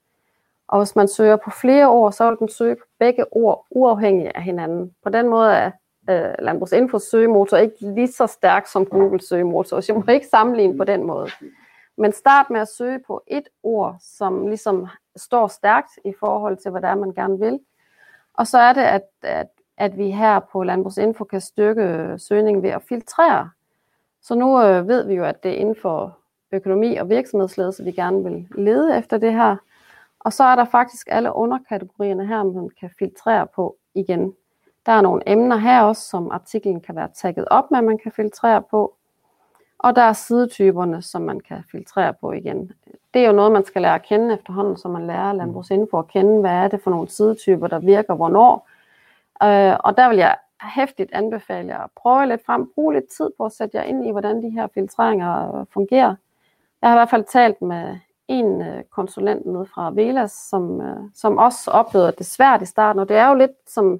Og 0.68 0.80
hvis 0.80 0.96
man 0.96 1.08
søger 1.08 1.36
på 1.36 1.50
flere 1.50 1.90
ord, 1.90 2.12
så 2.12 2.30
vil 2.30 2.40
den 2.40 2.50
søge 2.50 2.76
på 2.76 2.86
begge 3.00 3.26
ord 3.32 3.66
uafhængigt 3.70 4.32
af 4.36 4.44
hinanden. 4.44 4.96
På 5.04 5.10
den 5.10 5.28
måde 5.28 5.54
er 5.54 5.72
øh, 6.10 6.36
Landbrugsinfos 6.40 7.04
søgemotor 7.04 7.58
ikke 7.58 7.76
lige 7.80 8.12
så 8.12 8.28
stærk 8.28 8.68
som 8.68 8.86
Google 8.86 9.22
søgemotor, 9.22 9.82
så 9.82 9.94
jeg 9.94 10.04
må 10.08 10.14
ikke 10.14 10.28
sammenligne 10.28 10.78
på 10.78 10.84
den 10.84 11.04
måde. 11.04 11.28
Men 11.98 12.14
start 12.14 12.50
med 12.50 12.60
at 12.60 12.68
søge 12.68 13.00
på 13.08 13.24
et 13.28 13.48
ord, 13.64 13.96
som 14.00 14.48
ligesom 14.48 14.88
står 15.16 15.48
stærkt 15.48 15.92
i 16.06 16.14
forhold 16.20 16.58
til, 16.58 16.72
hvad 16.72 16.82
det 16.82 16.90
er, 16.90 16.96
man 16.96 17.14
gerne 17.14 17.40
vil. 17.40 17.60
Og 18.34 18.48
så 18.48 18.58
er 18.58 18.74
det, 18.74 18.82
at, 18.82 19.08
at, 19.22 19.48
at 19.78 19.98
vi 19.98 20.12
her 20.12 20.40
på 20.40 20.64
Landbrugsinfo 20.64 21.24
kan 21.24 21.42
styrke 21.42 21.82
øh, 21.82 22.20
søgningen 22.20 22.64
ved 22.64 22.70
at 22.70 22.84
filtrere. 22.90 23.50
Så 24.22 24.36
nu 24.36 24.64
øh, 24.64 24.88
ved 24.88 25.06
vi 25.08 25.14
jo, 25.14 25.24
at 25.24 25.44
det 25.44 25.52
er 25.52 25.56
inden 25.56 25.76
for 25.82 26.18
økonomi 26.52 26.96
og 26.96 27.10
virksomhedsledelse, 27.10 27.84
vi 27.84 27.92
gerne 27.92 28.24
vil 28.24 28.48
lede 28.56 28.98
efter 28.98 29.18
det 29.18 29.34
her. 29.34 29.56
Og 30.20 30.34
så 30.34 30.44
er 30.44 30.56
der 30.56 30.66
faktisk 30.66 31.08
alle 31.12 31.36
underkategorierne 31.36 32.28
her, 32.28 32.44
man 32.44 32.70
kan 32.80 32.90
filtrere 33.00 33.48
på 33.56 33.76
igen. 33.94 34.34
Der 34.86 34.92
er 34.92 35.02
nogle 35.02 35.22
emner 35.28 35.56
her 35.56 35.82
også, 35.82 36.10
som 36.10 36.32
artiklen 36.32 36.82
kan 36.82 36.96
være 36.96 37.10
tagget 37.16 37.46
op 37.52 37.72
med, 37.72 37.82
man 37.82 37.98
kan 37.98 38.12
filtrere 38.12 38.62
på. 38.62 38.96
Og 39.80 39.96
der 39.96 40.02
er 40.02 40.14
sidetyperne, 40.14 41.02
som 41.02 41.22
man 41.22 41.40
kan 41.40 41.64
filtrere 41.72 42.14
på 42.14 42.32
igen. 42.32 42.72
Det 43.14 43.22
er 43.22 43.28
jo 43.28 43.34
noget, 43.34 43.52
man 43.52 43.66
skal 43.66 43.82
lære 43.82 43.96
at 43.96 44.06
kende 44.06 44.34
efterhånden, 44.34 44.78
så 44.78 44.88
man 44.88 45.08
lærer 45.08 45.34
landbrugsinfo 45.34 46.00
at 46.00 46.08
kende, 46.08 46.40
hvad 46.40 46.52
er 46.52 46.68
det 46.68 46.84
for 46.84 46.92
nogle 46.92 47.10
sidetyper, 47.10 47.68
der 47.68 47.80
virker 47.80 48.14
hvornår. 48.14 48.68
Øh, 49.44 49.78
og 49.80 49.98
der 49.98 50.10
vil 50.10 50.18
jeg 50.18 50.38
hæftigt 50.76 51.14
anbefale 51.14 51.68
jer 51.68 51.84
at 51.84 51.90
prøve 51.96 52.26
lidt 52.26 52.46
frem, 52.46 52.72
bruge 52.76 52.94
lidt 52.94 53.08
tid 53.18 53.30
på 53.38 53.46
at 53.46 53.52
sætte 53.52 53.78
jer 53.78 53.84
ind 53.84 54.06
i, 54.06 54.12
hvordan 54.12 54.44
de 54.44 54.50
her 54.50 54.68
filtreringer 54.74 55.66
fungerer. 55.74 56.16
Jeg 56.82 56.90
har 56.90 56.96
i 56.96 57.00
hvert 57.00 57.10
fald 57.10 57.24
talt 57.24 57.62
med 57.62 57.98
en 58.28 58.62
øh, 58.62 58.84
konsulent 58.84 59.46
nede 59.46 59.66
fra 59.66 59.92
Velas, 59.92 60.32
som, 60.32 60.82
øh, 60.82 60.98
som 61.16 61.38
også 61.38 61.72
oplevede 61.72 62.14
det 62.18 62.26
svært 62.26 62.62
i 62.62 62.66
starten, 62.66 63.00
og 63.00 63.10
det 63.10 63.18
er 63.18 63.28
jo 63.28 63.36
lidt 63.36 63.52
som, 63.68 64.00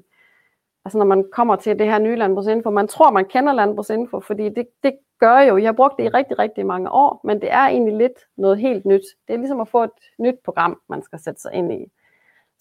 altså 0.86 0.98
når 0.98 1.06
man 1.06 1.26
kommer 1.32 1.56
til 1.56 1.80
det 1.80 1.88
her 1.88 2.00
nye 2.00 2.16
landbrugsinfo, 2.16 2.70
man 2.70 2.88
tror, 2.88 3.12
man 3.12 3.26
kender 3.26 3.54
landbrugsinfo, 3.54 4.20
fordi 4.20 4.50
det, 4.50 4.68
det 4.84 4.94
gør 5.20 5.40
jo, 5.40 5.58
jeg 5.58 5.68
har 5.68 5.74
brugt 5.74 5.98
det 5.98 6.04
i 6.04 6.10
rigtig, 6.10 6.40
rigtig 6.40 6.66
mange 6.66 6.92
år, 6.92 7.22
men 7.24 7.42
det 7.42 7.52
er 7.52 7.68
egentlig 7.68 7.98
lidt 7.98 8.20
noget 8.38 8.58
helt 8.58 8.86
nyt. 8.86 9.02
Det 9.28 9.34
er 9.34 9.38
ligesom 9.38 9.62
at 9.62 9.68
få 9.68 9.84
et 9.84 9.92
nyt 10.20 10.36
program, 10.46 10.82
man 10.90 11.04
skal 11.04 11.20
sætte 11.20 11.42
sig 11.42 11.54
ind 11.54 11.74
i. 11.74 11.92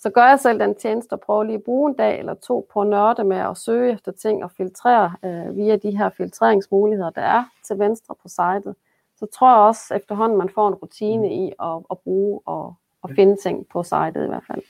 Så 0.03 0.11
gør 0.11 0.29
jeg 0.29 0.41
selv 0.41 0.61
den 0.61 0.75
tjeneste 0.75 1.13
og 1.13 1.21
prøver 1.21 1.45
lige 1.45 1.57
at 1.57 1.63
bruge 1.63 1.91
en 1.91 1.97
dag 1.97 2.19
eller 2.19 2.35
to 2.35 2.69
på 2.73 2.81
at 2.81 2.87
nørde 2.87 3.25
med 3.25 3.37
at 3.37 3.57
søge 3.57 3.93
efter 3.93 4.13
ting 4.13 4.45
og 4.45 4.51
filtrere 4.51 5.15
øh, 5.25 5.57
via 5.57 5.77
de 5.77 5.97
her 5.97 6.11
filtreringsmuligheder, 6.11 7.11
der 7.11 7.23
er 7.23 7.45
til 7.67 7.79
venstre 7.79 8.15
på 8.23 8.29
sitet. 8.29 8.75
Så 9.17 9.27
tror 9.27 9.51
jeg 9.51 9.59
også 9.59 9.95
efterhånden, 9.95 10.39
man 10.39 10.51
får 10.55 10.69
en 10.69 10.75
rutine 10.75 11.35
i 11.35 11.53
at, 11.63 11.77
at 11.91 11.99
bruge 11.99 12.41
og 12.47 12.75
at 13.05 13.11
finde 13.15 13.37
ting 13.37 13.67
på 13.73 13.83
sitet 13.83 14.25
i 14.25 14.29
hvert 14.29 14.45
fald. 14.47 14.63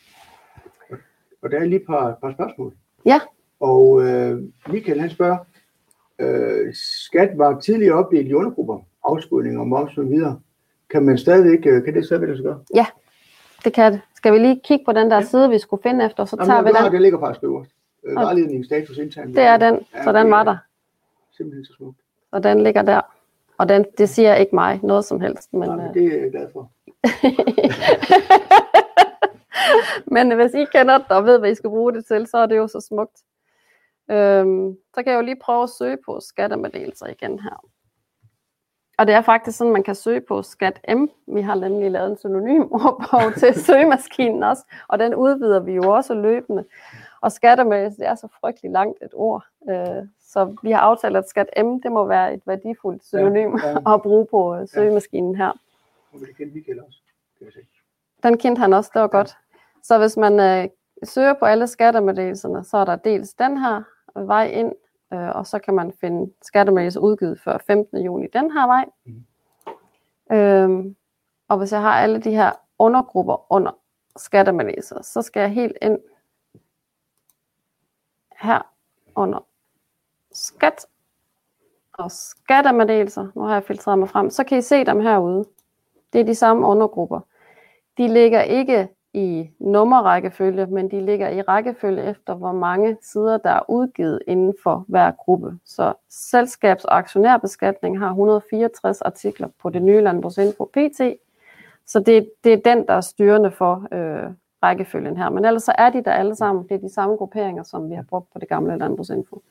Og 1.42 1.50
der 1.50 1.58
er 1.58 1.64
lige 1.64 1.80
et 1.80 1.86
par, 1.86 2.18
par 2.22 2.32
spørgsmål. 2.32 2.74
Ja. 3.06 3.20
Og 3.60 4.02
øh, 4.02 4.42
Michael 4.68 5.00
han 5.00 5.10
spørger, 5.10 5.38
øh, 6.18 6.74
skat 6.74 7.38
var 7.38 7.60
tidligere 7.60 7.94
opdelt 7.94 8.28
i 8.28 8.34
undergrupper, 8.34 8.78
afskrivning 9.04 9.58
og 9.58 9.66
moms 9.66 9.98
og 9.98 10.04
videre. 10.04 10.40
Kan 10.90 11.02
man 11.02 11.18
stadigvæk, 11.18 11.66
øh, 11.66 11.84
kan 11.84 11.94
det 11.94 12.04
stadigvæk 12.04 12.28
lade 12.28 12.38
sig 12.38 12.44
gøre? 12.44 12.60
Ja, 12.74 12.86
det 13.64 13.72
kan 13.72 13.92
det. 13.92 14.00
Skal 14.20 14.32
vi 14.32 14.38
lige 14.38 14.60
kigge 14.64 14.84
på 14.84 14.92
den 14.92 15.10
der 15.10 15.16
ja. 15.16 15.22
side, 15.22 15.50
vi 15.50 15.58
skulle 15.58 15.82
finde 15.82 16.04
efter, 16.04 16.24
så 16.24 16.36
tager 16.36 16.54
Jamen, 16.54 16.64
vi 16.64 16.76
den. 16.76 16.84
den. 16.84 16.92
Det 16.92 17.02
ligger 17.02 17.20
faktisk 17.20 17.44
øverst. 17.44 17.70
Øh, 18.04 18.14
vejledning, 18.14 18.64
status, 18.64 18.98
intern. 18.98 19.34
Det 19.34 19.42
er 19.42 19.56
den, 19.56 19.86
så 20.04 20.12
den 20.12 20.30
var 20.30 20.44
der. 20.44 20.56
Simpelthen 21.36 21.64
så 21.64 21.72
smukt. 21.76 21.98
Og 22.30 22.42
den 22.42 22.62
ligger 22.62 22.82
der. 22.82 23.00
Og 23.58 23.68
den, 23.68 23.86
det 23.98 24.08
siger 24.08 24.34
ikke 24.34 24.54
mig 24.54 24.80
noget 24.82 25.04
som 25.04 25.20
helst. 25.20 25.52
Men, 25.52 25.68
Nej, 25.68 25.76
men 25.76 25.86
øh, 25.86 25.94
det 25.94 26.14
er 26.14 26.20
jeg 26.20 26.30
glad 26.30 26.48
for. 26.52 26.70
men 30.14 30.32
hvis 30.32 30.54
I 30.54 30.64
kender 30.64 30.98
det 30.98 31.10
og 31.10 31.24
ved, 31.24 31.38
hvad 31.38 31.50
I 31.50 31.54
skal 31.54 31.70
bruge 31.70 31.92
det 31.92 32.04
til, 32.04 32.26
så 32.26 32.38
er 32.38 32.46
det 32.46 32.56
jo 32.56 32.68
så 32.68 32.80
smukt. 32.80 33.18
Øhm, 34.10 34.76
så 34.94 35.02
kan 35.02 35.12
jeg 35.12 35.16
jo 35.16 35.24
lige 35.24 35.40
prøve 35.42 35.62
at 35.62 35.70
søge 35.70 35.98
på 36.06 36.20
skattemeddelelser 36.20 37.06
igen 37.06 37.38
her. 37.38 37.64
Og 39.00 39.06
det 39.06 39.14
er 39.14 39.20
faktisk 39.20 39.58
sådan, 39.58 39.72
man 39.72 39.82
kan 39.82 39.94
søge 39.94 40.20
på 40.20 40.42
skat 40.42 40.80
M. 40.96 41.06
Vi 41.26 41.40
har 41.40 41.54
nemlig 41.54 41.90
lavet 41.90 42.10
en 42.10 42.16
synonym 42.16 42.62
ordbog 42.80 43.34
til 43.36 43.54
søgemaskinen 43.54 44.42
også, 44.42 44.64
og 44.88 44.98
den 44.98 45.14
udvider 45.14 45.60
vi 45.60 45.72
jo 45.72 45.82
også 45.94 46.14
løbende. 46.14 46.64
Og 47.20 47.30
det 47.30 47.94
er 47.98 48.14
så 48.14 48.28
frygtelig 48.40 48.70
langt 48.70 49.02
et 49.02 49.10
ord. 49.12 49.44
Øh, 49.70 50.06
så 50.20 50.56
vi 50.62 50.70
har 50.70 50.78
aftalt, 50.78 51.16
at 51.16 51.28
skat 51.28 51.46
M, 51.64 51.80
det 51.80 51.92
må 51.92 52.06
være 52.06 52.34
et 52.34 52.42
værdifuldt 52.46 53.04
synonym 53.04 53.56
Ja, 53.56 53.68
ja. 53.68 53.94
at 53.94 54.02
bruge 54.02 54.26
på 54.26 54.56
øh, 54.56 54.68
søgemaskinen 54.68 55.34
her. 55.34 55.50
Og 56.12 56.20
det 56.20 56.36
kender 56.36 56.54
Michael 56.54 56.80
også. 56.86 56.98
Den 58.22 58.38
kendte 58.38 58.60
han 58.60 58.72
også, 58.72 58.90
det 58.94 59.02
var 59.02 59.08
godt. 59.08 59.36
Så 59.82 59.98
hvis 59.98 60.16
man 60.16 60.40
øh, 60.40 60.68
søger 61.04 61.34
på 61.34 61.44
alle 61.44 61.66
skattemeddelelserne, 61.66 62.64
så 62.64 62.76
er 62.76 62.84
der 62.84 62.96
dels 62.96 63.34
den 63.34 63.58
her 63.58 63.82
vej 64.14 64.46
ind, 64.46 64.72
øh, 65.12 65.28
og 65.28 65.46
så 65.46 65.58
kan 65.58 65.74
man 65.74 65.92
finde 66.00 66.32
skattemeddelelser 66.42 67.00
udgivet 67.00 67.40
før 67.40 67.58
15. 67.66 67.98
juni 67.98 68.26
den 68.32 68.50
her 68.50 68.66
vej. 68.66 68.84
Mhm. 69.04 69.24
Øhm, 70.32 70.96
og 71.48 71.58
hvis 71.58 71.72
jeg 71.72 71.80
har 71.80 71.92
alle 71.92 72.20
de 72.20 72.30
her 72.30 72.52
undergrupper 72.78 73.52
under 73.52 73.70
skattemeddelelser, 74.16 75.02
så 75.02 75.22
skal 75.22 75.40
jeg 75.40 75.50
helt 75.50 75.76
ind 75.82 75.98
her 78.36 78.74
under 79.14 79.46
skat 80.32 80.86
og 81.92 82.10
skattemeddelelser. 82.10 83.28
Nu 83.34 83.42
har 83.42 83.52
jeg 83.52 83.64
filtreret 83.64 83.98
mig 83.98 84.08
frem. 84.08 84.30
Så 84.30 84.44
kan 84.44 84.58
I 84.58 84.62
se 84.62 84.84
dem 84.84 85.00
herude. 85.00 85.44
Det 86.12 86.20
er 86.20 86.24
de 86.24 86.34
samme 86.34 86.66
undergrupper. 86.66 87.20
De 87.98 88.08
ligger 88.08 88.42
ikke 88.42 88.88
i 89.14 89.50
nummerrækkefølge, 89.58 90.66
men 90.66 90.90
de 90.90 91.00
ligger 91.06 91.28
i 91.28 91.42
rækkefølge 91.42 92.04
efter, 92.04 92.34
hvor 92.34 92.52
mange 92.52 92.96
sider, 93.02 93.38
der 93.38 93.50
er 93.50 93.70
udgivet 93.70 94.20
inden 94.26 94.54
for 94.62 94.84
hver 94.88 95.10
gruppe. 95.10 95.58
Så 95.64 95.92
selskabs- 96.08 96.84
og 96.84 96.98
aktionærbeskatning 96.98 97.98
har 97.98 98.08
164 98.08 99.00
artikler 99.02 99.48
på 99.62 99.70
det 99.70 99.82
nye 99.82 100.00
Landbrugsinfo 100.00 100.64
PT. 100.64 101.00
Så 101.86 102.00
det, 102.00 102.30
det 102.44 102.52
er 102.52 102.74
den, 102.74 102.86
der 102.86 102.94
er 102.94 103.00
styrende 103.00 103.50
for 103.50 103.88
øh, 103.92 104.30
rækkefølgen 104.62 105.16
her. 105.16 105.30
Men 105.30 105.44
ellers 105.44 105.62
så 105.62 105.72
er 105.78 105.90
de 105.90 106.04
der 106.04 106.12
alle 106.12 106.34
sammen. 106.34 106.64
Det 106.68 106.74
er 106.74 106.78
de 106.78 106.94
samme 106.94 107.16
grupperinger, 107.16 107.62
som 107.62 107.90
vi 107.90 107.94
har 107.94 108.04
brugt 108.08 108.32
på 108.32 108.38
det 108.38 108.48
gamle 108.48 108.78
Landbrugsinfo. 108.78 109.42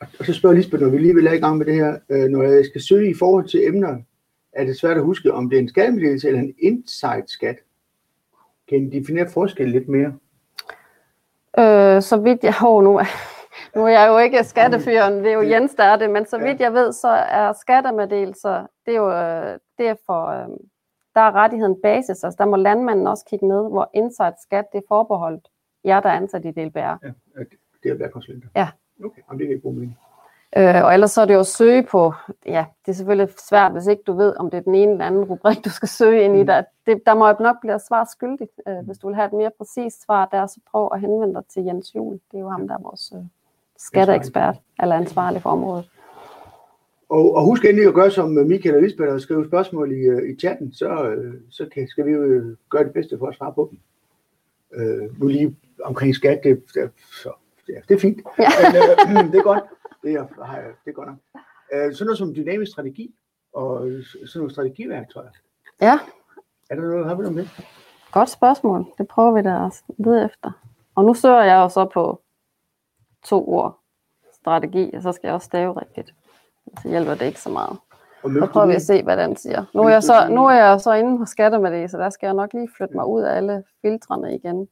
Og 0.00 0.24
så 0.24 0.32
spørger 0.32 0.56
Lisbeth, 0.56 0.82
når 0.82 0.90
vi 0.90 0.98
lige 0.98 1.14
vil 1.14 1.26
i 1.26 1.36
gang 1.36 1.58
med 1.58 1.66
det 1.66 1.74
her, 1.74 1.98
øh, 2.08 2.28
når 2.28 2.42
jeg 2.42 2.64
skal 2.64 2.80
søge 2.80 3.10
i 3.10 3.14
forhold 3.14 3.48
til 3.48 3.68
emner, 3.68 3.98
er 4.52 4.64
det 4.64 4.78
svært 4.78 4.96
at 4.96 5.02
huske, 5.02 5.32
om 5.32 5.50
det 5.50 5.56
er 5.56 5.62
en 5.62 5.68
skattemeddelelse 5.68 6.28
eller 6.28 6.40
en 6.40 6.54
insight-skat. 6.58 7.56
Kan 8.68 8.78
I 8.78 8.98
definere 8.98 9.28
forskel 9.28 9.68
lidt 9.68 9.88
mere? 9.88 10.12
Øh, 11.58 12.02
så 12.02 12.20
vidt 12.22 12.44
jeg... 12.44 12.54
Oh, 12.64 12.84
nu, 12.84 12.98
er- 12.98 13.36
nu 13.76 13.84
er 13.84 13.88
jeg 13.88 14.08
jo 14.08 14.18
ikke 14.18 14.44
skattefyren, 14.44 15.12
det 15.12 15.26
er 15.28 15.32
jo 15.32 15.42
Jens, 15.42 15.74
der 15.74 15.84
er 15.84 15.96
det, 15.96 16.10
men 16.10 16.26
så 16.26 16.38
vidt 16.38 16.60
jeg 16.60 16.72
ved, 16.72 16.92
så 16.92 17.08
er 17.08 17.52
skattemeddelelser, 17.52 18.66
det 18.86 18.92
er 18.94 18.98
jo 18.98 19.10
øh, 19.12 19.58
det 19.78 19.88
er 19.88 19.94
for, 20.06 20.26
øh, 20.26 20.48
der 21.14 21.20
er 21.20 21.32
rettigheden 21.32 21.76
basis, 21.82 22.24
altså 22.24 22.34
der 22.38 22.44
må 22.46 22.56
landmanden 22.56 23.06
også 23.06 23.24
kigge 23.30 23.46
med, 23.46 23.70
hvor 23.70 23.90
inside 23.94 24.34
skat, 24.42 24.64
det 24.72 24.78
er 24.78 24.82
forbeholdt 24.88 25.48
jer, 25.84 26.00
der 26.00 26.08
er 26.08 26.16
ansat 26.16 26.44
i 26.44 26.50
DLBR. 26.50 26.78
Ja, 26.78 27.12
det 27.82 27.88
er 27.88 27.92
at 27.92 27.98
være 27.98 28.08
konsulenter. 28.08 28.48
Ja. 28.56 28.68
Okay, 29.04 29.22
jamen, 29.28 29.38
det 29.40 29.48
ikke 29.48 29.62
bruge 29.62 29.74
mening. 29.74 29.98
Øh, 30.56 30.84
og 30.84 30.94
ellers 30.94 31.10
så 31.10 31.20
er 31.20 31.24
det 31.24 31.34
jo 31.34 31.40
at 31.40 31.46
søge 31.46 31.82
på, 31.82 32.12
ja, 32.46 32.64
det 32.86 32.92
er 32.92 32.96
selvfølgelig 32.96 33.34
svært, 33.48 33.72
hvis 33.72 33.86
ikke 33.86 34.02
du 34.06 34.12
ved, 34.12 34.36
om 34.38 34.50
det 34.50 34.58
er 34.58 34.62
den 34.62 34.74
ene 34.74 34.92
eller 34.92 35.04
anden 35.04 35.24
rubrik, 35.24 35.64
du 35.64 35.70
skal 35.70 35.88
søge 35.88 36.24
ind 36.24 36.36
i. 36.36 36.40
Mm. 36.40 36.46
Der, 36.46 36.62
det, 36.86 37.02
der 37.06 37.14
må 37.14 37.26
jeg 37.26 37.36
nok 37.40 37.56
blive 37.60 37.80
svar 37.88 38.08
skyldig. 38.12 38.48
Øh, 38.68 38.86
hvis 38.86 38.98
du 38.98 39.06
vil 39.06 39.16
have 39.16 39.26
et 39.26 39.32
mere 39.32 39.50
præcist 39.58 40.04
svar 40.04 40.26
der, 40.26 40.46
så 40.46 40.60
prøv 40.70 40.90
at 40.94 41.00
henvende 41.00 41.34
dig 41.34 41.42
til 41.48 41.64
Jens 41.64 41.94
Juhl. 41.94 42.20
Det 42.30 42.36
er 42.36 42.40
jo 42.40 42.48
ham, 42.48 42.68
der 42.68 42.74
er 42.74 42.82
vores 42.82 43.12
øh, 43.16 43.22
skatteekspert, 43.76 44.56
eller 44.82 44.96
ansvarlig 44.96 45.42
for 45.42 45.50
området. 45.50 45.90
Og, 47.08 47.34
og 47.34 47.44
husk 47.44 47.64
endelig 47.64 47.88
at 47.88 47.94
gøre 47.94 48.10
som 48.10 48.30
Michael 48.30 48.76
og 48.76 48.82
Lisbeth 48.82 49.12
og 49.12 49.20
skrive 49.20 49.46
spørgsmål 49.46 49.92
i, 49.92 50.00
øh, 50.00 50.30
i 50.30 50.36
chatten, 50.38 50.72
så, 50.72 51.08
øh, 51.08 51.34
så 51.50 51.68
kan, 51.74 51.88
skal 51.88 52.06
vi 52.06 52.10
jo 52.10 52.22
øh, 52.22 52.56
gøre 52.70 52.84
det 52.84 52.92
bedste 52.92 53.18
for 53.18 53.26
at 53.26 53.34
svare 53.34 53.52
på 53.52 53.70
dem. 53.70 53.78
Øh, 54.80 55.20
nu 55.20 55.26
lige 55.26 55.56
omkring 55.84 56.14
skat, 56.14 56.40
det, 56.44 56.62
det, 56.74 56.90
så, 57.22 57.32
ja, 57.68 57.74
det 57.88 57.94
er 57.94 57.98
fint. 57.98 58.20
Ja. 58.38 58.48
Men, 59.08 59.16
øh, 59.16 59.24
det 59.32 59.38
er 59.38 59.42
godt. 59.42 59.64
Det 60.02 60.12
er, 60.14 60.44
har 60.44 60.56
jeg- 60.56 60.74
det 60.84 60.90
er 60.90 60.94
godt 60.94 61.08
nok. 61.08 61.16
Øh, 61.72 61.94
sådan 61.94 62.06
noget 62.06 62.18
som 62.18 62.34
dynamisk 62.34 62.72
strategi 62.72 63.14
og 63.52 63.78
sådan 64.26 64.30
nogle 64.40 64.50
strategiværktøjer. 64.50 65.30
Ja, 65.80 65.98
Er 66.70 66.74
der 66.74 66.82
noget, 66.82 67.06
har 67.06 67.14
vi 67.14 67.20
noget 67.22 67.34
med? 67.34 67.46
godt 68.12 68.30
spørgsmål. 68.30 68.86
Det 68.98 69.08
prøver 69.08 69.32
vi 69.32 69.42
da 69.42 69.66
at 69.66 69.82
lede 69.98 70.24
efter. 70.24 70.50
Og 70.94 71.04
nu 71.04 71.14
søger 71.14 71.42
jeg 71.42 71.56
jo 71.56 71.68
så 71.68 71.84
på 71.94 72.22
to 73.24 73.48
ord 73.48 73.78
strategi, 74.32 74.90
og 74.94 75.02
så 75.02 75.12
skal 75.12 75.28
jeg 75.28 75.34
også 75.34 75.44
stave 75.46 75.80
rigtigt. 75.80 76.14
Så 76.82 76.88
hjælper 76.88 77.14
det 77.14 77.26
ikke 77.26 77.40
så 77.40 77.50
meget. 77.50 77.78
Og 78.22 78.30
Så 78.30 78.48
prøver 78.52 78.66
vi 78.66 78.74
at 78.74 78.82
se, 78.82 79.02
hvad 79.02 79.16
den 79.16 79.36
siger. 79.36 79.64
Nu 79.74 79.82
er 79.82 79.88
jeg 79.88 80.02
så, 80.02 80.28
nu 80.30 80.46
er 80.46 80.52
jeg 80.54 80.80
så 80.80 80.92
inde 80.92 81.18
på 81.18 81.24
skattemeddelelse, 81.24 81.92
så 81.92 81.98
der 81.98 82.10
skal 82.10 82.26
jeg 82.26 82.34
nok 82.34 82.52
lige 82.52 82.68
flytte 82.76 82.94
mig 82.96 83.06
ud 83.06 83.22
af 83.22 83.36
alle 83.36 83.64
filtrene 83.82 84.34
igen, 84.34 84.68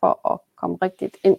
for 0.00 0.32
at 0.32 0.38
komme 0.56 0.78
rigtigt 0.82 1.16
ind. 1.24 1.36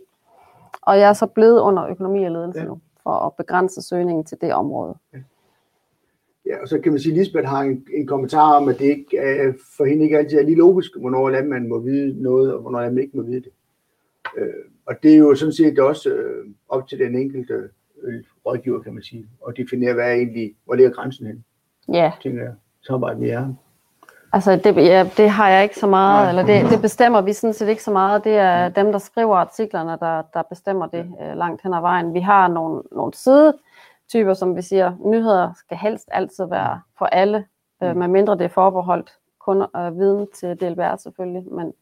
Og 0.81 0.99
jeg 0.99 1.09
er 1.09 1.13
så 1.13 1.27
blevet 1.27 1.59
under 1.61 1.87
økonomi 1.87 2.23
og 2.23 2.31
ledelse 2.31 2.59
Ja. 2.59 2.65
nu, 2.65 2.79
for 3.07 3.25
at 3.25 3.33
begrænse 3.37 3.81
søgningen 3.81 4.25
til 4.25 4.37
det 4.41 4.53
område. 4.53 4.95
Ja, 6.45 6.61
og 6.61 6.67
så 6.67 6.79
kan 6.79 6.91
man 6.91 7.01
sige, 7.01 7.13
at 7.13 7.17
Lisbeth 7.17 7.47
har 7.47 7.61
en, 7.61 7.87
en 7.93 8.07
kommentar 8.07 8.53
om, 8.53 8.69
at 8.69 8.79
det 8.79 8.85
ikke 8.85 9.17
er, 9.17 9.53
for 9.77 9.85
hende 9.85 10.03
ikke 10.03 10.17
altid 10.17 10.37
er 10.37 10.43
lige 10.43 10.57
logisk, 10.57 10.91
hvornår 10.99 11.29
landmanden 11.29 11.69
må 11.69 11.79
vide 11.79 12.21
noget, 12.21 12.53
og 12.53 12.61
hvornår 12.61 12.79
landmanden 12.79 13.03
ikke 13.03 13.17
må 13.17 13.23
vide 13.23 13.41
det. 13.41 13.51
Øh, 14.37 14.63
og 14.85 14.95
det 15.03 15.13
er 15.13 15.17
jo 15.17 15.35
sådan 15.35 15.53
set 15.53 15.79
også 15.79 16.09
øh, 16.09 16.45
op 16.69 16.87
til 16.87 16.99
den 16.99 17.15
enkelte 17.15 17.69
øh, 18.03 18.23
rådgiver, 18.45 18.81
kan 18.81 18.93
man 18.93 19.03
sige, 19.03 19.25
at 19.47 19.57
definere, 19.57 19.93
hvad 19.93 20.05
er 20.05 20.13
egentlig, 20.13 20.55
hvor 20.65 20.75
ligger 20.75 20.91
grænsen 20.91 21.27
hen, 21.27 21.43
Ja, 21.93 22.11
tænker 22.23 22.43
jeg. 22.43 22.53
Samarbejde 22.81 23.19
med 23.19 23.27
jer. 23.27 23.53
Altså 24.37 24.55
det, 24.55 24.75
ja, 24.75 25.09
det 25.17 25.29
har 25.29 25.49
jeg 25.49 25.63
ikke 25.63 25.79
så 25.79 25.87
meget, 25.87 26.21
Nej. 26.21 26.29
eller 26.29 26.61
det, 26.61 26.71
det 26.71 26.81
bestemmer 26.81 27.21
vi 27.21 27.33
sådan 27.33 27.53
set 27.53 27.67
ikke 27.67 27.83
så 27.83 27.91
meget. 27.91 28.23
Det 28.23 28.35
er 28.35 28.69
dem, 28.69 28.91
der 28.91 28.99
skriver 28.99 29.35
artiklerne, 29.35 29.97
der, 29.99 30.21
der 30.33 30.41
bestemmer 30.41 30.87
det 30.87 31.05
øh, 31.21 31.37
langt 31.37 31.61
hen 31.63 31.73
ad 31.73 31.81
vejen. 31.81 32.13
Vi 32.13 32.19
har 32.19 32.47
nogle, 32.47 32.83
nogle 32.91 33.13
sidetyper, 33.13 34.33
som 34.33 34.55
vi 34.55 34.61
siger, 34.61 34.93
nyheder 35.05 35.51
skal 35.57 35.77
helst 35.77 36.09
altid 36.11 36.45
være 36.45 36.81
for 36.97 37.05
alle, 37.05 37.45
øh, 37.83 37.91
Mm. 37.91 37.97
medmindre 37.97 38.33
det 38.33 38.41
er 38.41 38.47
forbeholdt 38.49 39.13
kun 39.39 39.61
øh, 39.77 39.99
viden 39.99 40.27
til 40.35 40.55
DLBR 40.61 40.95
selvfølgelig, 40.95 41.43
men, 41.53 41.73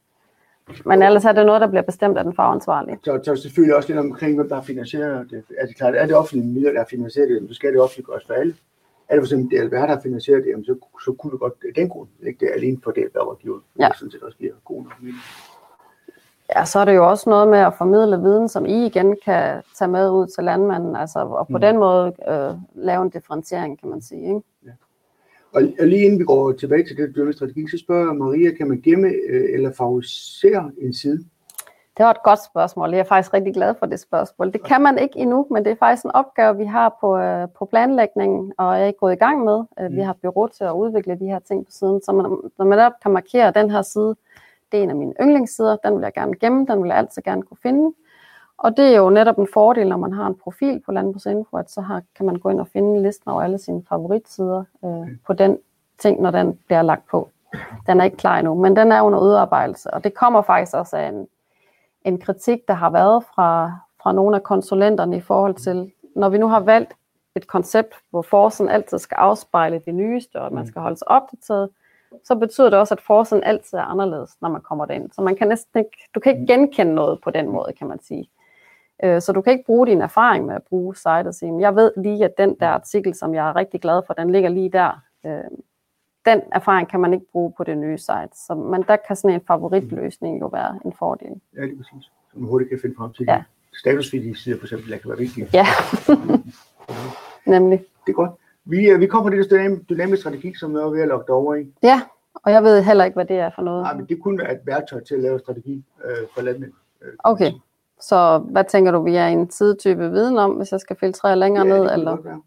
men 0.86 1.04
ellers 1.04 1.26
er 1.26 1.32
det 1.32 1.46
noget, 1.46 1.62
der 1.62 1.68
bliver 1.68 1.84
bestemt 1.84 2.18
af 2.18 2.24
den 2.24 2.36
fagansvarlige. 2.36 3.00
Så, 3.04 3.20
så 3.24 3.36
selvfølgelig 3.36 3.76
også 3.76 3.90
lidt 3.90 4.00
omkring, 4.00 4.36
hvem 4.36 4.50
der 4.50 4.56
har 4.56 4.62
finansieret 4.64 5.28
det. 5.32 5.44
Er 5.58 5.66
det 5.66 5.76
klart, 5.78 5.96
er 5.96 6.06
det 6.06 6.16
offentlige 6.16 6.48
midler, 6.54 6.72
der 6.72 6.80
har 6.80 6.88
finansieret 6.90 7.30
det, 7.30 7.50
så 7.50 7.56
skal 7.56 7.74
det 7.74 7.82
offentliggøres 7.82 8.24
for 8.28 8.34
alle. 8.34 8.56
Er 9.10 9.16
det 9.16 9.22
for 9.22 9.26
eksempel 9.26 9.60
DLBR, 9.60 9.76
der 9.76 9.88
har 9.96 10.02
finansieret 10.02 10.44
det, 10.44 10.50
jamen, 10.50 10.66
så, 10.66 10.76
så 11.06 11.14
kunne 11.20 11.32
det 11.32 11.40
godt 11.40 11.54
den 11.76 11.90
grund, 11.90 12.08
ikke 12.24 12.40
det 12.46 12.52
alene 12.56 12.78
for 12.84 12.92
DLBR-rådgiver. 12.92 13.60
Ja. 13.80 13.88
Det 13.88 13.98
sådan 13.98 14.12
set 14.12 14.24
også 14.24 14.38
giver 14.38 14.54
god 14.66 14.84
nok 14.84 14.94
mening. 15.02 15.18
Ja, 16.56 16.66
så 16.66 16.80
er 16.80 16.86
det 16.86 16.96
jo 16.96 17.10
også 17.10 17.30
noget 17.30 17.48
med 17.48 17.60
at 17.60 17.74
formidle 17.78 18.18
viden, 18.18 18.50
som 18.50 18.66
I 18.66 18.86
igen 18.86 19.18
kan 19.26 19.62
tage 19.80 19.92
med 19.92 20.10
ud 20.12 20.28
til 20.28 20.44
landmanden, 20.44 20.96
altså, 20.96 21.20
og 21.20 21.48
på 21.48 21.58
Mm. 21.58 21.62
den 21.62 21.78
måde 21.78 22.14
øh, 22.30 22.54
lave 22.76 23.02
en 23.04 23.10
differentiering, 23.10 23.80
kan 23.80 23.90
man 23.90 24.02
sige. 24.02 24.22
Ikke? 24.28 24.42
Og, 25.54 25.62
og 25.80 25.88
lige 25.88 26.06
inden 26.06 26.20
vi 26.20 26.24
går 26.24 26.52
tilbage 26.52 26.84
til 26.88 26.98
det 26.98 27.16
dømme 27.16 27.34
strategi, 27.34 27.68
så 27.72 27.78
spørger 27.78 28.14
Maria, 28.14 28.52
kan 28.52 28.68
man 28.68 28.82
gemme 28.82 29.08
øh, 29.08 29.54
eller 29.54 29.72
favorisere 29.74 30.72
en 30.82 30.94
side? 30.94 31.26
Det 31.98 32.06
var 32.06 32.12
et 32.12 32.24
godt 32.24 32.44
spørgsmål. 32.44 32.92
Jeg 32.92 33.00
er 33.00 33.04
faktisk 33.04 33.34
rigtig 33.34 33.54
glad 33.54 33.76
for 33.80 33.86
det 33.86 34.00
spørgsmål. 34.00 34.54
Det 34.54 34.64
kan 34.64 34.82
man 34.82 34.98
ikke 35.00 35.20
endnu, 35.20 35.48
men 35.52 35.66
det 35.66 35.72
er 35.72 35.76
faktisk 35.76 36.06
en 36.06 36.12
opgave, 36.12 36.58
vi 36.58 36.66
har 36.66 36.98
på, 37.02 37.18
øh, 37.18 37.48
på 37.58 37.66
planlægningen, 37.66 38.54
og 38.58 38.80
er 38.80 38.92
gået 38.92 39.14
i 39.14 39.16
gang 39.16 39.44
med. 39.44 39.64
Øh, 39.80 39.92
vi 39.92 40.00
Mm. 40.00 40.06
har 40.06 40.16
bureau 40.22 40.48
til 40.48 40.64
at 40.64 40.72
udvikle 40.72 41.20
de 41.20 41.26
her 41.26 41.40
ting 41.40 41.66
på 41.66 41.72
siden, 41.72 42.02
så 42.04 42.12
man, 42.12 42.38
når 42.58 42.66
man 42.66 42.92
kan 43.02 43.12
markere 43.12 43.52
den 43.52 43.72
her 43.72 43.82
side, 43.82 44.16
det 44.72 44.80
er 44.80 44.84
en 44.84 44.90
af 44.90 44.96
mine 44.96 45.14
yndlingssider, 45.22 45.76
den 45.86 45.96
vil 45.96 46.02
jeg 46.02 46.14
gerne 46.14 46.34
gemme, 46.36 46.66
den 46.66 46.84
vil 46.84 46.90
jeg 46.90 46.98
altid 46.98 47.22
gerne 47.22 47.42
kunne 47.44 47.58
finde. 47.64 47.94
Og 48.58 48.78
det 48.78 48.86
er 48.94 48.98
jo 48.98 49.10
netop 49.10 49.38
en 49.40 49.48
fordel, 49.54 49.90
når 49.90 49.98
man 49.98 50.14
har 50.14 50.28
en 50.28 50.36
profil 50.44 50.82
på 50.86 50.92
Landbrugsinfo, 50.92 51.58
at 51.58 51.72
så 51.72 51.82
har, 51.82 52.02
kan 52.16 52.26
man 52.26 52.36
gå 52.36 52.50
ind 52.50 52.60
og 52.60 52.68
finde 52.68 53.02
listen 53.02 53.32
over 53.32 53.42
alle 53.42 53.58
sine 53.58 53.84
favoritsider 53.90 54.64
øh, 54.86 55.08
på 55.28 55.34
den 55.34 55.58
ting, 56.00 56.22
når 56.22 56.32
den 56.32 56.60
bliver 56.68 56.82
lagt 56.82 57.08
på. 57.12 57.30
Den 57.88 58.00
er 58.00 58.04
ikke 58.04 58.18
klar 58.18 58.38
endnu, 58.40 58.54
men 58.54 58.76
den 58.76 58.92
er 58.92 59.02
under 59.02 59.20
udarbejdelse, 59.20 59.94
og 59.94 60.04
det 60.04 60.14
kommer 60.14 60.42
faktisk 60.42 60.76
også 60.76 60.98
af 60.98 61.08
en, 61.08 61.28
en 62.06 62.20
kritik, 62.20 62.68
der 62.68 62.74
har 62.74 62.90
været 62.90 63.24
fra, 63.36 63.72
fra 64.04 64.12
nogle 64.12 64.36
af 64.36 64.44
konsulenterne 64.44 65.18
i 65.18 65.22
forhold 65.22 65.56
til, 65.56 65.92
når 66.16 66.30
vi 66.30 66.38
nu 66.38 66.48
har 66.48 66.60
valgt 66.60 66.94
et 67.36 67.48
koncept, 67.48 67.96
hvor 68.10 68.22
forsiden 68.22 68.72
altid 68.72 68.98
skal 68.98 69.16
afspejle 69.16 69.82
det 69.86 69.96
nyeste, 69.96 70.36
og 70.36 70.46
at 70.46 70.52
man 70.52 70.68
skal 70.68 70.82
holde 70.82 70.98
sig 70.98 71.08
opdateret, 71.08 71.70
så 72.24 72.36
betyder 72.36 72.70
det 72.70 72.80
også, 72.80 72.94
at 72.94 73.02
forsiden 73.02 73.44
altid 73.44 73.78
er 73.78 73.82
anderledes, 73.84 74.32
når 74.42 74.50
man 74.50 74.62
kommer 74.62 74.86
derind. 74.86 75.12
Så 75.12 75.22
man 75.22 75.36
kan 75.36 75.48
næsten 75.48 75.80
ikke, 75.80 76.10
du 76.16 76.20
kan 76.20 76.32
ikke 76.34 76.54
genkende 76.54 76.94
noget 76.94 77.22
på 77.24 77.30
den 77.30 77.50
måde, 77.50 77.74
kan 77.80 77.88
man 77.88 78.00
sige. 78.04 78.30
Øh, 79.04 79.22
Så 79.22 79.32
du 79.32 79.42
kan 79.42 79.54
ikke 79.54 79.66
bruge 79.66 79.88
din 79.88 80.02
erfaring 80.02 80.46
med 80.46 80.56
at 80.56 80.64
bruge 80.64 80.96
sitet 80.96 81.28
og 81.28 81.34
sige, 81.34 81.52
"Men 81.52 81.62
jeg 81.62 81.76
ved 81.76 81.92
lige, 81.98 82.26
at 82.26 82.38
den 82.38 82.56
der 82.60 82.68
artikel, 82.68 83.14
som 83.16 83.34
jeg 83.34 83.50
er 83.50 83.56
rigtig 83.56 83.82
glad 83.82 84.02
for, 84.08 84.14
den 84.14 84.32
ligger 84.32 84.50
lige 84.50 84.70
der. 84.70 85.02
Den 86.26 86.42
erfaring 86.52 86.88
kan 86.88 87.00
man 87.00 87.14
ikke 87.14 87.26
bruge 87.32 87.54
på 87.58 87.64
det 87.64 87.78
nye 87.78 87.98
site. 87.98 88.30
Så, 88.34 88.56
men 88.56 88.84
der 88.88 88.96
kan 89.08 89.16
sådan 89.16 89.36
en 89.36 89.42
favoritløsning 89.48 90.42
jo 90.42 90.48
være 90.48 90.80
en 90.86 90.94
fordel. 91.00 91.42
Ja, 91.58 91.66
lige 91.66 91.78
præcis. 91.78 92.04
Så 92.04 92.40
man 92.40 92.50
hurtigt 92.50 92.70
kan 92.70 92.80
finde 92.82 92.96
frem 92.98 93.14
til 93.14 93.26
Ja. 93.28 93.44
statusfedige 93.80 94.36
sider, 94.36 94.58
for 94.58 94.66
eksempel, 94.66 94.92
der 94.92 94.98
kan 94.98 95.10
være 95.10 95.18
vigtige. 95.20 95.48
Ja, 95.54 95.66
nemlig. 97.56 97.80
Det 98.06 98.12
er 98.12 98.16
godt. 98.16 98.32
Vi, 98.66 98.90
øh, 98.90 99.00
vi 99.00 99.08
kommer 99.08 99.30
på 99.32 99.36
det 99.36 99.50
der 99.50 99.58
dynam- 99.58 99.84
dynamisk 99.90 100.22
strategi, 100.22 100.54
som 100.60 100.76
er 100.76 100.90
ved 100.90 101.02
at 101.02 101.08
logge 101.08 101.34
over 101.34 101.56
i. 101.56 101.74
Ja, 101.84 102.02
og 102.34 102.52
jeg 102.52 102.64
ved 102.64 102.84
heller 102.84 103.06
ikke, 103.06 103.16
hvad 103.16 103.26
det 103.26 103.36
er 103.40 103.50
for 103.56 103.62
noget. 103.62 103.84
Nej, 103.84 103.94
men 103.94 104.06
det 104.06 104.22
kunne 104.24 104.38
være 104.38 104.52
et 104.54 104.60
værktøj 104.66 105.04
til 105.04 105.16
at 105.16 105.22
lave 105.22 105.40
strategi 105.40 105.84
øh, 106.06 106.28
for 106.36 106.42
landmænd. 106.42 106.72
øh, 107.02 107.14
Okay. 107.24 107.52
Så 108.00 108.38
hvad 108.38 108.64
tænker 108.64 108.92
du, 108.92 109.02
vi 109.04 109.16
er 109.16 109.28
en 109.28 109.50
sidetype 109.50 110.12
viden 110.12 110.38
om, 110.38 110.52
hvis 110.52 110.72
jeg 110.72 110.80
skal 110.80 110.96
filtrere 111.00 111.36
længere 111.36 111.68
Ja, 111.68 111.74
det 111.74 111.82
ned? 111.84 111.94
Eller? 111.94 112.12
godt 112.12 112.26
være. 112.26 112.42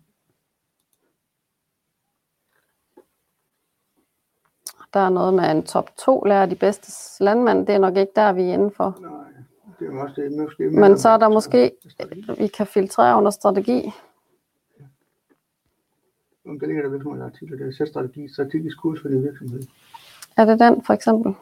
Der 4.95 5.01
er 5.01 5.09
noget 5.11 5.35
med 5.35 5.51
en 5.51 5.63
top 5.63 5.91
2 5.97 6.21
lærer 6.25 6.47
de 6.47 6.55
bedste 6.55 7.25
landmænd. 7.25 7.67
Det 7.67 7.75
er 7.75 7.79
nok 7.79 7.97
ikke 7.97 8.13
der, 8.17 8.33
vi 8.33 8.43
er 8.43 8.53
inde 8.53 8.71
for. 8.77 8.99
Nej, 9.01 9.11
det 9.79 9.89
er 9.95 10.03
også 10.03 10.21
det. 10.23 10.33
Måske 10.33 10.71
Men 10.71 10.99
så 10.99 11.09
er 11.09 11.17
der 11.17 11.29
måske, 11.29 11.73
vi 12.39 12.47
kan 12.47 12.67
filtrere 12.67 13.17
under 13.17 13.31
strategi. 13.31 13.93
Om 16.49 16.61
der 16.61 16.67
ligger 16.67 16.83
der 16.83 16.99
nogle 17.05 17.25
artikler, 17.25 17.59
der 17.59 17.67
er 17.67 17.73
selvstrategi, 17.73 18.29
strategisk 18.33 18.81
kurs 18.81 19.01
for 19.03 19.09
din 19.09 19.23
virksomhed. 19.23 19.63
Er 20.37 20.45
det 20.45 20.61
den 20.61 20.83
for 20.85 20.93
eksempel? 20.95 21.35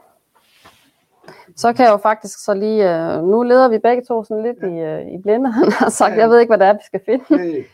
Så 1.56 1.72
kan 1.72 1.84
jeg 1.84 1.92
jo 1.92 1.96
faktisk 1.96 2.44
så 2.44 2.54
lige, 2.54 2.94
øh, 3.16 3.22
nu 3.24 3.42
leder 3.42 3.68
vi 3.68 3.78
begge 3.78 4.04
to 4.04 4.24
sådan 4.24 4.42
lidt 4.42 4.58
i, 4.62 4.78
øh, 4.80 5.18
i 5.18 5.22
blinde, 5.22 5.52
han 5.52 5.72
har 5.72 5.88
sagt, 6.00 6.14
Ja. 6.14 6.18
jeg 6.20 6.30
ved 6.30 6.40
ikke, 6.40 6.50
hvad 6.50 6.58
det 6.58 6.66
er, 6.66 6.72
vi 6.72 6.78
skal 6.84 7.00
finde. 7.04 7.24
Hey, 7.42 7.64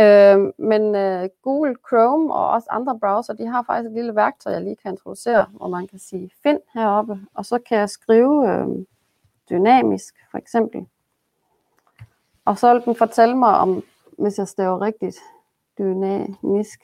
Øh, 0.00 0.52
men 0.58 0.94
øh, 0.94 1.28
Google 1.42 1.76
Chrome 1.88 2.34
og 2.34 2.50
også 2.50 2.66
andre 2.70 2.98
browser, 2.98 3.32
de 3.32 3.46
har 3.46 3.62
faktisk 3.62 3.86
et 3.86 3.94
lille 3.94 4.14
værktøj, 4.14 4.52
jeg 4.52 4.62
lige 4.62 4.76
kan 4.76 4.92
introducere, 4.92 5.46
hvor 5.50 5.68
man 5.68 5.86
kan 5.86 5.98
sige 5.98 6.30
find 6.42 6.60
heroppe, 6.74 7.20
og 7.34 7.46
så 7.46 7.58
kan 7.58 7.78
jeg 7.78 7.90
skrive 7.90 8.50
øh, 8.50 8.66
dynamisk 9.50 10.14
for 10.30 10.38
eksempel. 10.38 10.86
Og 12.44 12.58
så 12.58 12.72
vil 12.72 12.84
den 12.84 12.96
fortælle 12.96 13.36
mig 13.36 13.58
om, 13.58 13.82
hvis 14.18 14.38
jeg 14.38 14.48
staver 14.48 14.82
rigtigt, 14.82 15.18
dynamisk, 15.78 16.80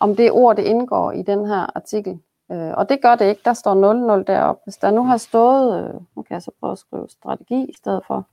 om 0.00 0.16
det 0.16 0.30
ord, 0.30 0.56
det 0.56 0.62
indgår 0.62 1.12
i 1.12 1.22
den 1.22 1.46
her 1.46 1.76
artikel. 1.76 2.20
Øh, 2.52 2.72
og 2.76 2.88
det 2.88 3.02
gør 3.02 3.14
det 3.14 3.28
ikke, 3.28 3.42
der 3.44 3.52
står 3.52 3.74
00 3.74 4.24
deroppe. 4.26 4.60
Hvis 4.64 4.76
der 4.76 4.90
nu 4.90 5.04
har 5.04 5.16
stået, 5.16 5.84
øh, 5.84 5.94
nu 5.94 6.22
kan 6.22 6.34
jeg 6.34 6.42
så 6.42 6.50
prøve 6.60 6.72
at 6.72 6.78
skrive 6.78 7.08
strategi 7.08 7.64
i 7.64 7.74
stedet 7.76 8.02
for, 8.06 8.26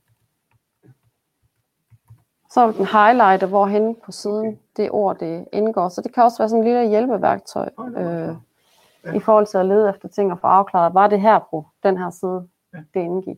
så 2.57 2.67
vil 2.67 2.77
den 2.77 2.85
highlighte, 2.85 3.45
hvorhen 3.45 3.95
på 4.05 4.11
siden 4.11 4.59
det 4.77 4.89
ord, 4.91 5.19
det 5.19 5.45
indgår. 5.53 5.89
Så 5.89 6.01
det 6.01 6.13
kan 6.13 6.23
også 6.23 6.37
være 6.37 6.49
sådan 6.49 6.63
en 6.63 6.67
lille 6.67 6.89
hjælpeværktøj 6.89 7.69
øh, 7.97 8.35
i 9.15 9.19
forhold 9.19 9.47
til 9.47 9.57
at 9.57 9.65
lede 9.65 9.89
efter 9.89 10.07
ting 10.07 10.31
og 10.31 10.39
få 10.39 10.47
afklaret, 10.47 10.93
var 10.93 11.07
det 11.07 11.21
her 11.21 11.39
på 11.51 11.65
den 11.83 11.97
her 11.97 12.09
side, 12.09 12.47
det 12.93 12.99
indgik. 12.99 13.37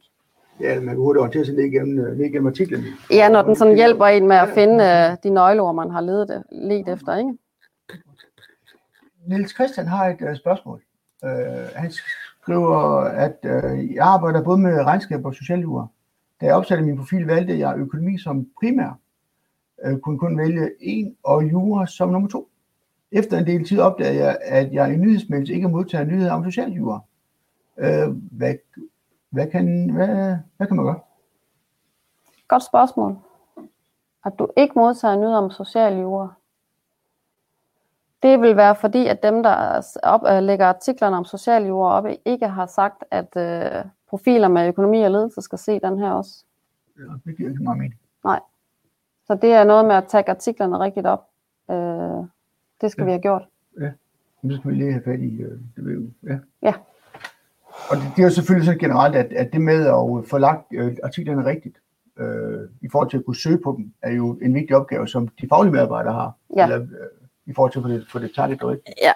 Ja, 0.60 0.76
man 0.76 0.88
kan 0.88 0.98
hurtigt 0.98 1.22
orientere 1.22 1.46
sig 1.46 1.56
ned 1.56 1.64
igennem, 1.64 2.00
øh, 2.06 2.18
ned 2.18 2.26
igennem 2.26 2.48
artiklen. 2.48 2.84
Ja, 3.12 3.30
når 3.30 3.42
den 3.42 3.56
sådan 3.56 3.76
hjælper 3.76 4.06
en 4.06 4.28
med 4.28 4.36
at 4.36 4.50
finde 4.50 4.84
øh, 4.84 5.18
de 5.24 5.30
nøgleord, 5.30 5.76
man 5.76 5.90
har 5.90 6.02
ledet, 6.02 6.44
let 6.52 6.88
efter, 6.88 7.16
ikke? 7.18 7.34
Niels 9.28 9.54
Christian 9.54 9.88
har 9.88 10.08
et 10.08 10.22
uh, 10.22 10.36
spørgsmål. 10.36 10.82
Uh, 11.24 11.30
han 11.76 11.92
skriver, 12.42 12.78
at 13.00 13.38
uh, 13.44 13.96
jeg 13.96 14.06
arbejder 14.06 14.44
både 14.44 14.58
med 14.58 14.84
regnskab 14.84 15.26
og 15.26 15.34
socialjura. 15.34 15.88
Da 16.42 16.46
jeg 16.46 16.56
opsatte 16.56 16.84
min 16.84 16.98
profil, 16.98 17.26
valgte 17.26 17.60
jeg 17.60 17.78
økonomi 17.78 18.18
som 18.18 18.48
primær. 18.60 19.00
Uh, 19.86 20.00
kunne 20.00 20.20
kun 20.20 20.38
vælge 20.38 20.70
en 20.80 21.16
og 21.24 21.52
jura 21.52 21.88
som 21.88 22.10
nummer 22.10 22.30
to. 22.30 22.50
Efter 23.12 23.38
en 23.38 23.48
del 23.48 23.66
tid 23.66 23.80
opdagede 23.80 24.26
jeg, 24.26 24.38
at 24.42 24.74
jeg 24.74 24.94
i 24.94 24.98
nyhedsmæssigt 24.98 25.56
ikke 25.56 25.68
modtager 25.68 26.06
nyheder 26.06 26.32
om 26.32 26.44
socialjura. 26.44 27.00
Uh, 27.78 28.16
hvad, 28.32 28.56
hvad, 29.30 29.48
kan, 29.48 29.90
hvad, 29.90 30.38
hvad 30.58 30.68
kan 30.68 30.76
man 30.76 30.86
gøre? 30.86 31.00
Godt 32.48 32.64
spørgsmål. 32.64 33.18
At 34.26 34.34
du 34.40 34.48
ikke 34.58 34.74
modtager 34.76 35.16
nyheder 35.16 35.38
om 35.38 35.52
social 35.52 36.00
jura. 36.00 36.34
Det 38.24 38.42
vil 38.42 38.56
være 38.56 38.76
fordi, 38.76 39.08
at 39.08 39.24
dem, 39.24 39.44
der 39.44 39.82
op, 40.04 40.22
øh, 40.30 40.44
lægger 40.44 40.66
artiklerne 40.66 41.18
om 41.18 41.26
social 41.26 41.66
jura 41.66 41.94
op, 41.94 42.06
ikke 42.26 42.48
har 42.48 42.66
sagt, 42.66 43.04
at 43.12 43.36
øh, 43.38 43.86
profiler 44.10 44.48
med 44.48 44.68
økonomi 44.68 45.02
og 45.02 45.12
ledelse 45.12 45.42
skal 45.42 45.58
se 45.58 45.80
den 45.80 46.00
her 46.00 46.12
også. 46.12 46.46
Ja, 46.98 47.04
det 47.26 47.38
giver 47.38 47.50
ikke 47.50 47.64
meget 47.64 47.78
mening. 47.78 48.00
Nej. 48.24 48.40
Så 49.30 49.36
det 49.36 49.52
er 49.54 49.64
noget 49.64 49.86
med 49.86 49.96
at 49.96 50.04
tage 50.08 50.30
artiklerne 50.30 50.80
rigtigt 50.80 51.06
op. 51.08 51.24
Øh, 51.72 52.26
det 52.82 52.92
skal 52.92 53.02
Ja. 53.02 53.06
vi 53.06 53.12
have 53.12 53.22
gjort. 53.22 53.48
Men 54.42 54.52
så 54.52 54.58
skal 54.58 54.72
vi 54.72 54.76
lige 54.76 54.92
have 54.92 55.04
fat 55.06 55.20
i, 55.20 55.42
øh, 55.42 55.52
det 55.76 56.14
ja. 56.24 56.38
Ja. 56.62 56.74
Og 57.90 57.98
det, 57.98 58.04
det 58.16 58.20
er 58.22 58.24
jo 58.24 58.30
selvfølgelig 58.34 58.66
sådan 58.66 58.80
generelt, 58.80 59.16
at, 59.16 59.34
at 59.34 59.54
det 59.54 59.62
med 59.62 59.88
at 59.88 60.30
få 60.30 60.38
lagt 60.38 60.66
øh, 60.74 60.98
artiklerne 61.04 61.46
rigtigt, 61.46 61.78
øh, 62.20 62.70
i 62.82 62.90
forhold 62.92 63.10
til 63.10 63.18
at 63.18 63.26
kunne 63.26 63.36
søge 63.36 63.58
på 63.64 63.76
dem, 63.78 63.94
er 64.02 64.12
jo 64.12 64.38
en 64.42 64.54
vigtig 64.54 64.76
opgave, 64.76 65.08
som 65.08 65.28
de 65.28 65.48
faglige 65.50 65.72
medarbejdere 65.74 66.14
har. 66.14 66.32
Ja. 66.56 66.64
Eller, 66.64 66.80
øh, 66.80 66.88
I 67.46 67.54
forhold 67.54 67.72
til 67.72 67.80
at 67.80 67.84
få 67.84 67.90
det, 67.90 68.06
få 68.12 68.20
det 68.20 68.32
target 68.36 68.64
rigtigt. 68.64 68.96
Ja. 69.04 69.12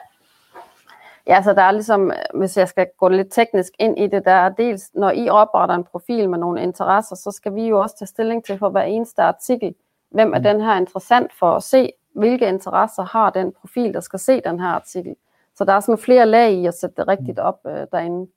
Ja, 1.27 1.41
så 1.41 1.53
der 1.53 1.61
er 1.61 1.71
ligesom, 1.71 2.11
hvis 2.33 2.57
jeg 2.57 2.67
skal 2.67 2.87
gå 2.97 3.07
lidt 3.07 3.27
teknisk 3.31 3.73
ind 3.79 3.99
i 3.99 4.07
det, 4.07 4.25
der 4.25 4.31
er 4.31 4.49
dels, 4.49 4.93
når 4.93 5.11
I 5.11 5.29
opretter 5.29 5.75
en 5.75 5.83
profil 5.83 6.29
med 6.29 6.37
nogle 6.39 6.61
interesser, 6.63 7.15
så 7.15 7.31
skal 7.31 7.55
vi 7.55 7.67
jo 7.67 7.79
også 7.79 7.97
tage 7.97 8.07
stilling 8.07 8.45
til 8.45 8.57
for 8.57 8.69
hver 8.69 8.81
eneste 8.81 9.21
artikel, 9.21 9.75
hvem 10.13 10.33
er 10.33 10.37
Mm. 10.37 10.43
den 10.43 10.61
her 10.61 10.75
interessant 10.77 11.33
for 11.33 11.55
at 11.55 11.63
se, 11.63 11.91
hvilke 12.15 12.47
interesser 12.47 13.03
har 13.03 13.29
den 13.29 13.51
profil, 13.61 13.93
der 13.93 13.99
skal 13.99 14.19
se 14.19 14.41
den 14.41 14.59
her 14.59 14.67
artikel. 14.67 15.15
Så 15.55 15.65
der 15.65 15.73
er 15.73 15.79
sådan 15.79 15.97
flere 15.97 16.25
lag 16.25 16.51
i 16.53 16.65
at 16.65 16.73
sætte 16.73 16.95
det 16.95 17.07
rigtigt 17.07 17.39
op 17.39 17.59
øh, 17.67 17.87
derinde. 17.91 18.27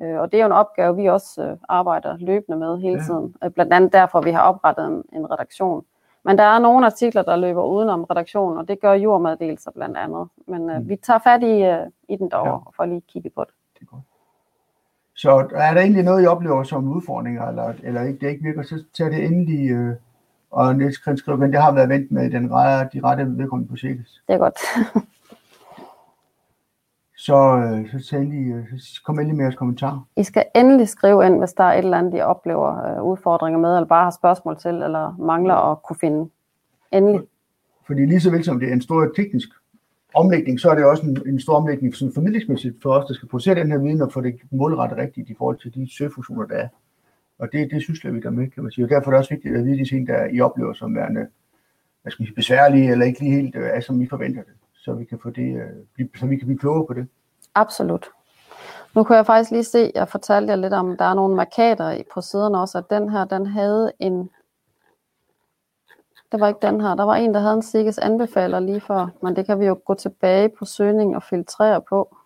Øh, 0.00 0.18
og 0.20 0.32
det 0.32 0.38
er 0.40 0.44
jo 0.44 0.46
en 0.46 0.52
opgave, 0.52 0.96
vi 0.96 1.06
også 1.06 1.42
øh, 1.44 1.56
arbejder 1.68 2.16
løbende 2.18 2.58
med 2.58 2.78
hele 2.78 2.96
Ja. 2.98 3.02
tiden. 3.04 3.34
Øh, 3.44 3.50
blandt 3.50 3.72
andet 3.72 3.92
derfor, 3.92 4.20
vi 4.20 4.30
har 4.30 4.42
oprettet 4.42 4.86
en, 4.86 5.04
en 5.12 5.30
redaktion. 5.30 5.84
Men 6.24 6.38
der 6.38 6.44
er 6.44 6.58
nogle 6.58 6.86
artikler, 6.86 7.22
der 7.22 7.36
løber 7.36 7.64
udenom 7.64 8.04
redaktionen, 8.04 8.58
og 8.58 8.68
det 8.68 8.80
gør 8.80 8.92
jordmeddelelser 8.92 9.70
blandt 9.70 9.96
andet. 9.96 10.28
Men 10.46 10.70
øh, 10.70 10.76
Mm. 10.76 10.88
vi 10.88 10.96
tager 10.96 11.18
fat 11.18 11.42
i, 11.42 11.62
øh, 11.64 11.86
i 12.08 12.16
den 12.16 12.30
derovre 12.30 12.50
Ja. 12.66 12.70
får 12.76 12.84
lige 12.84 13.00
kigget 13.00 13.32
på 13.34 13.44
det. 13.44 13.54
Det 13.74 13.80
er 13.82 13.86
godt. 13.86 14.02
Så 15.14 15.30
er 15.54 15.74
der 15.74 15.80
egentlig 15.80 16.04
noget, 16.04 16.22
I 16.24 16.26
oplever 16.26 16.62
som 16.62 16.88
udfordringer, 16.88 17.48
eller, 17.48 17.72
eller 17.82 18.02
ikke, 18.02 18.18
det 18.20 18.28
ikke 18.30 18.42
virker, 18.42 18.62
så 18.62 18.84
tag 18.94 19.06
det 19.06 19.24
endelig, 19.24 19.70
øh, 19.70 19.94
og 20.50 20.76
Niels 20.76 20.98
Kren 20.98 21.16
skriver, 21.16 21.38
men 21.38 21.52
det 21.52 21.62
har 21.62 21.72
været 21.72 21.88
vendt 21.88 22.12
med 22.12 22.30
den 22.30 22.52
rette, 22.52 22.98
de 22.98 23.04
rette 23.04 23.38
vedkommende 23.38 23.70
på 23.70 23.76
Sikkes. 23.76 24.22
Det 24.28 24.34
er 24.34 24.38
godt. 24.38 24.58
Så, 27.26 27.56
øh, 27.56 28.00
så, 28.02 28.16
endelig, 28.16 28.52
øh, 28.52 28.78
så 28.78 29.02
kom 29.04 29.18
endelig 29.18 29.36
med 29.36 29.44
jeres 29.44 29.54
kommentarer. 29.54 30.08
I 30.16 30.22
skal 30.22 30.44
endelig 30.54 30.88
skrive 30.88 31.26
ind, 31.26 31.38
hvis 31.38 31.52
der 31.52 31.64
er 31.64 31.72
et 31.72 31.84
eller 31.84 31.98
andet, 31.98 32.18
I 32.18 32.20
oplever 32.20 32.96
øh, 32.96 33.02
udfordringer 33.02 33.60
med, 33.60 33.76
eller 33.76 33.86
bare 33.86 34.04
har 34.04 34.10
spørgsmål 34.10 34.58
til, 34.58 34.70
eller 34.70 35.16
mangler 35.18 35.54
at 35.54 35.82
kunne 35.82 35.96
finde. 36.00 36.30
Endelig. 36.92 37.20
Fordi 37.86 38.06
lige 38.06 38.20
så 38.20 38.30
vel 38.30 38.44
som 38.44 38.60
det 38.60 38.68
er 38.68 38.72
en 38.72 38.80
stor 38.80 39.12
teknisk 39.16 39.48
omlægning, 40.14 40.60
så 40.60 40.70
er 40.70 40.74
det 40.74 40.84
også 40.84 41.02
en, 41.06 41.18
en 41.26 41.40
stor 41.40 41.54
omlægning 41.54 41.94
sådan 41.94 42.14
formidlingsmæssigt 42.14 42.82
for 42.82 42.92
os, 42.92 43.06
der 43.06 43.14
skal 43.14 43.28
producere 43.28 43.54
den 43.54 43.70
her 43.70 43.78
viden 43.78 44.02
og 44.02 44.12
få 44.12 44.20
det 44.20 44.34
målrettet 44.50 44.98
rigtigt 44.98 45.30
i 45.30 45.34
forhold 45.38 45.58
til 45.58 45.74
de 45.74 45.96
søgefunktioner, 45.96 46.46
der 46.46 46.54
er. 46.54 46.68
Og 47.40 47.48
det, 47.52 47.70
det 47.70 47.82
synes 47.82 48.04
vi 48.04 48.20
der 48.20 48.30
med, 48.30 48.50
kan 48.50 48.62
man 48.62 48.72
sige. 48.72 48.84
Og 48.84 48.90
derfor 48.90 49.10
er 49.10 49.14
det 49.14 49.18
også 49.18 49.34
vigtigt 49.34 49.56
at 49.56 49.64
vide 49.64 49.78
de 49.78 49.88
ting, 49.88 50.06
der 50.06 50.24
I 50.24 50.40
oplever 50.40 50.72
som 50.72 50.96
værende 50.96 51.26
hvad 52.02 52.12
skal 52.12 52.22
vi 52.22 52.26
sige, 52.26 52.34
besværlige, 52.34 52.90
eller 52.92 53.06
ikke 53.06 53.20
lige 53.20 53.32
helt 53.32 53.56
øh, 53.56 53.68
er, 53.68 53.80
som 53.80 54.02
I 54.02 54.08
forventer 54.08 54.42
det. 54.42 54.52
så 54.74 54.92
vi 54.92 55.04
kan 55.04 55.18
få 55.18 55.30
det, 55.30 55.56
øh, 55.56 56.06
så 56.16 56.26
vi 56.26 56.36
kan 56.36 56.46
blive 56.46 56.58
klogere 56.58 56.86
på 56.86 56.94
det. 56.94 57.06
Absolut. 57.54 58.10
Nu 58.94 59.04
kunne 59.04 59.16
jeg 59.16 59.26
faktisk 59.26 59.50
lige 59.50 59.64
se, 59.64 59.92
jeg 59.94 60.08
fortalte 60.08 60.50
jer 60.50 60.56
lidt 60.56 60.72
om, 60.72 60.96
der 60.96 61.04
er 61.04 61.14
nogle 61.14 61.36
markader 61.36 62.02
på 62.14 62.20
siden 62.20 62.54
også, 62.54 62.78
at 62.78 62.90
den 62.90 63.10
her, 63.10 63.24
den 63.24 63.46
havde 63.46 63.92
en, 63.98 64.30
det 66.32 66.40
var 66.40 66.48
ikke 66.48 66.66
den 66.66 66.80
her, 66.80 66.94
der 66.94 67.04
var 67.04 67.14
en, 67.14 67.34
der 67.34 67.40
havde 67.40 67.54
en 67.54 67.62
Sikkes 67.62 67.98
anbefaler 67.98 68.60
lige 68.60 68.80
før, 68.80 69.08
men 69.22 69.36
det 69.36 69.46
kan 69.46 69.60
vi 69.60 69.66
jo 69.66 69.80
gå 69.84 69.94
tilbage 69.94 70.48
på 70.58 70.64
søgning 70.64 71.16
og 71.16 71.22
filtrere 71.22 71.82
på. 71.82 72.16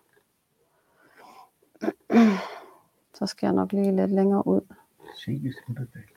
Så 3.17 3.25
skal 3.25 3.47
jeg 3.47 3.53
nok 3.53 3.71
lige 3.71 3.95
lidt 3.95 4.11
længere 4.11 4.47
ud. 4.47 4.61
Sikkes 5.25 5.55
anbefaling. 5.67 6.09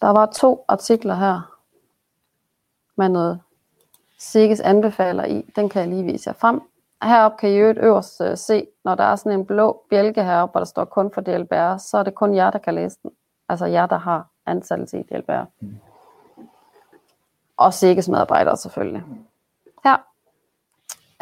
Der 0.00 0.08
var 0.08 0.26
to 0.26 0.64
artikler 0.68 1.14
her 1.14 1.56
med 2.96 3.08
noget 3.08 3.40
Sikkes 4.18 4.60
anbefaler 4.60 5.24
i. 5.24 5.52
Den 5.56 5.68
kan 5.68 5.80
jeg 5.80 5.88
lige 5.88 6.04
vise 6.04 6.28
jer 6.28 6.34
frem. 6.34 6.60
Heroppe 7.02 7.36
kan 7.38 7.50
I 7.50 7.56
øvrigt 7.56 7.78
øverst 7.78 8.20
øh, 8.20 8.36
se, 8.36 8.66
når 8.84 8.94
der 8.94 9.04
er 9.04 9.16
sådan 9.16 9.38
en 9.38 9.46
blå 9.46 9.82
bjælke 9.90 10.24
heroppe, 10.24 10.52
hvor 10.52 10.60
der 10.60 10.64
står 10.64 10.84
kun 10.84 11.10
for 11.14 11.20
DLBR, 11.20 11.76
så 11.76 11.98
er 11.98 12.02
det 12.02 12.14
kun 12.14 12.34
jer, 12.34 12.50
der 12.50 12.58
kan 12.58 12.74
læse 12.74 12.98
den. 13.02 13.10
Altså 13.48 13.66
jer, 13.66 13.86
der 13.86 13.98
har 13.98 14.28
ansættelse 14.46 15.00
i 15.00 15.02
DLBR. 15.02 15.44
Og 17.56 17.74
Sikkes 17.74 18.08
medarbejdere 18.08 18.56
selvfølgelig. 18.56 19.02
Her 19.84 19.96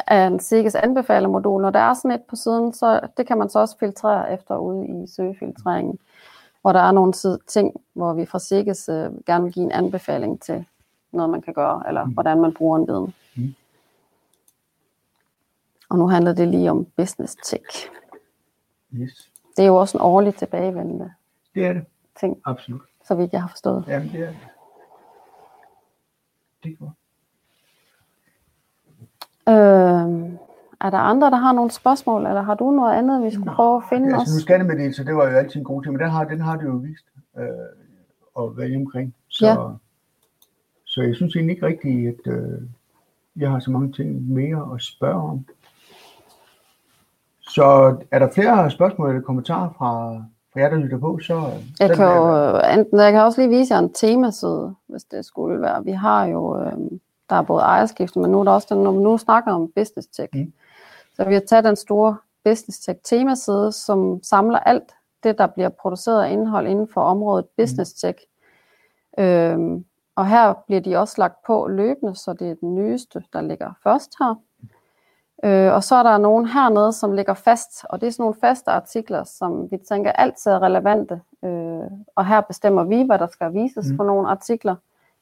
er 0.07 0.27
en 0.27 0.39
Sikkes 0.39 0.75
anbefalermodul. 0.75 1.61
Når 1.61 1.69
der 1.69 1.79
er 1.79 1.93
sådan 1.93 2.11
et 2.11 2.23
på 2.29 2.35
siden, 2.35 2.73
så 2.73 3.07
det 3.17 3.27
kan 3.27 3.37
man 3.37 3.49
så 3.49 3.59
også 3.59 3.77
filtrere 3.79 4.33
efter 4.33 4.57
ude 4.57 4.87
i 4.87 5.07
søgefiltreringen 5.07 5.99
hvor 6.61 6.71
der 6.73 6.79
er 6.79 6.91
nogle 6.91 7.13
ting, 7.47 7.73
hvor 7.93 8.13
vi 8.13 8.25
fra 8.25 8.39
Sikkes 8.39 8.89
øh, 8.89 9.11
gerne 9.25 9.43
vil 9.43 9.53
give 9.53 9.65
en 9.65 9.71
anbefaling 9.71 10.41
til 10.41 10.65
noget, 11.11 11.29
man 11.29 11.41
kan 11.41 11.53
gøre, 11.53 11.83
eller 11.87 12.05
mm. 12.05 12.11
hvordan 12.11 12.41
man 12.41 12.53
bruger 12.53 12.77
en 12.79 12.87
viden. 12.87 13.13
Mm. 13.35 13.55
Og 15.89 15.97
nu 15.97 16.07
handler 16.07 16.33
det 16.33 16.47
lige 16.47 16.71
om 16.71 16.85
business 16.85 17.35
tech. 17.35 17.89
Yes. 18.93 19.31
Det 19.57 19.63
er 19.63 19.67
jo 19.67 19.75
også 19.75 19.97
en 19.97 20.01
årlig 20.01 20.35
tilbagevendende 20.35 21.13
Det 21.55 21.65
er 21.65 21.73
det. 21.73 21.85
ting, 22.19 22.37
Absolut. 22.45 22.81
så 23.07 23.15
vidt 23.15 23.33
jeg 23.33 23.41
har 23.41 23.47
forstået. 23.47 23.83
Jamen, 23.87 24.11
det 24.11 24.19
er 24.21 24.27
det. 24.27 24.37
Det 26.63 26.71
er 26.71 26.75
godt. 26.75 26.91
Øh, 29.49 30.39
er 30.81 30.89
der 30.89 30.97
andre, 30.97 31.29
der 31.31 31.35
har 31.37 31.51
nogle 31.53 31.71
spørgsmål, 31.71 32.25
eller 32.25 32.41
har 32.41 32.53
du 32.55 32.71
noget 32.71 32.93
andet, 32.93 33.23
vi 33.23 33.31
skulle 33.31 33.51
prøve 33.51 33.77
at 33.77 33.83
finde 33.89 34.05
Altså, 34.15 34.33
nu 34.33 34.37
os? 34.37 34.41
skattemeddelelse, 34.41 35.05
det 35.05 35.15
var 35.15 35.29
jo 35.29 35.37
altid 35.37 35.55
en 35.59 35.63
god 35.63 35.83
ting, 35.83 35.93
men 35.93 36.01
den 36.01 36.09
har, 36.09 36.23
den 36.23 36.41
har 36.41 36.55
det 36.55 36.65
jo 36.65 36.71
vist 36.75 37.05
øh, 37.37 37.43
at 38.39 38.57
være 38.57 38.75
omkring. 38.77 39.15
Så, 39.27 39.45
Ja. 39.45 39.55
så 40.85 41.01
jeg 41.01 41.15
synes 41.15 41.35
egentlig 41.35 41.53
ikke 41.55 41.65
rigtigt, 41.65 42.07
at 42.27 42.33
øh, 42.33 42.61
jeg 43.35 43.51
har 43.51 43.59
så 43.59 43.71
mange 43.71 43.91
ting 43.91 44.31
mere 44.31 44.69
at 44.75 44.81
spørge 44.81 45.21
om. 45.29 45.45
Så 47.41 47.95
er 48.11 48.19
der 48.19 48.31
flere 48.31 48.71
spørgsmål 48.71 49.09
eller 49.09 49.21
kommentarer 49.21 49.69
fra, 49.77 50.13
fra 50.53 50.59
jer, 50.59 50.69
der 50.69 50.77
lytter 50.77 50.97
på, 50.97 51.19
så... 51.21 51.51
så 51.77 51.83
Jeg 51.83 51.95
kan, 51.95 52.05
jo, 52.05 52.35
øh, 52.35 52.73
enten, 52.77 52.99
jeg 52.99 53.11
kan 53.11 53.21
også 53.21 53.41
lige 53.41 53.57
vise 53.57 53.73
jer 53.73 53.79
en 53.79 53.93
temaside, 53.93 54.75
hvis 54.87 55.03
det 55.03 55.25
skulle 55.25 55.61
være. 55.61 55.83
Vi 55.83 55.91
har 55.91 56.25
jo, 56.25 56.59
øh, 56.63 56.71
der 57.29 57.35
er 57.35 57.41
både 57.41 57.61
ejerskifte, 57.61 58.19
men 58.19 58.31
nu 58.31 58.39
er 58.39 58.43
der 58.43 58.51
også 58.51 58.67
den, 58.75 58.83
når 58.83 58.91
vi 58.91 58.97
nu 58.97 59.17
snakker 59.17 59.51
om 59.51 59.71
business 59.75 60.07
tech. 60.07 60.29
Mm. 60.33 60.53
Så 61.19 61.25
vi 61.25 61.33
har 61.33 61.41
taget 61.41 61.63
den 61.63 61.75
store 61.75 62.17
business 62.43 62.79
tech 62.79 62.99
temaside, 63.03 63.71
som 63.71 64.19
samler 64.23 64.59
alt 64.59 64.91
det, 65.23 65.37
der 65.37 65.47
bliver 65.47 65.69
produceret 65.69 66.23
af 66.23 66.31
indhold 66.31 66.67
inden 66.67 66.87
for 66.87 67.01
området 67.01 67.45
business 67.57 67.93
tech. 67.93 68.19
Øhm, 69.19 69.85
og 70.15 70.27
her 70.27 70.53
bliver 70.53 70.81
de 70.81 70.97
også 70.97 71.15
lagt 71.17 71.45
på 71.47 71.67
løbende, 71.67 72.15
så 72.15 72.33
det 72.33 72.49
er 72.49 72.55
den 72.55 72.75
nyeste, 72.75 73.23
der 73.33 73.41
ligger 73.41 73.71
først 73.83 74.11
her. 74.19 74.35
Øh, 75.43 75.73
og 75.73 75.83
så 75.83 75.95
er 75.95 76.03
der 76.03 76.17
nogen 76.17 76.47
hernede, 76.47 76.93
som 76.93 77.11
ligger 77.13 77.33
fast, 77.33 77.85
og 77.89 78.01
det 78.01 78.07
er 78.07 78.11
sådan 78.11 78.23
nogle 78.23 78.39
faste 78.41 78.71
artikler, 78.71 79.23
som 79.23 79.71
vi 79.71 79.77
tænker 79.77 80.11
altid 80.11 80.51
er 80.51 80.61
relevante. 80.61 81.21
Øh, 81.43 81.91
og 82.15 82.25
her 82.25 82.41
bestemmer 82.41 82.83
vi, 82.83 83.01
hvad 83.01 83.19
der 83.19 83.27
skal 83.27 83.53
vises 83.53 83.85
Mm. 83.85 83.91
mm. 83.91 83.97
på 83.97 84.03
nogle 84.03 84.29
artikler, 84.29 84.75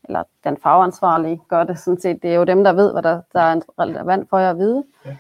eller 0.04 0.24
den 0.44 0.58
fagansvarlige 0.58 1.42
gør 1.48 1.64
det 1.64 1.80
sådan 1.80 2.02
set. 2.02 2.22
Det 2.22 2.32
er 2.32 2.36
jo 2.36 2.44
dem, 2.44 2.64
der 2.64 2.74
ved, 2.74 2.92
hvad 2.92 3.04
der, 3.04 3.22
der 3.34 3.42
er 3.42 3.60
relevant 3.80 4.30
for 4.30 4.38
jer 4.38 4.50
at 4.50 4.58
vide. 4.58 4.84
Ja. 5.06 5.18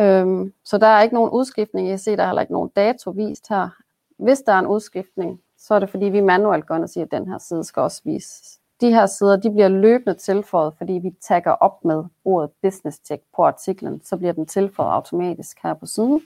Øhm, 0.00 0.52
så 0.64 0.78
der 0.78 0.86
er 0.86 1.02
ikke 1.02 1.14
nogen 1.14 1.30
udskiftning. 1.30 1.88
Jeg 1.88 2.00
ser, 2.00 2.16
der 2.16 2.22
er 2.22 2.26
heller 2.26 2.42
ikke 2.42 2.52
nogen 2.52 2.70
dato 2.76 3.10
vist 3.10 3.48
her. 3.48 3.68
Hvis 4.16 4.40
der 4.40 4.52
er 4.52 4.58
en 4.58 4.66
udskiftning, 4.66 5.40
så 5.58 5.74
er 5.74 5.78
det 5.78 5.90
fordi, 5.90 6.04
vi 6.04 6.20
manuelt 6.20 6.66
går 6.66 6.74
ind 6.74 6.82
og 6.82 6.90
siger, 6.90 7.04
at 7.04 7.10
den 7.10 7.28
her 7.28 7.38
side 7.38 7.64
skal 7.64 7.80
også 7.82 8.02
vises. 8.04 8.58
De 8.80 8.90
her 8.90 9.06
sider, 9.06 9.36
de 9.36 9.50
bliver 9.50 9.68
løbende 9.68 10.14
tilføjet, 10.14 10.74
fordi 10.78 10.92
vi 10.92 11.14
tagger 11.20 11.50
op 11.50 11.84
med 11.84 12.04
ordet 12.24 12.50
business 12.62 12.98
tech 12.98 13.22
på 13.36 13.44
artiklen, 13.44 14.00
så 14.04 14.16
bliver 14.16 14.32
den 14.32 14.46
tilføjet 14.46 14.92
automatisk 14.94 15.58
her 15.62 15.74
på 15.74 15.86
siden. 15.86 16.22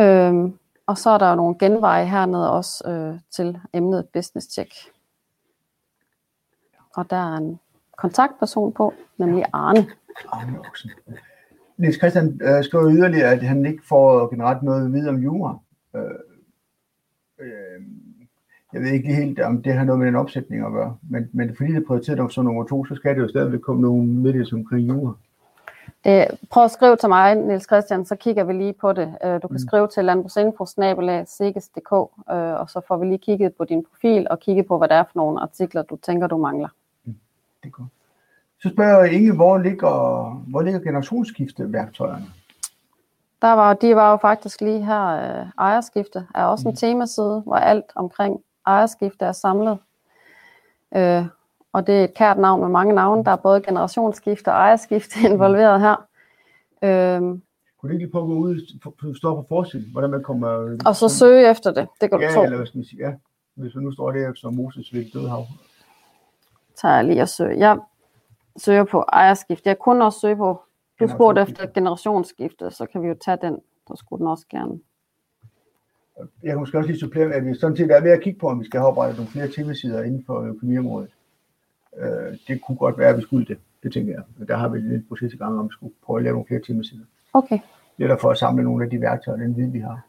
Øhm, 0.00 0.58
og 0.86 0.98
så 0.98 1.10
er 1.10 1.18
der 1.18 1.30
jo 1.30 1.34
nogle 1.34 1.58
genveje 1.58 2.06
hernede 2.06 2.52
også 2.52 2.88
øh, 2.90 3.20
til 3.30 3.60
emnet 3.72 4.08
business 4.08 4.46
tech. 4.46 4.88
Og 6.96 7.10
der 7.10 7.16
er 7.16 7.36
en 7.36 7.60
kontaktperson 7.96 8.72
på, 8.72 8.94
nemlig 9.16 9.44
Arne. 9.52 9.86
Arne 10.32 10.58
Oksen. 10.58 10.90
Niels 11.80 11.96
Christian 11.98 12.40
øh, 12.42 12.64
skriver 12.64 12.90
yderligere, 12.92 13.30
at 13.32 13.42
han 13.42 13.66
ikke 13.66 13.82
får 13.88 14.30
generelt 14.30 14.62
noget 14.62 14.84
at 14.86 14.92
vide 14.92 15.08
om 15.08 15.16
jura. 15.16 15.58
Øh, 15.96 16.02
øh, 17.38 17.82
jeg 18.72 18.80
ved 18.82 18.90
ikke 18.90 19.14
helt, 19.14 19.40
om 19.40 19.62
det 19.62 19.72
har 19.74 19.84
noget 19.84 19.98
med 19.98 20.06
den 20.06 20.16
opsætning 20.16 20.66
at 20.66 20.72
gøre, 20.72 20.96
men, 21.10 21.28
men 21.32 21.56
fordi 21.56 21.72
det 21.72 21.82
er 21.82 21.86
prioriteret 21.86 22.32
som 22.32 22.44
nummer 22.44 22.64
to, 22.64 22.84
så 22.84 22.94
skal 22.94 23.14
det 23.16 23.22
jo 23.22 23.28
stadigvæk 23.28 23.60
komme 23.60 23.82
nogle 23.82 24.06
meddelelser 24.06 24.56
omkring 24.56 24.88
jura. 24.88 25.14
Det, 26.04 26.26
prøv 26.50 26.64
at 26.64 26.70
skrive 26.70 26.96
til 26.96 27.08
mig, 27.08 27.34
Niels 27.34 27.64
Christian, 27.66 28.04
så 28.04 28.16
kigger 28.16 28.44
vi 28.44 28.52
lige 28.52 28.72
på 28.72 28.92
det. 28.92 29.14
Øh, 29.24 29.32
Du 29.42 29.48
kan 29.48 29.54
Mm. 29.54 29.58
skrive 29.58 29.88
til 29.88 30.04
landbrugsinfo-sikkes.dk, 30.04 31.92
øh, 32.32 32.60
og 32.60 32.70
så 32.70 32.80
får 32.88 32.96
vi 32.96 33.06
lige 33.06 33.18
kigget 33.18 33.54
på 33.54 33.64
din 33.64 33.84
profil 33.84 34.26
og 34.30 34.40
kigget 34.40 34.66
på, 34.66 34.78
hvad 34.78 34.88
det 34.88 34.96
er 34.96 35.02
for 35.04 35.12
nogle 35.14 35.40
artikler, 35.40 35.82
du 35.82 35.96
tænker, 35.96 36.26
du 36.26 36.36
mangler. 36.38 36.68
Det 37.06 37.14
er 37.64 37.68
godt. 37.68 37.88
Så 38.62 38.68
spørger 38.74 39.04
jeg 39.04 39.12
Inge, 39.12 39.34
hvor 39.34 39.58
ligger, 39.58 40.30
hvor 40.50 40.62
ligger 40.62 40.80
generationsskifteværktøjerne? 40.80 42.26
Der 43.42 43.52
var, 43.52 43.74
de 43.74 43.96
var 43.96 44.10
jo 44.10 44.16
faktisk 44.16 44.60
lige 44.60 44.84
her, 44.84 45.06
øh, 45.06 45.46
ejerskifte 45.58 46.26
er 46.34 46.44
også 46.44 46.68
en 46.68 46.72
Mm. 46.72 46.76
temaside, 46.76 47.42
hvor 47.46 47.54
alt 47.56 47.84
omkring 47.94 48.40
ejerskifte 48.66 49.24
er 49.24 49.32
samlet. 49.32 49.78
Øh, 50.96 51.24
og 51.72 51.86
det 51.86 52.00
er 52.00 52.04
et 52.04 52.14
kært 52.14 52.38
navn 52.38 52.60
med 52.60 52.68
mange 52.68 52.94
navne. 52.94 53.24
Der 53.24 53.30
er 53.30 53.36
både 53.36 53.60
generationsskifte 53.62 54.48
og 54.48 54.54
ejerskifte 54.54 55.20
involveret 55.30 55.80
her. 55.80 55.96
Øh, 56.82 57.20
Kunne 57.20 57.40
du 57.82 57.88
ikke 57.88 58.04
lige 58.04 58.12
prøve 58.12 58.24
at 58.24 58.28
gå 58.28 58.34
ud 58.34 58.60
og 59.10 59.16
stå 59.16 59.34
på 59.34 59.44
forsiden, 59.48 59.88
hvordan 59.92 60.10
man 60.10 60.22
kommer... 60.22 60.76
og 60.86 60.96
så 60.96 61.08
søge 61.08 61.50
efter 61.50 61.72
det. 61.72 61.88
Det 62.00 62.10
kan 62.10 62.18
du 62.18 62.24
Ja, 62.24 62.34
tro. 62.34 62.42
eller 62.42 62.56
hvad 62.56 62.66
skal 62.66 62.78
man 62.78 62.84
sige, 62.84 63.06
ja. 63.06 63.12
Hvis 63.54 63.74
man 63.74 63.84
nu 63.84 63.92
står 63.92 64.10
der 64.12 64.32
som 64.34 64.54
Moses 64.54 64.94
ved 64.94 65.04
dødhav. 65.12 65.46
tager 66.80 66.94
jeg 66.94 67.04
lige 67.04 67.22
og 67.22 67.28
søger. 67.28 67.56
Jeg 67.56 67.78
søger 68.60 68.84
på 68.84 69.04
ejerskifte. 69.12 69.68
Jeg 69.68 69.78
kunne 69.78 70.04
også 70.04 70.20
søge 70.20 70.36
på, 70.36 70.62
du 71.00 71.08
spurgte 71.08 71.42
efter 71.42 71.66
generationsskifte, 71.66 72.70
så 72.70 72.86
kan 72.86 73.02
vi 73.02 73.08
jo 73.08 73.14
tage 73.24 73.38
den. 73.42 73.58
Så 73.88 73.94
skulle 73.96 74.20
den 74.20 74.26
også 74.26 74.46
gerne. 74.50 74.80
Jeg 76.42 76.50
kan 76.50 76.58
måske 76.58 76.78
også 76.78 76.90
lige 76.90 77.00
supplere, 77.00 77.32
at 77.34 77.46
vi 77.46 77.54
sådan 77.54 77.76
set 77.76 77.90
er 77.90 78.00
ved 78.00 78.10
at 78.10 78.20
kigge 78.22 78.40
på, 78.40 78.48
om 78.48 78.60
vi 78.60 78.64
skal 78.64 78.80
have 78.80 78.88
oprettet 78.88 79.16
nogle 79.16 79.30
flere 79.30 79.48
temasider 79.48 80.02
inden 80.02 80.24
for 80.26 80.40
økonomiområdet. 80.40 81.10
Øh, 81.98 82.36
det 82.48 82.60
kunne 82.66 82.76
godt 82.76 82.98
være, 82.98 83.08
at 83.08 83.16
vi 83.16 83.22
skulle 83.22 83.46
det. 83.46 83.58
Det 83.82 83.92
tænker 83.92 84.12
jeg. 84.12 84.22
Men 84.36 84.48
der 84.48 84.56
har 84.56 84.68
vi 84.68 84.78
lidt 84.78 85.08
proces 85.08 85.32
i 85.34 85.36
gang, 85.36 85.58
om 85.58 85.64
vi 85.64 85.72
skulle 85.72 85.94
prøve 86.04 86.18
at 86.18 86.22
lave 86.22 86.32
nogle 86.32 86.46
flere 86.46 86.60
temasider. 86.66 87.04
Okay. 87.32 87.58
Er 87.98 88.16
for 88.16 88.30
at 88.30 88.38
samle 88.38 88.64
nogle 88.64 88.84
af 88.84 88.90
de 88.90 89.00
værktøjer, 89.00 89.38
den 89.38 89.56
viden, 89.56 89.72
vi 89.72 89.78
har. 89.80 90.00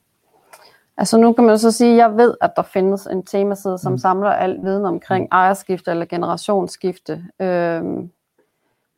Altså 0.97 1.17
nu 1.17 1.33
kan 1.33 1.45
man 1.45 1.59
så 1.59 1.71
sige, 1.71 1.91
at 1.91 1.97
jeg 1.97 2.17
ved, 2.17 2.35
at 2.41 2.51
der 2.55 2.61
findes 2.61 3.05
en 3.05 3.23
temaside, 3.23 3.77
som 3.77 3.91
Mm. 3.91 3.93
mm. 3.93 3.97
samler 3.97 4.29
al 4.29 4.59
viden 4.63 4.85
omkring 4.85 5.27
ejerskifte 5.31 5.91
eller 5.91 6.05
generationsskifte. 6.05 7.23
Øhm, 7.39 8.11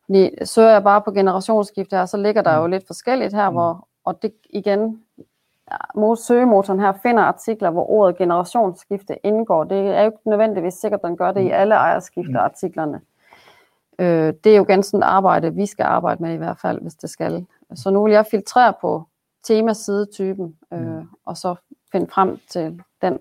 fordi 0.04 0.30
søger 0.44 0.70
jeg 0.70 0.82
bare 0.84 1.02
på 1.02 1.10
generationsskifte 1.10 1.96
her, 1.96 2.06
så 2.06 2.16
ligger 2.16 2.42
der 2.42 2.56
jo 2.56 2.66
lidt 2.66 2.86
forskelligt 2.86 3.34
her, 3.34 3.50
Mm. 3.50 3.54
hvor, 3.54 3.88
og 4.04 4.22
det 4.22 4.32
igen, 4.50 5.02
søgemotoren 6.16 6.80
her 6.80 6.92
finder 7.02 7.22
artikler, 7.22 7.70
hvor 7.70 7.90
ordet 7.90 8.16
generationsskifte 8.16 9.16
indgår. 9.26 9.64
Det 9.64 9.78
er 9.78 10.00
jo 10.00 10.06
ikke 10.06 10.18
nødvendigvis 10.30 10.74
sikkert, 10.74 11.00
at 11.04 11.08
den 11.08 11.16
gør 11.16 11.32
det 11.32 11.40
i 11.40 11.44
Mm. 11.44 11.50
alle 11.52 11.74
ejerskifteartiklerne. 11.74 13.00
Øh, 13.98 14.34
det 14.44 14.52
er 14.52 14.56
jo 14.56 14.64
sådan 14.82 15.00
et 15.00 15.04
arbejde, 15.04 15.54
vi 15.54 15.66
skal 15.66 15.84
arbejde 15.84 16.22
med 16.22 16.34
i 16.34 16.36
hvert 16.36 16.58
fald, 16.58 16.80
hvis 16.80 16.94
det 16.94 17.10
skal. 17.10 17.46
Så 17.74 17.90
nu 17.90 18.02
vil 18.04 18.12
jeg 18.12 18.26
filtrere 18.26 18.72
på 18.80 19.02
temasidetypen, 19.44 20.56
øh, 20.72 20.80
Mm. 20.80 21.08
og 21.26 21.36
så 21.36 21.54
finde 21.92 22.06
frem 22.10 22.38
til 22.50 22.80
den 23.02 23.18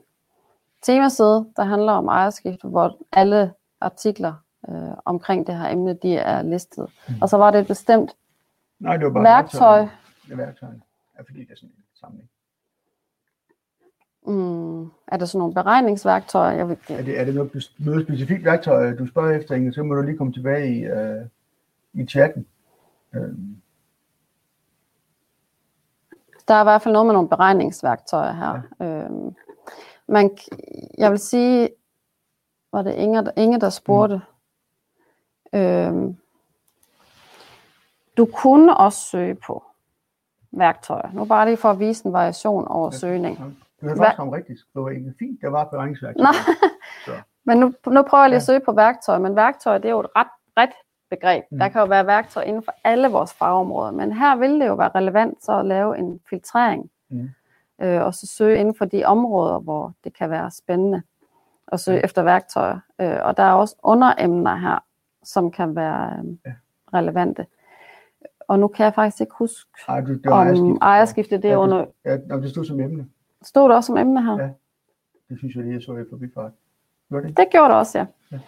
temaside, 0.82 1.46
der 1.58 1.64
handler 1.64 1.92
om 1.94 2.08
ejerskifte, 2.08 2.68
hvor 2.68 2.98
alle 3.12 3.54
artikler 3.82 4.34
øh, 4.70 4.98
omkring 5.06 5.48
det 5.48 5.56
her 5.58 5.70
emne, 5.70 5.94
de 5.94 6.16
er 6.18 6.42
listet. 6.42 6.90
Mm. 7.08 7.16
Og 7.22 7.30
så 7.30 7.38
var 7.38 7.52
det 7.52 7.60
et 7.60 7.68
bestemt 7.68 8.16
Nej, 8.80 8.98
det 8.98 9.06
var 9.06 9.12
bare 9.12 9.24
værktøj. 9.24 9.80
Det 10.26 10.32
er 10.32 10.36
værktøjerne. 10.36 10.82
Ja, 11.18 11.22
fordi 11.22 11.40
det 11.40 11.52
er 11.52 11.56
sådan 11.56 11.70
en 11.70 11.84
samling. 11.94 12.30
Mm, 14.28 14.84
er 15.08 15.18
det 15.18 15.30
sådan 15.30 15.40
nogle 15.40 15.54
beregningsværktøjer? 15.54 16.52
Jeg 16.58 16.70
ved, 16.70 16.78
Er 16.90 17.04
det, 17.04 17.20
er 17.20 17.26
det 17.26 17.36
noget, 17.36 17.72
noget 17.80 18.06
specifikt 18.06 18.46
værktøj, 18.46 18.96
du 18.96 19.08
spørger 19.08 19.38
efter, 19.40 19.56
Inge, 19.56 19.74
så 19.74 19.84
må 19.84 19.96
du 19.96 20.02
lige 20.02 20.18
komme 20.18 20.34
tilbage 20.34 20.76
i, 20.76 20.84
øh, 20.84 21.26
i 21.94 22.06
chatten. 22.06 22.46
Øh, 23.16 23.34
Der 26.48 26.54
er 26.54 26.62
i 26.62 26.64
hvert 26.64 26.82
fald 26.82 26.94
noget 26.94 27.06
med 27.06 27.14
nogle 27.14 27.30
beregningsværktøjer 27.30 28.34
her. 28.34 28.62
Ja. 28.80 28.86
Øhm, 28.86 29.36
man, 30.08 30.38
jeg 30.98 31.12
vil 31.12 31.20
sige, 31.20 31.70
var 32.72 32.82
det 32.82 32.94
Inge, 32.96 33.24
Inge 33.38 33.60
der 33.60 33.70
spurgte, 33.70 34.16
mm. 34.16 34.22
Øhm, 35.54 36.18
du 38.18 38.26
kunne 38.26 38.78
også 38.78 39.00
søge 39.00 39.36
på 39.36 39.64
værktøjer. 40.52 41.10
Nu 41.14 41.26
bare 41.26 41.46
lige 41.46 41.58
for 41.58 41.70
at 41.70 41.80
vise 41.80 42.06
en 42.06 42.14
variation 42.14 42.68
over 42.68 42.90
ja, 42.94 42.98
søgning. 42.98 43.38
Du 43.82 43.88
har 43.88 43.96
faktisk 43.96 44.20
ramt 44.20 44.34
rigtigt. 44.34 44.60
Det 44.74 44.82
var 44.82 44.90
ikke 44.90 45.14
fint, 45.20 45.42
der 45.42 45.50
var 45.50 45.64
beregningsværktøjer. 45.64 46.32
Nå. 47.08 47.14
men 47.46 47.58
nu, 47.58 47.74
nu 47.88 48.02
prøver 48.02 48.24
jeg 48.24 48.30
lige 48.30 48.38
at 48.38 48.44
søge 48.44 48.60
på 48.60 48.72
værktøjer, 48.72 49.20
men 49.20 49.36
værktøjer 49.36 49.78
det 49.78 49.86
er 49.86 49.92
jo 49.92 50.00
et 50.00 50.16
ret 50.16 50.28
bredt 50.56 50.72
begreb. 51.10 51.44
Mm. 51.52 51.60
Der 51.60 51.70
kan 51.70 51.82
jo 51.82 51.88
være 51.88 52.08
værktøjer 52.08 52.48
inden 52.48 52.64
for 52.64 52.74
alle 52.84 53.08
vores 53.08 53.34
fagområder, 53.34 53.92
men 53.92 54.12
her 54.12 54.36
vil 54.36 54.60
det 54.60 54.68
jo 54.68 54.74
være 54.74 54.92
relevant 54.96 55.44
så 55.44 55.60
at 55.60 55.66
lave 55.66 55.98
en 55.98 56.20
filtrering, 56.30 56.92
mm. 57.10 57.30
øh, 57.82 58.02
og 58.02 58.14
så 58.14 58.28
søge 58.28 58.58
inden 58.58 58.76
for 58.76 58.86
de 58.86 59.06
områder, 59.06 59.60
hvor 59.60 59.94
det 60.04 60.18
kan 60.18 60.30
være 60.30 60.52
spændende 60.52 61.02
at 61.68 61.80
søge 61.80 62.04
efter 62.04 62.24
værktøjer. 62.24 62.80
Øh, 63.02 63.20
og 63.24 63.38
der 63.38 63.44
er 63.44 63.54
også 63.54 63.76
underemner 63.84 64.56
her, 64.56 64.84
som 65.24 65.52
kan 65.52 65.76
være 65.76 66.20
øh, 66.20 66.36
ja. 66.46 66.52
relevante. 66.94 67.46
Og 68.48 68.60
nu 68.60 68.68
kan 68.68 68.84
jeg 68.84 68.94
faktisk 68.94 69.22
ikke 69.22 69.34
huske, 69.40 69.70
Ej, 69.88 70.02
du, 70.02 70.14
det 70.14 70.26
om 70.26 70.34
ejerskifte, 70.34 70.80
ejerskifte 70.82 71.38
det 71.38 71.50
ja, 71.50 71.56
under... 71.56 71.86
Ja, 72.06 72.18
det 72.18 72.50
stod 72.50 72.66
som 72.66 72.80
emne. 72.80 73.08
Stod 73.42 73.70
det 73.70 73.76
også 73.76 73.88
som 73.88 73.98
emne 73.98 74.24
her? 74.24 74.38
Ja, 74.44 74.50
det 75.30 75.38
synes 75.38 75.56
jeg 75.56 75.64
lige, 75.64 75.74
jeg 75.74 75.82
så 75.82 75.98
i 75.98 76.04
forbifart. 76.10 76.52
Det? 77.12 77.38
det 77.38 77.48
gjorde 77.52 77.70
det 77.70 77.78
også, 77.78 78.00
ja. 78.00 78.06
ja. 78.32 78.40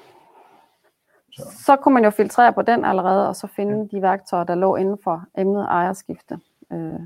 Så. 1.31 1.63
så 1.65 1.75
kunne 1.75 1.93
man 1.93 2.03
jo 2.03 2.09
filtrere 2.09 2.53
på 2.53 2.61
den 2.61 2.85
allerede, 2.85 3.29
og 3.29 3.35
så 3.35 3.47
finde 3.47 3.77
ja. 3.77 3.97
de 3.97 4.01
værktøjer, 4.01 4.43
der 4.43 4.55
lå 4.55 4.75
inden 4.75 4.97
for 5.03 5.25
emnet 5.37 5.65
ejerskifte. 5.69 6.39
Øh, 6.71 6.99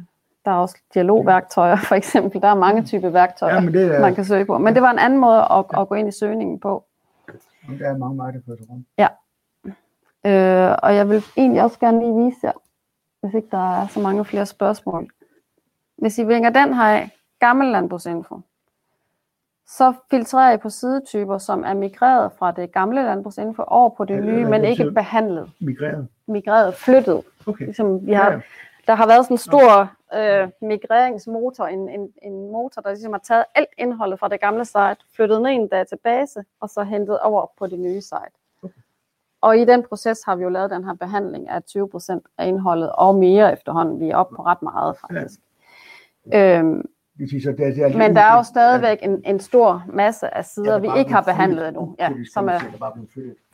der 0.46 0.52
er 0.52 0.56
også 0.56 0.78
dialogværktøjer, 0.94 1.76
for 1.90 1.96
eksempel. 1.96 2.42
Der 2.42 2.48
er 2.48 2.56
mange 2.56 2.84
typer 2.84 3.10
værktøjer, 3.10 3.56
ja, 3.56 3.62
men 3.62 3.74
det 3.74 3.96
er, 3.96 4.02
man 4.02 4.16
kan 4.16 4.26
søge 4.26 4.46
på. 4.46 4.58
Men 4.58 4.74
det 4.74 4.82
var 4.82 4.92
en 4.92 5.00
anden 5.00 5.20
måde 5.20 5.42
at, 5.42 5.66
at 5.78 5.88
gå 5.88 5.96
ind 5.96 6.08
i 6.08 6.12
søgningen 6.12 6.60
på. 6.60 6.86
Der 7.80 7.90
er 7.90 7.98
mange 7.98 8.18
veje, 8.18 8.34
der 8.34 8.40
fører 8.46 8.58
rundt. 8.70 8.88
Ja. 8.98 9.08
Øh, 10.26 10.76
og 10.84 10.96
jeg 10.96 11.10
vil 11.10 11.24
egentlig 11.38 11.64
også 11.64 11.80
gerne 11.80 12.00
lige 12.00 12.26
vise 12.26 12.40
jer, 12.44 12.52
hvis 13.22 13.34
ikke 13.34 13.48
der 13.52 13.82
er 13.82 13.88
så 13.88 14.00
mange 14.00 14.26
flere 14.26 14.46
spørgsmål. 14.46 15.10
Hvis 15.98 16.18
I 16.18 16.24
vinger 16.24 16.50
den 16.50 16.74
her 16.74 16.84
af, 16.84 17.10
gammel 17.40 17.68
landbrugsinfo, 17.68 18.40
så 19.68 19.94
filtrerer 20.10 20.54
I 20.54 20.58
på 20.58 20.70
sidetyper, 20.70 21.38
som 21.38 21.64
er 21.64 21.74
migreret 21.74 22.32
fra 22.40 22.52
det 22.52 22.72
gamle 22.72 23.04
landbrugsinfo 23.04 23.64
over 23.68 23.90
på 23.90 24.06
det 24.06 24.16
ja, 24.16 24.22
nye, 24.22 24.46
men 24.46 24.64
ikke 24.64 24.92
behandlet. 24.92 25.52
Migreret? 25.60 26.08
Migreret, 26.28 26.76
flyttet. 26.76 27.24
Okay. 27.48 27.66
Ligesom 27.66 28.08
vi 28.08 28.14
har, 28.14 28.26
ja, 28.26 28.32
ja. 28.32 28.42
Der 28.88 28.96
har 28.96 29.08
været 29.08 29.26
sådan 29.26 29.34
en 29.34 29.38
stor 29.38 29.92
øh, 30.14 30.50
migreringsmotor, 30.62 31.66
en, 31.66 31.90
en, 31.90 32.14
en 32.22 32.52
motor, 32.52 32.82
der 32.82 32.90
ligesom 32.90 33.12
har 33.12 33.20
taget 33.20 33.46
alt 33.56 33.70
indholdet 33.78 34.20
fra 34.20 34.28
det 34.28 34.40
gamle 34.40 34.66
site, 34.66 34.98
flyttet 35.16 35.42
ned 35.42 35.50
i 35.50 35.54
en 35.54 35.68
database, 35.68 36.44
og 36.60 36.70
så 36.70 36.84
hentet 36.84 37.20
over 37.20 37.46
på 37.58 37.68
det 37.68 37.80
nye 37.80 38.02
site. 38.02 38.39
Og 39.42 39.58
i 39.58 39.66
den 39.66 39.84
proces 39.84 40.24
har 40.26 40.36
vi 40.36 40.44
jo 40.44 40.50
lavet 40.50 40.72
den 40.72 40.84
her 40.84 40.94
behandling 40.94 41.50
af 41.50 41.62
20% 41.78 42.20
af 42.38 42.48
indholdet, 42.48 42.92
og 42.92 43.16
mere 43.16 43.54
efterhånden. 43.54 44.00
Vi 44.00 44.10
er 44.10 44.16
oppe 44.16 44.36
på 44.36 44.42
ret 44.42 44.62
meget, 44.62 44.98
faktisk. 44.98 45.40
Ja. 46.32 46.60
Øhm, 46.60 46.90
så 47.44 47.50
det, 47.58 47.58
det 47.58 47.84
er 47.84 47.98
Men 47.98 48.16
der 48.16 48.22
er 48.22 48.36
jo 48.36 48.44
stadigvæk 48.44 49.00
en, 49.02 49.22
en 49.26 49.40
stor 49.40 49.84
masse 49.88 50.38
af 50.38 50.46
sider, 50.46 50.74
ja, 50.74 50.80
vi 50.80 51.00
ikke 51.00 51.14
har 51.14 51.22
behandlet 51.22 51.68
endnu, 51.68 51.96
ja, 52.00 52.10
som 52.34 52.50
er 52.50 52.60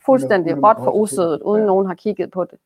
fuldstændig 0.06 0.64
råt 0.64 0.78
for 0.78 0.92
usødet, 0.92 1.42
uden 1.42 1.62
ja. 1.62 1.66
nogen 1.66 1.88
har 1.88 1.94
kigget 1.94 2.32
på 2.32 2.44
det. 2.44 2.60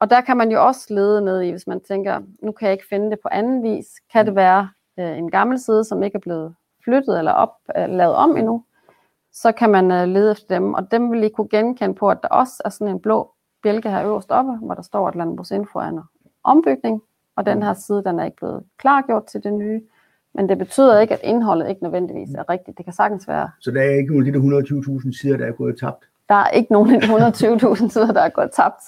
Og 0.00 0.10
der 0.10 0.20
kan 0.20 0.36
man 0.36 0.50
jo 0.50 0.66
også 0.66 0.94
lede 0.94 1.24
ned 1.24 1.40
i, 1.40 1.50
hvis 1.50 1.66
man 1.66 1.80
tænker, 1.80 2.20
nu 2.42 2.52
kan 2.52 2.66
jeg 2.66 2.72
ikke 2.72 2.86
finde 2.88 3.10
det 3.10 3.18
på 3.20 3.28
anden 3.32 3.62
vis. 3.62 3.86
Kan 4.12 4.24
det 4.24 4.32
mm. 4.32 4.36
være 4.36 4.68
øh, 4.98 5.18
en 5.18 5.30
gammel 5.30 5.58
side, 5.58 5.84
som 5.84 6.02
ikke 6.02 6.16
er 6.16 6.20
blevet 6.20 6.54
flyttet 6.84 7.18
eller 7.18 7.32
op, 7.32 7.54
øh, 7.76 7.88
lavet 7.88 8.14
om 8.14 8.36
endnu? 8.36 8.64
Så 9.42 9.52
kan 9.52 9.70
man 9.70 9.90
øh, 9.90 10.08
lede 10.08 10.30
efter 10.30 10.54
dem, 10.54 10.74
og 10.74 10.90
dem 10.90 11.12
vil 11.12 11.24
I 11.24 11.28
kunne 11.28 11.48
genkende 11.48 11.94
på, 11.94 12.10
at 12.10 12.18
der 12.22 12.28
også 12.28 12.62
er 12.64 12.68
sådan 12.68 12.94
en 12.94 13.00
blå 13.00 13.30
bjælke 13.62 13.90
her 13.90 14.06
øverst 14.06 14.30
oppe, 14.30 14.52
hvor 14.52 14.74
der 14.74 14.82
står, 14.82 15.08
at 15.08 15.14
Landbrugsinfo 15.14 15.78
er 15.78 15.88
en 15.88 16.00
ombygning, 16.44 17.02
og 17.36 17.46
den 17.46 17.62
her 17.62 17.74
side, 17.74 18.04
den 18.04 18.18
er 18.18 18.24
ikke 18.24 18.36
blevet 18.36 18.62
klargjort 18.78 19.24
til 19.24 19.44
det 19.44 19.52
nye. 19.52 19.82
Men 20.34 20.48
det 20.48 20.58
betyder 20.58 21.00
ikke, 21.00 21.14
at 21.14 21.20
indholdet 21.24 21.68
ikke 21.68 21.82
nødvendigvis 21.82 22.34
er 22.34 22.50
rigtigt. 22.50 22.76
Det 22.76 22.84
kan 22.86 22.94
sagtens 22.94 23.28
være. 23.28 23.50
Så 23.60 23.70
der 23.70 23.80
er 23.80 23.90
ikke 23.90 24.12
nogen 24.12 24.54
af 24.54 24.64
de 24.64 24.74
120.000 24.74 25.20
sider, 25.20 25.36
der 25.36 25.46
er 25.46 25.52
gået 25.52 25.78
tabt? 25.80 26.04
Der 26.28 26.34
er 26.34 26.50
ikke 26.50 26.72
nogen 26.72 26.94
af 26.94 27.00
de 27.00 27.06
120.000 27.06 27.88
sider, 27.88 28.12
der 28.12 28.20
er 28.20 28.28
gået 28.28 28.50
tabt. 28.52 28.82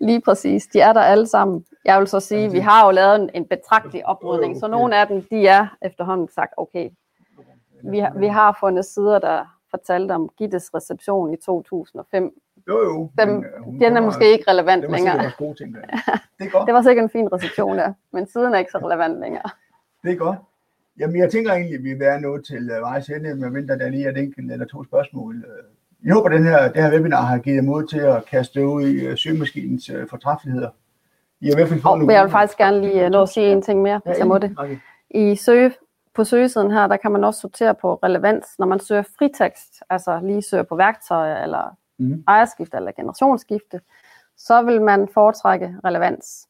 Lige 0.00 0.20
præcis. 0.20 0.66
De 0.66 0.80
er 0.80 0.92
der 0.92 1.00
alle 1.00 1.26
sammen. 1.26 1.64
Jeg 1.84 2.00
vil 2.00 2.08
så 2.08 2.20
sige, 2.20 2.50
vi 2.50 2.58
har 2.58 2.86
jo 2.86 2.90
lavet 2.90 3.20
en, 3.20 3.30
en 3.34 3.44
betragtelig 3.44 4.06
oprydning, 4.06 4.60
så 4.60 4.68
nogle 4.68 4.96
af 4.96 5.06
dem, 5.06 5.22
de 5.30 5.46
er 5.46 5.66
efterhånden 5.82 6.28
sagt, 6.28 6.52
okay, 6.56 6.90
vi 7.90 7.98
har, 7.98 8.12
vi 8.18 8.26
har 8.26 8.56
fundet 8.60 8.84
sider, 8.84 9.18
der 9.18 9.53
fortalte 9.74 10.12
om 10.12 10.30
Gittes 10.38 10.74
reception 10.74 11.34
i 11.34 11.36
2005. 11.36 12.32
Jo, 12.68 12.76
jo. 12.88 13.10
Dem, 13.18 13.28
men, 13.28 13.44
uh, 13.66 13.80
den 13.80 13.96
er 13.96 14.00
måske 14.00 14.32
ikke 14.32 14.50
relevant 14.50 14.82
det 14.82 14.90
længere. 14.90 15.16
Det 15.16 15.24
var 15.24 15.34
gode 15.38 15.54
ting, 15.54 15.74
der. 15.74 15.80
Det, 16.38 16.46
er 16.46 16.50
godt. 16.50 16.66
det 16.66 16.74
var 16.74 16.82
sikkert 16.82 17.02
en 17.02 17.10
fin 17.10 17.28
reception, 17.32 17.78
der, 17.78 17.92
men 18.12 18.26
siden 18.26 18.54
er 18.54 18.58
ikke 18.58 18.70
så 18.70 18.78
relevant 18.78 19.20
længere. 19.20 19.48
Det 20.02 20.12
er 20.12 20.16
godt. 20.16 20.38
Jamen, 20.98 21.16
jeg 21.16 21.30
tænker 21.30 21.52
egentlig, 21.52 21.78
at 21.78 21.84
vi 21.84 22.00
være 22.00 22.20
noget 22.20 22.44
til 22.44 22.70
uh, 22.70 22.80
vejs 22.80 23.08
ende, 23.08 23.52
venter 23.52 23.76
der 23.76 23.88
lige 23.88 24.10
et 24.10 24.18
enkelt 24.18 24.52
eller 24.52 24.66
to 24.66 24.84
spørgsmål. 24.84 25.44
Jeg 26.04 26.14
håber, 26.14 26.28
at 26.28 26.34
den 26.36 26.44
her, 26.44 26.72
det 26.72 26.82
her 26.82 26.92
webinar 26.92 27.22
har 27.22 27.38
givet 27.38 27.64
mod 27.64 27.86
til 27.86 27.98
at 27.98 28.24
kaste 28.24 28.66
ud 28.66 28.82
i 28.82 29.08
uh, 29.08 29.16
søgemaskinens 29.16 29.90
uh, 29.90 30.08
fortræffeligheder. 30.10 30.70
I 31.40 31.46
har 31.46 31.52
i 31.52 31.56
hvert 31.56 31.68
fald 31.68 31.80
fået 31.80 32.02
oh, 32.02 32.12
jeg 32.12 32.22
vil 32.22 32.30
faktisk 32.30 32.58
gerne 32.58 32.80
lige 32.80 33.10
nå 33.10 33.22
at 33.22 33.28
sige 33.28 33.52
en 33.52 33.62
ting 33.62 33.82
mere, 33.82 34.00
hvis 34.04 34.14
ja, 34.14 34.18
jeg 34.18 34.26
må 34.26 34.38
det. 34.38 34.54
Okay. 34.56 34.76
I 35.10 35.36
søge, 35.36 35.72
på 36.14 36.24
søgesiden 36.24 36.70
her, 36.70 36.86
der 36.86 36.96
kan 36.96 37.12
man 37.12 37.24
også 37.24 37.40
sortere 37.40 37.74
på 37.74 37.94
relevans, 37.94 38.58
når 38.58 38.66
man 38.66 38.80
søger 38.80 39.02
fritekst, 39.18 39.82
altså 39.90 40.20
lige 40.22 40.42
søger 40.42 40.62
på 40.62 40.76
værktøjer, 40.76 41.42
eller 41.42 41.76
mm. 41.98 42.24
ejerskifte, 42.28 42.76
eller 42.76 42.92
generationsskifte, 42.92 43.80
så 44.36 44.62
vil 44.62 44.82
man 44.82 45.08
foretrække 45.08 45.76
relevans. 45.84 46.48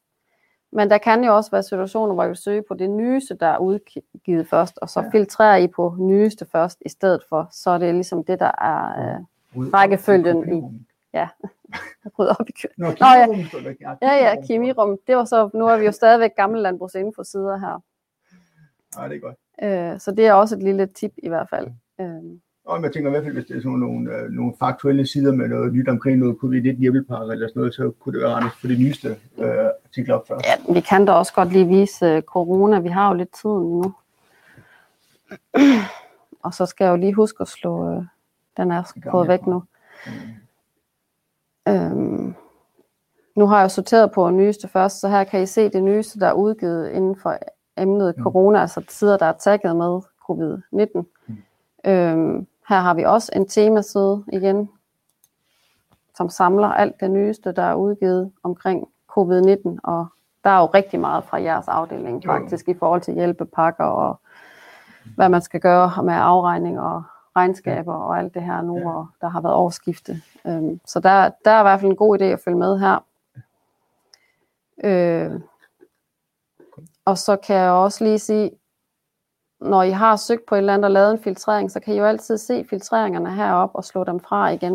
Men 0.71 0.89
der 0.89 0.97
kan 0.97 1.23
jo 1.23 1.35
også 1.35 1.51
være 1.51 1.63
situationer, 1.63 2.13
hvor 2.13 2.23
I 2.23 2.27
vil 2.27 2.35
søge 2.35 2.63
på 2.67 2.73
det 2.73 2.89
nyeste, 2.89 3.35
der 3.35 3.47
er 3.47 3.57
udgivet 3.57 4.47
først, 4.47 4.79
og 4.81 4.89
så 4.89 5.01
ja. 5.01 5.09
filtrerer 5.09 5.57
I 5.57 5.67
på 5.67 5.95
nyeste 5.99 6.45
først 6.51 6.77
i 6.85 6.89
stedet 6.89 7.23
for. 7.29 7.47
Så 7.51 7.69
er 7.69 7.77
det 7.77 7.93
ligesom 7.93 8.23
det, 8.23 8.39
der 8.39 8.51
er 8.61 9.15
øh, 9.55 9.73
rækkefølgen 9.73 10.53
i. 10.53 10.85
Ja, 11.13 11.27
rydde 12.19 12.35
op 12.39 12.49
i 12.49 12.51
køen. 12.51 12.73
Nå, 12.77 12.87
Nå 12.87 13.05
ja. 13.81 13.95
ja, 14.01 14.13
ja, 14.29 14.35
kemirum. 14.47 14.97
Det 15.07 15.17
var 15.17 15.25
så, 15.25 15.49
nu 15.53 15.67
er 15.67 15.77
vi 15.77 15.85
jo 15.85 15.91
stadigvæk 15.91 16.35
gamle 16.35 16.61
landbrugsinfo 16.61 17.23
sider 17.23 17.57
her. 17.57 17.83
Ja, 18.97 19.09
det 19.09 19.15
er 19.15 19.19
godt. 19.19 19.35
Øh, 19.63 19.99
så 19.99 20.11
det 20.11 20.27
er 20.27 20.33
også 20.33 20.55
et 20.55 20.63
lille 20.63 20.85
tip 20.85 21.11
i 21.17 21.27
hvert 21.27 21.49
fald. 21.49 21.67
Øh. 22.01 22.39
Og 22.65 22.83
jeg 22.83 22.93
tænker 22.93 23.09
i 23.09 23.11
hvert 23.11 23.23
fald, 23.23 23.33
hvis 23.33 23.45
det 23.45 23.57
er 23.57 23.61
sådan 23.61 23.79
nogle, 23.79 24.11
øh, 24.15 24.29
nogle 24.29 24.53
faktuelle 24.59 25.07
sider 25.07 25.31
med 25.31 25.47
noget 25.47 25.73
nyt 25.73 25.89
omkring 25.89 26.19
noget 26.19 26.35
covid-19 26.43 26.79
hjælpepakke 26.79 27.33
eller 27.33 27.47
sådan 27.47 27.59
noget, 27.59 27.73
så 27.73 27.91
kunne 27.99 28.13
det 28.13 28.21
være 28.21 28.35
rent 28.35 28.53
for 28.53 28.67
det 28.67 28.79
nyeste 28.79 29.07
øh, 29.37 29.69
artikler 29.85 30.15
op 30.15 30.27
først. 30.27 30.45
Ja, 30.45 30.73
vi 30.73 30.79
kan 30.79 31.05
da 31.05 31.11
også 31.11 31.33
godt 31.33 31.51
lige 31.51 31.67
vise 31.67 32.05
øh, 32.05 32.21
corona. 32.21 32.79
Vi 32.79 32.89
har 32.89 33.07
jo 33.07 33.13
lidt 33.13 33.33
tid 33.33 33.49
nu. 33.49 33.93
Og 36.43 36.53
så 36.53 36.65
skal 36.65 36.85
jeg 36.85 36.91
jo 36.91 36.95
lige 36.95 37.13
huske 37.13 37.41
at 37.41 37.47
slå, 37.47 37.91
øh, 37.91 38.03
den 38.57 38.71
er 38.71 39.09
gået 39.11 39.27
væk 39.27 39.47
nu. 39.47 39.63
Mm. 40.05 40.11
Øhm, 41.67 42.35
nu 43.35 43.47
har 43.47 43.59
jeg 43.59 43.71
sorteret 43.71 44.11
på 44.11 44.29
nyeste 44.29 44.67
først, 44.67 44.99
så 44.99 45.09
her 45.09 45.23
kan 45.23 45.41
I 45.41 45.45
se 45.45 45.69
det 45.69 45.83
nyeste, 45.83 46.19
der 46.19 46.27
er 46.27 46.33
udgivet 46.33 46.89
inden 46.89 47.15
for 47.15 47.37
emnet 47.77 48.17
mm. 48.17 48.23
corona, 48.23 48.61
altså 48.61 48.81
tider, 48.81 49.17
der 49.17 49.25
er 49.25 49.33
tagget 49.33 49.75
med 49.75 50.01
covid-19. 50.29 51.03
Mm. 51.27 51.37
Øhm, 51.85 52.47
her 52.69 52.79
har 52.79 52.93
vi 52.93 53.03
også 53.03 53.31
en 53.35 53.47
temaside 53.47 54.23
igen, 54.33 54.69
som 56.15 56.29
samler 56.29 56.67
alt 56.67 56.99
det 56.99 57.11
nyeste, 57.11 57.51
der 57.51 57.63
er 57.63 57.75
udgivet 57.75 58.31
omkring 58.43 58.87
covid-19, 59.17 59.77
og 59.83 60.07
der 60.43 60.49
er 60.49 60.59
jo 60.59 60.65
rigtig 60.65 60.99
meget 60.99 61.23
fra 61.23 61.41
jeres 61.41 61.67
afdeling 61.67 62.23
faktisk 62.25 62.69
i 62.69 62.73
forhold 62.73 63.01
til 63.01 63.13
hjælpepakker 63.13 63.83
og 63.83 64.19
hvad 65.15 65.29
man 65.29 65.41
skal 65.41 65.59
gøre 65.59 66.03
med 66.03 66.13
afregning 66.13 66.79
og 66.79 67.03
regnskaber 67.35 67.93
og 67.93 68.19
alt 68.19 68.33
det 68.33 68.41
her 68.41 68.61
nu, 68.61 68.89
og 68.89 69.07
der 69.21 69.29
har 69.29 69.41
været 69.41 69.55
årsskifte. 69.55 70.21
Øhm, 70.47 70.79
så 70.85 70.99
der, 70.99 71.29
der 71.45 71.51
er 71.51 71.59
i 71.59 71.63
hvert 71.63 71.79
fald 71.79 71.91
en 71.91 71.97
god 71.97 72.21
idé 72.21 72.23
at 72.23 72.39
følge 72.39 72.57
med 72.57 72.79
her. 72.79 73.05
Øh, 74.83 75.39
og 77.05 77.17
så 77.17 77.35
kan 77.35 77.55
jeg 77.55 77.71
også 77.71 78.03
lige 78.03 78.19
sige, 78.19 78.51
når 79.61 79.83
I 79.83 79.89
har 79.91 80.15
søgt 80.15 80.45
på 80.45 80.55
et 80.55 80.59
eller 80.59 80.73
andet 80.73 80.85
og 80.85 80.91
lavet 80.91 81.11
en 81.11 81.23
filtrering, 81.23 81.71
så 81.71 81.79
kan 81.79 81.93
I 81.93 81.97
jo 81.97 82.05
altid 82.05 82.37
se 82.37 82.65
filtreringerne 82.69 83.35
heroppe 83.35 83.75
og 83.75 83.83
slå 83.83 84.03
dem 84.03 84.19
fra 84.19 84.49
igen. 84.49 84.73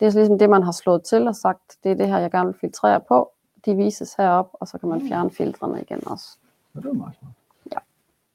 Det 0.00 0.06
er 0.06 0.10
ligesom 0.10 0.38
det, 0.38 0.50
man 0.50 0.62
har 0.62 0.72
slået 0.72 1.02
til 1.04 1.28
og 1.28 1.36
sagt, 1.36 1.76
det 1.84 1.90
er 1.90 1.94
det 1.94 2.08
her, 2.08 2.18
jeg 2.18 2.30
gerne 2.30 2.46
vil 2.46 2.58
filtrere 2.60 3.00
på. 3.00 3.32
De 3.64 3.74
vises 3.76 4.14
herop, 4.14 4.48
og 4.52 4.68
så 4.68 4.78
kan 4.78 4.88
man 4.88 5.08
fjerne 5.08 5.30
filtrene 5.30 5.82
igen 5.82 6.08
også. 6.08 6.26
Ja, 6.74 6.80
det 6.80 6.86
er 6.88 6.92
meget 6.92 7.14
smart. 7.18 7.32
Ja. 7.72 7.78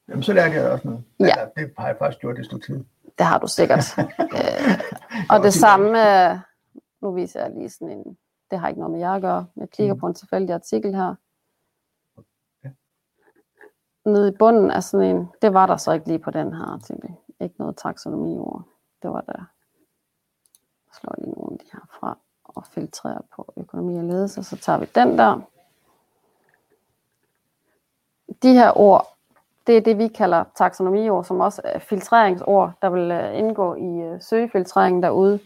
Jamen, 0.08 0.22
så 0.22 0.32
lærte 0.32 0.54
jeg 0.54 0.70
også 0.70 0.88
noget. 0.88 1.02
Ja. 1.20 1.24
ja. 1.26 1.44
Det 1.62 1.72
har 1.78 1.86
jeg 1.86 1.96
faktisk 1.98 2.20
gjort 2.20 2.36
det 2.36 2.44
stort 2.46 2.60
tid. 2.66 2.84
Det 3.18 3.26
har 3.26 3.38
du 3.38 3.46
sikkert. 3.46 3.98
øh, 4.36 4.80
og 5.30 5.42
det 5.42 5.54
samme, 5.54 5.88
nu 7.00 7.12
viser 7.12 7.40
jeg 7.40 7.50
lige 7.50 7.68
sådan 7.70 7.90
en, 7.90 8.16
Det 8.50 8.58
har 8.60 8.68
ikke 8.68 8.80
noget 8.80 8.92
med 8.92 9.00
jer 9.00 9.10
at 9.12 9.22
gøre. 9.22 9.46
Jeg 9.56 9.70
kigger 9.70 9.94
Mm. 9.94 10.00
på 10.00 10.06
en 10.06 10.14
tilfældig 10.14 10.54
artikel 10.54 10.94
her. 10.94 11.14
Nede 14.04 14.28
i 14.28 14.36
bunden 14.38 14.70
af 14.70 14.82
sådan 14.82 15.16
en, 15.16 15.30
det 15.42 15.54
var 15.54 15.66
der 15.66 15.76
så 15.76 15.92
ikke 15.92 16.06
lige 16.06 16.18
på 16.18 16.30
den 16.30 16.54
her 16.54 16.64
artikel. 16.64 17.10
Ikke 17.40 17.54
noget 17.58 17.76
taksonomiord. 17.76 18.62
Det 19.02 19.10
var 19.10 19.20
der. 19.20 19.32
Jeg 20.86 20.94
slår 21.00 21.14
lige 21.18 21.30
nogle 21.30 21.52
af 21.52 21.58
de 21.58 21.70
her 21.72 21.80
fra 22.00 22.18
og 22.44 22.66
filtrerer 22.66 23.20
på 23.36 23.52
økonomi 23.56 23.98
og 23.98 24.04
ledelse. 24.04 24.42
Så 24.42 24.56
tager 24.56 24.78
vi 24.78 24.86
den 24.94 25.18
der. 25.18 25.40
De 28.42 28.52
her 28.52 28.78
ord, 28.78 29.06
det 29.66 29.76
er 29.76 29.80
det, 29.80 29.98
vi 29.98 30.08
kalder 30.08 30.44
taksonomiord, 30.54 31.24
som 31.24 31.40
også 31.40 31.62
er 31.64 31.78
filtreringsord, 31.78 32.72
der 32.82 32.90
vil 32.90 33.10
øh, 33.10 33.38
indgå 33.38 33.74
i 33.74 34.00
øh, 34.00 34.22
søgefiltreringen 34.22 35.02
derude. 35.02 35.38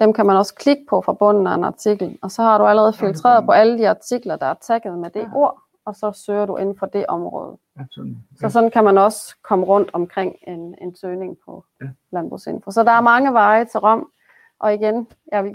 Dem 0.00 0.12
kan 0.12 0.26
man 0.26 0.36
også 0.36 0.54
klikke 0.54 0.86
på 0.88 1.00
fra 1.00 1.12
bunden 1.12 1.46
af 1.46 1.54
en 1.54 1.64
artikel, 1.64 2.18
og 2.22 2.30
så 2.30 2.42
har 2.42 2.58
du 2.58 2.64
allerede 2.64 2.92
filtreret 2.92 3.44
på 3.44 3.52
alle 3.52 3.78
de 3.78 3.88
artikler, 3.88 4.36
der 4.36 4.46
er 4.46 4.54
tagget 4.54 4.98
med 4.98 5.10
det 5.10 5.30
ord, 5.34 5.60
og 5.84 5.94
så 5.94 6.12
søger 6.12 6.46
du 6.46 6.56
inden 6.56 6.76
for 6.78 6.86
det 6.86 7.06
område. 7.08 7.56
Ja, 7.78 7.82
sådan. 7.90 8.16
Så 8.40 8.48
sådan 8.48 8.70
kan 8.70 8.84
man 8.84 8.98
også 8.98 9.36
komme 9.42 9.66
rundt 9.66 9.90
omkring 9.92 10.36
en, 10.46 10.74
en 10.80 10.94
søgning 10.94 11.36
på 11.44 11.64
Ja. 11.82 11.88
landbrugsinfo. 12.12 12.70
Så 12.70 12.82
der 12.84 12.90
er 12.90 13.00
mange 13.00 13.32
veje 13.32 13.64
til 13.64 13.80
Rom, 13.80 14.10
og 14.58 14.74
igen, 14.74 15.08
jeg 15.32 15.44
vil 15.44 15.54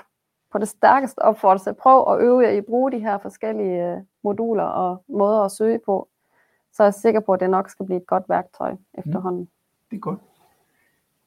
på 0.52 0.58
det 0.58 0.68
stærkeste 0.68 1.20
opfordre 1.20 1.60
til 1.60 1.70
at 1.70 1.78
prøve 1.78 2.14
at 2.14 2.22
øve 2.22 2.40
jer 2.42 2.50
i 2.50 2.58
at 2.58 2.66
bruge 2.66 2.92
de 2.92 3.00
her 3.00 3.18
forskellige 3.18 3.92
øh, 3.92 3.98
moduler 4.24 4.64
og 4.64 5.04
måder 5.08 5.42
at 5.42 5.52
søge 5.52 5.80
på, 5.86 6.08
så 6.74 6.84
er 6.84 6.88
jeg 6.88 6.94
sikker 6.94 7.20
på, 7.20 7.34
at 7.34 7.40
det 7.40 7.50
nok 7.50 7.70
skal 7.70 7.86
blive 7.86 7.98
et 8.02 8.08
godt 8.08 8.24
værktøj 8.30 8.76
efterhånden. 8.94 9.50
Det 9.92 9.96
er 9.96 10.00
godt. 10.00 10.20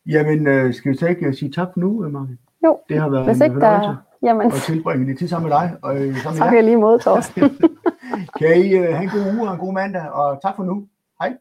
Jamen, 0.07 0.47
øh, 0.47 0.75
skal 0.75 0.93
vi 0.93 0.97
så 0.97 1.07
ikke 1.07 1.35
sige 1.35 1.53
tak 1.53 1.77
nu, 1.77 2.09
Marke? 2.09 2.39
Jo, 2.65 2.79
Det 2.89 3.01
har 3.01 3.09
været 3.09 3.25
hvis 3.25 3.41
en 3.41 3.45
ikke 3.47 3.61
der 3.61 3.67
er... 3.67 3.97
Jamen, 4.23 4.47
at 4.47 4.53
tilbringe 4.53 5.07
lidt 5.07 5.19
tid 5.19 5.29
sammen 5.29 5.49
med 5.49 5.57
dig 5.59 5.77
og 5.83 5.97
øh, 5.97 6.17
sammen 6.17 6.39
tak 6.39 6.55
jeg 6.55 6.65
lige 6.65 6.77
mod, 6.77 6.99
Torsten. 6.99 7.43
Kan 8.39 8.57
I 8.65 8.75
øh, 8.75 8.95
have 8.95 9.03
en 9.03 9.09
god 9.09 9.39
uge 9.39 9.49
og 9.49 9.55
en 9.55 9.61
god 9.61 9.73
mandag, 9.73 10.11
og 10.11 10.43
tak 10.43 10.57
for 10.57 10.65
nu. 10.65 10.87
Hej. 11.23 11.37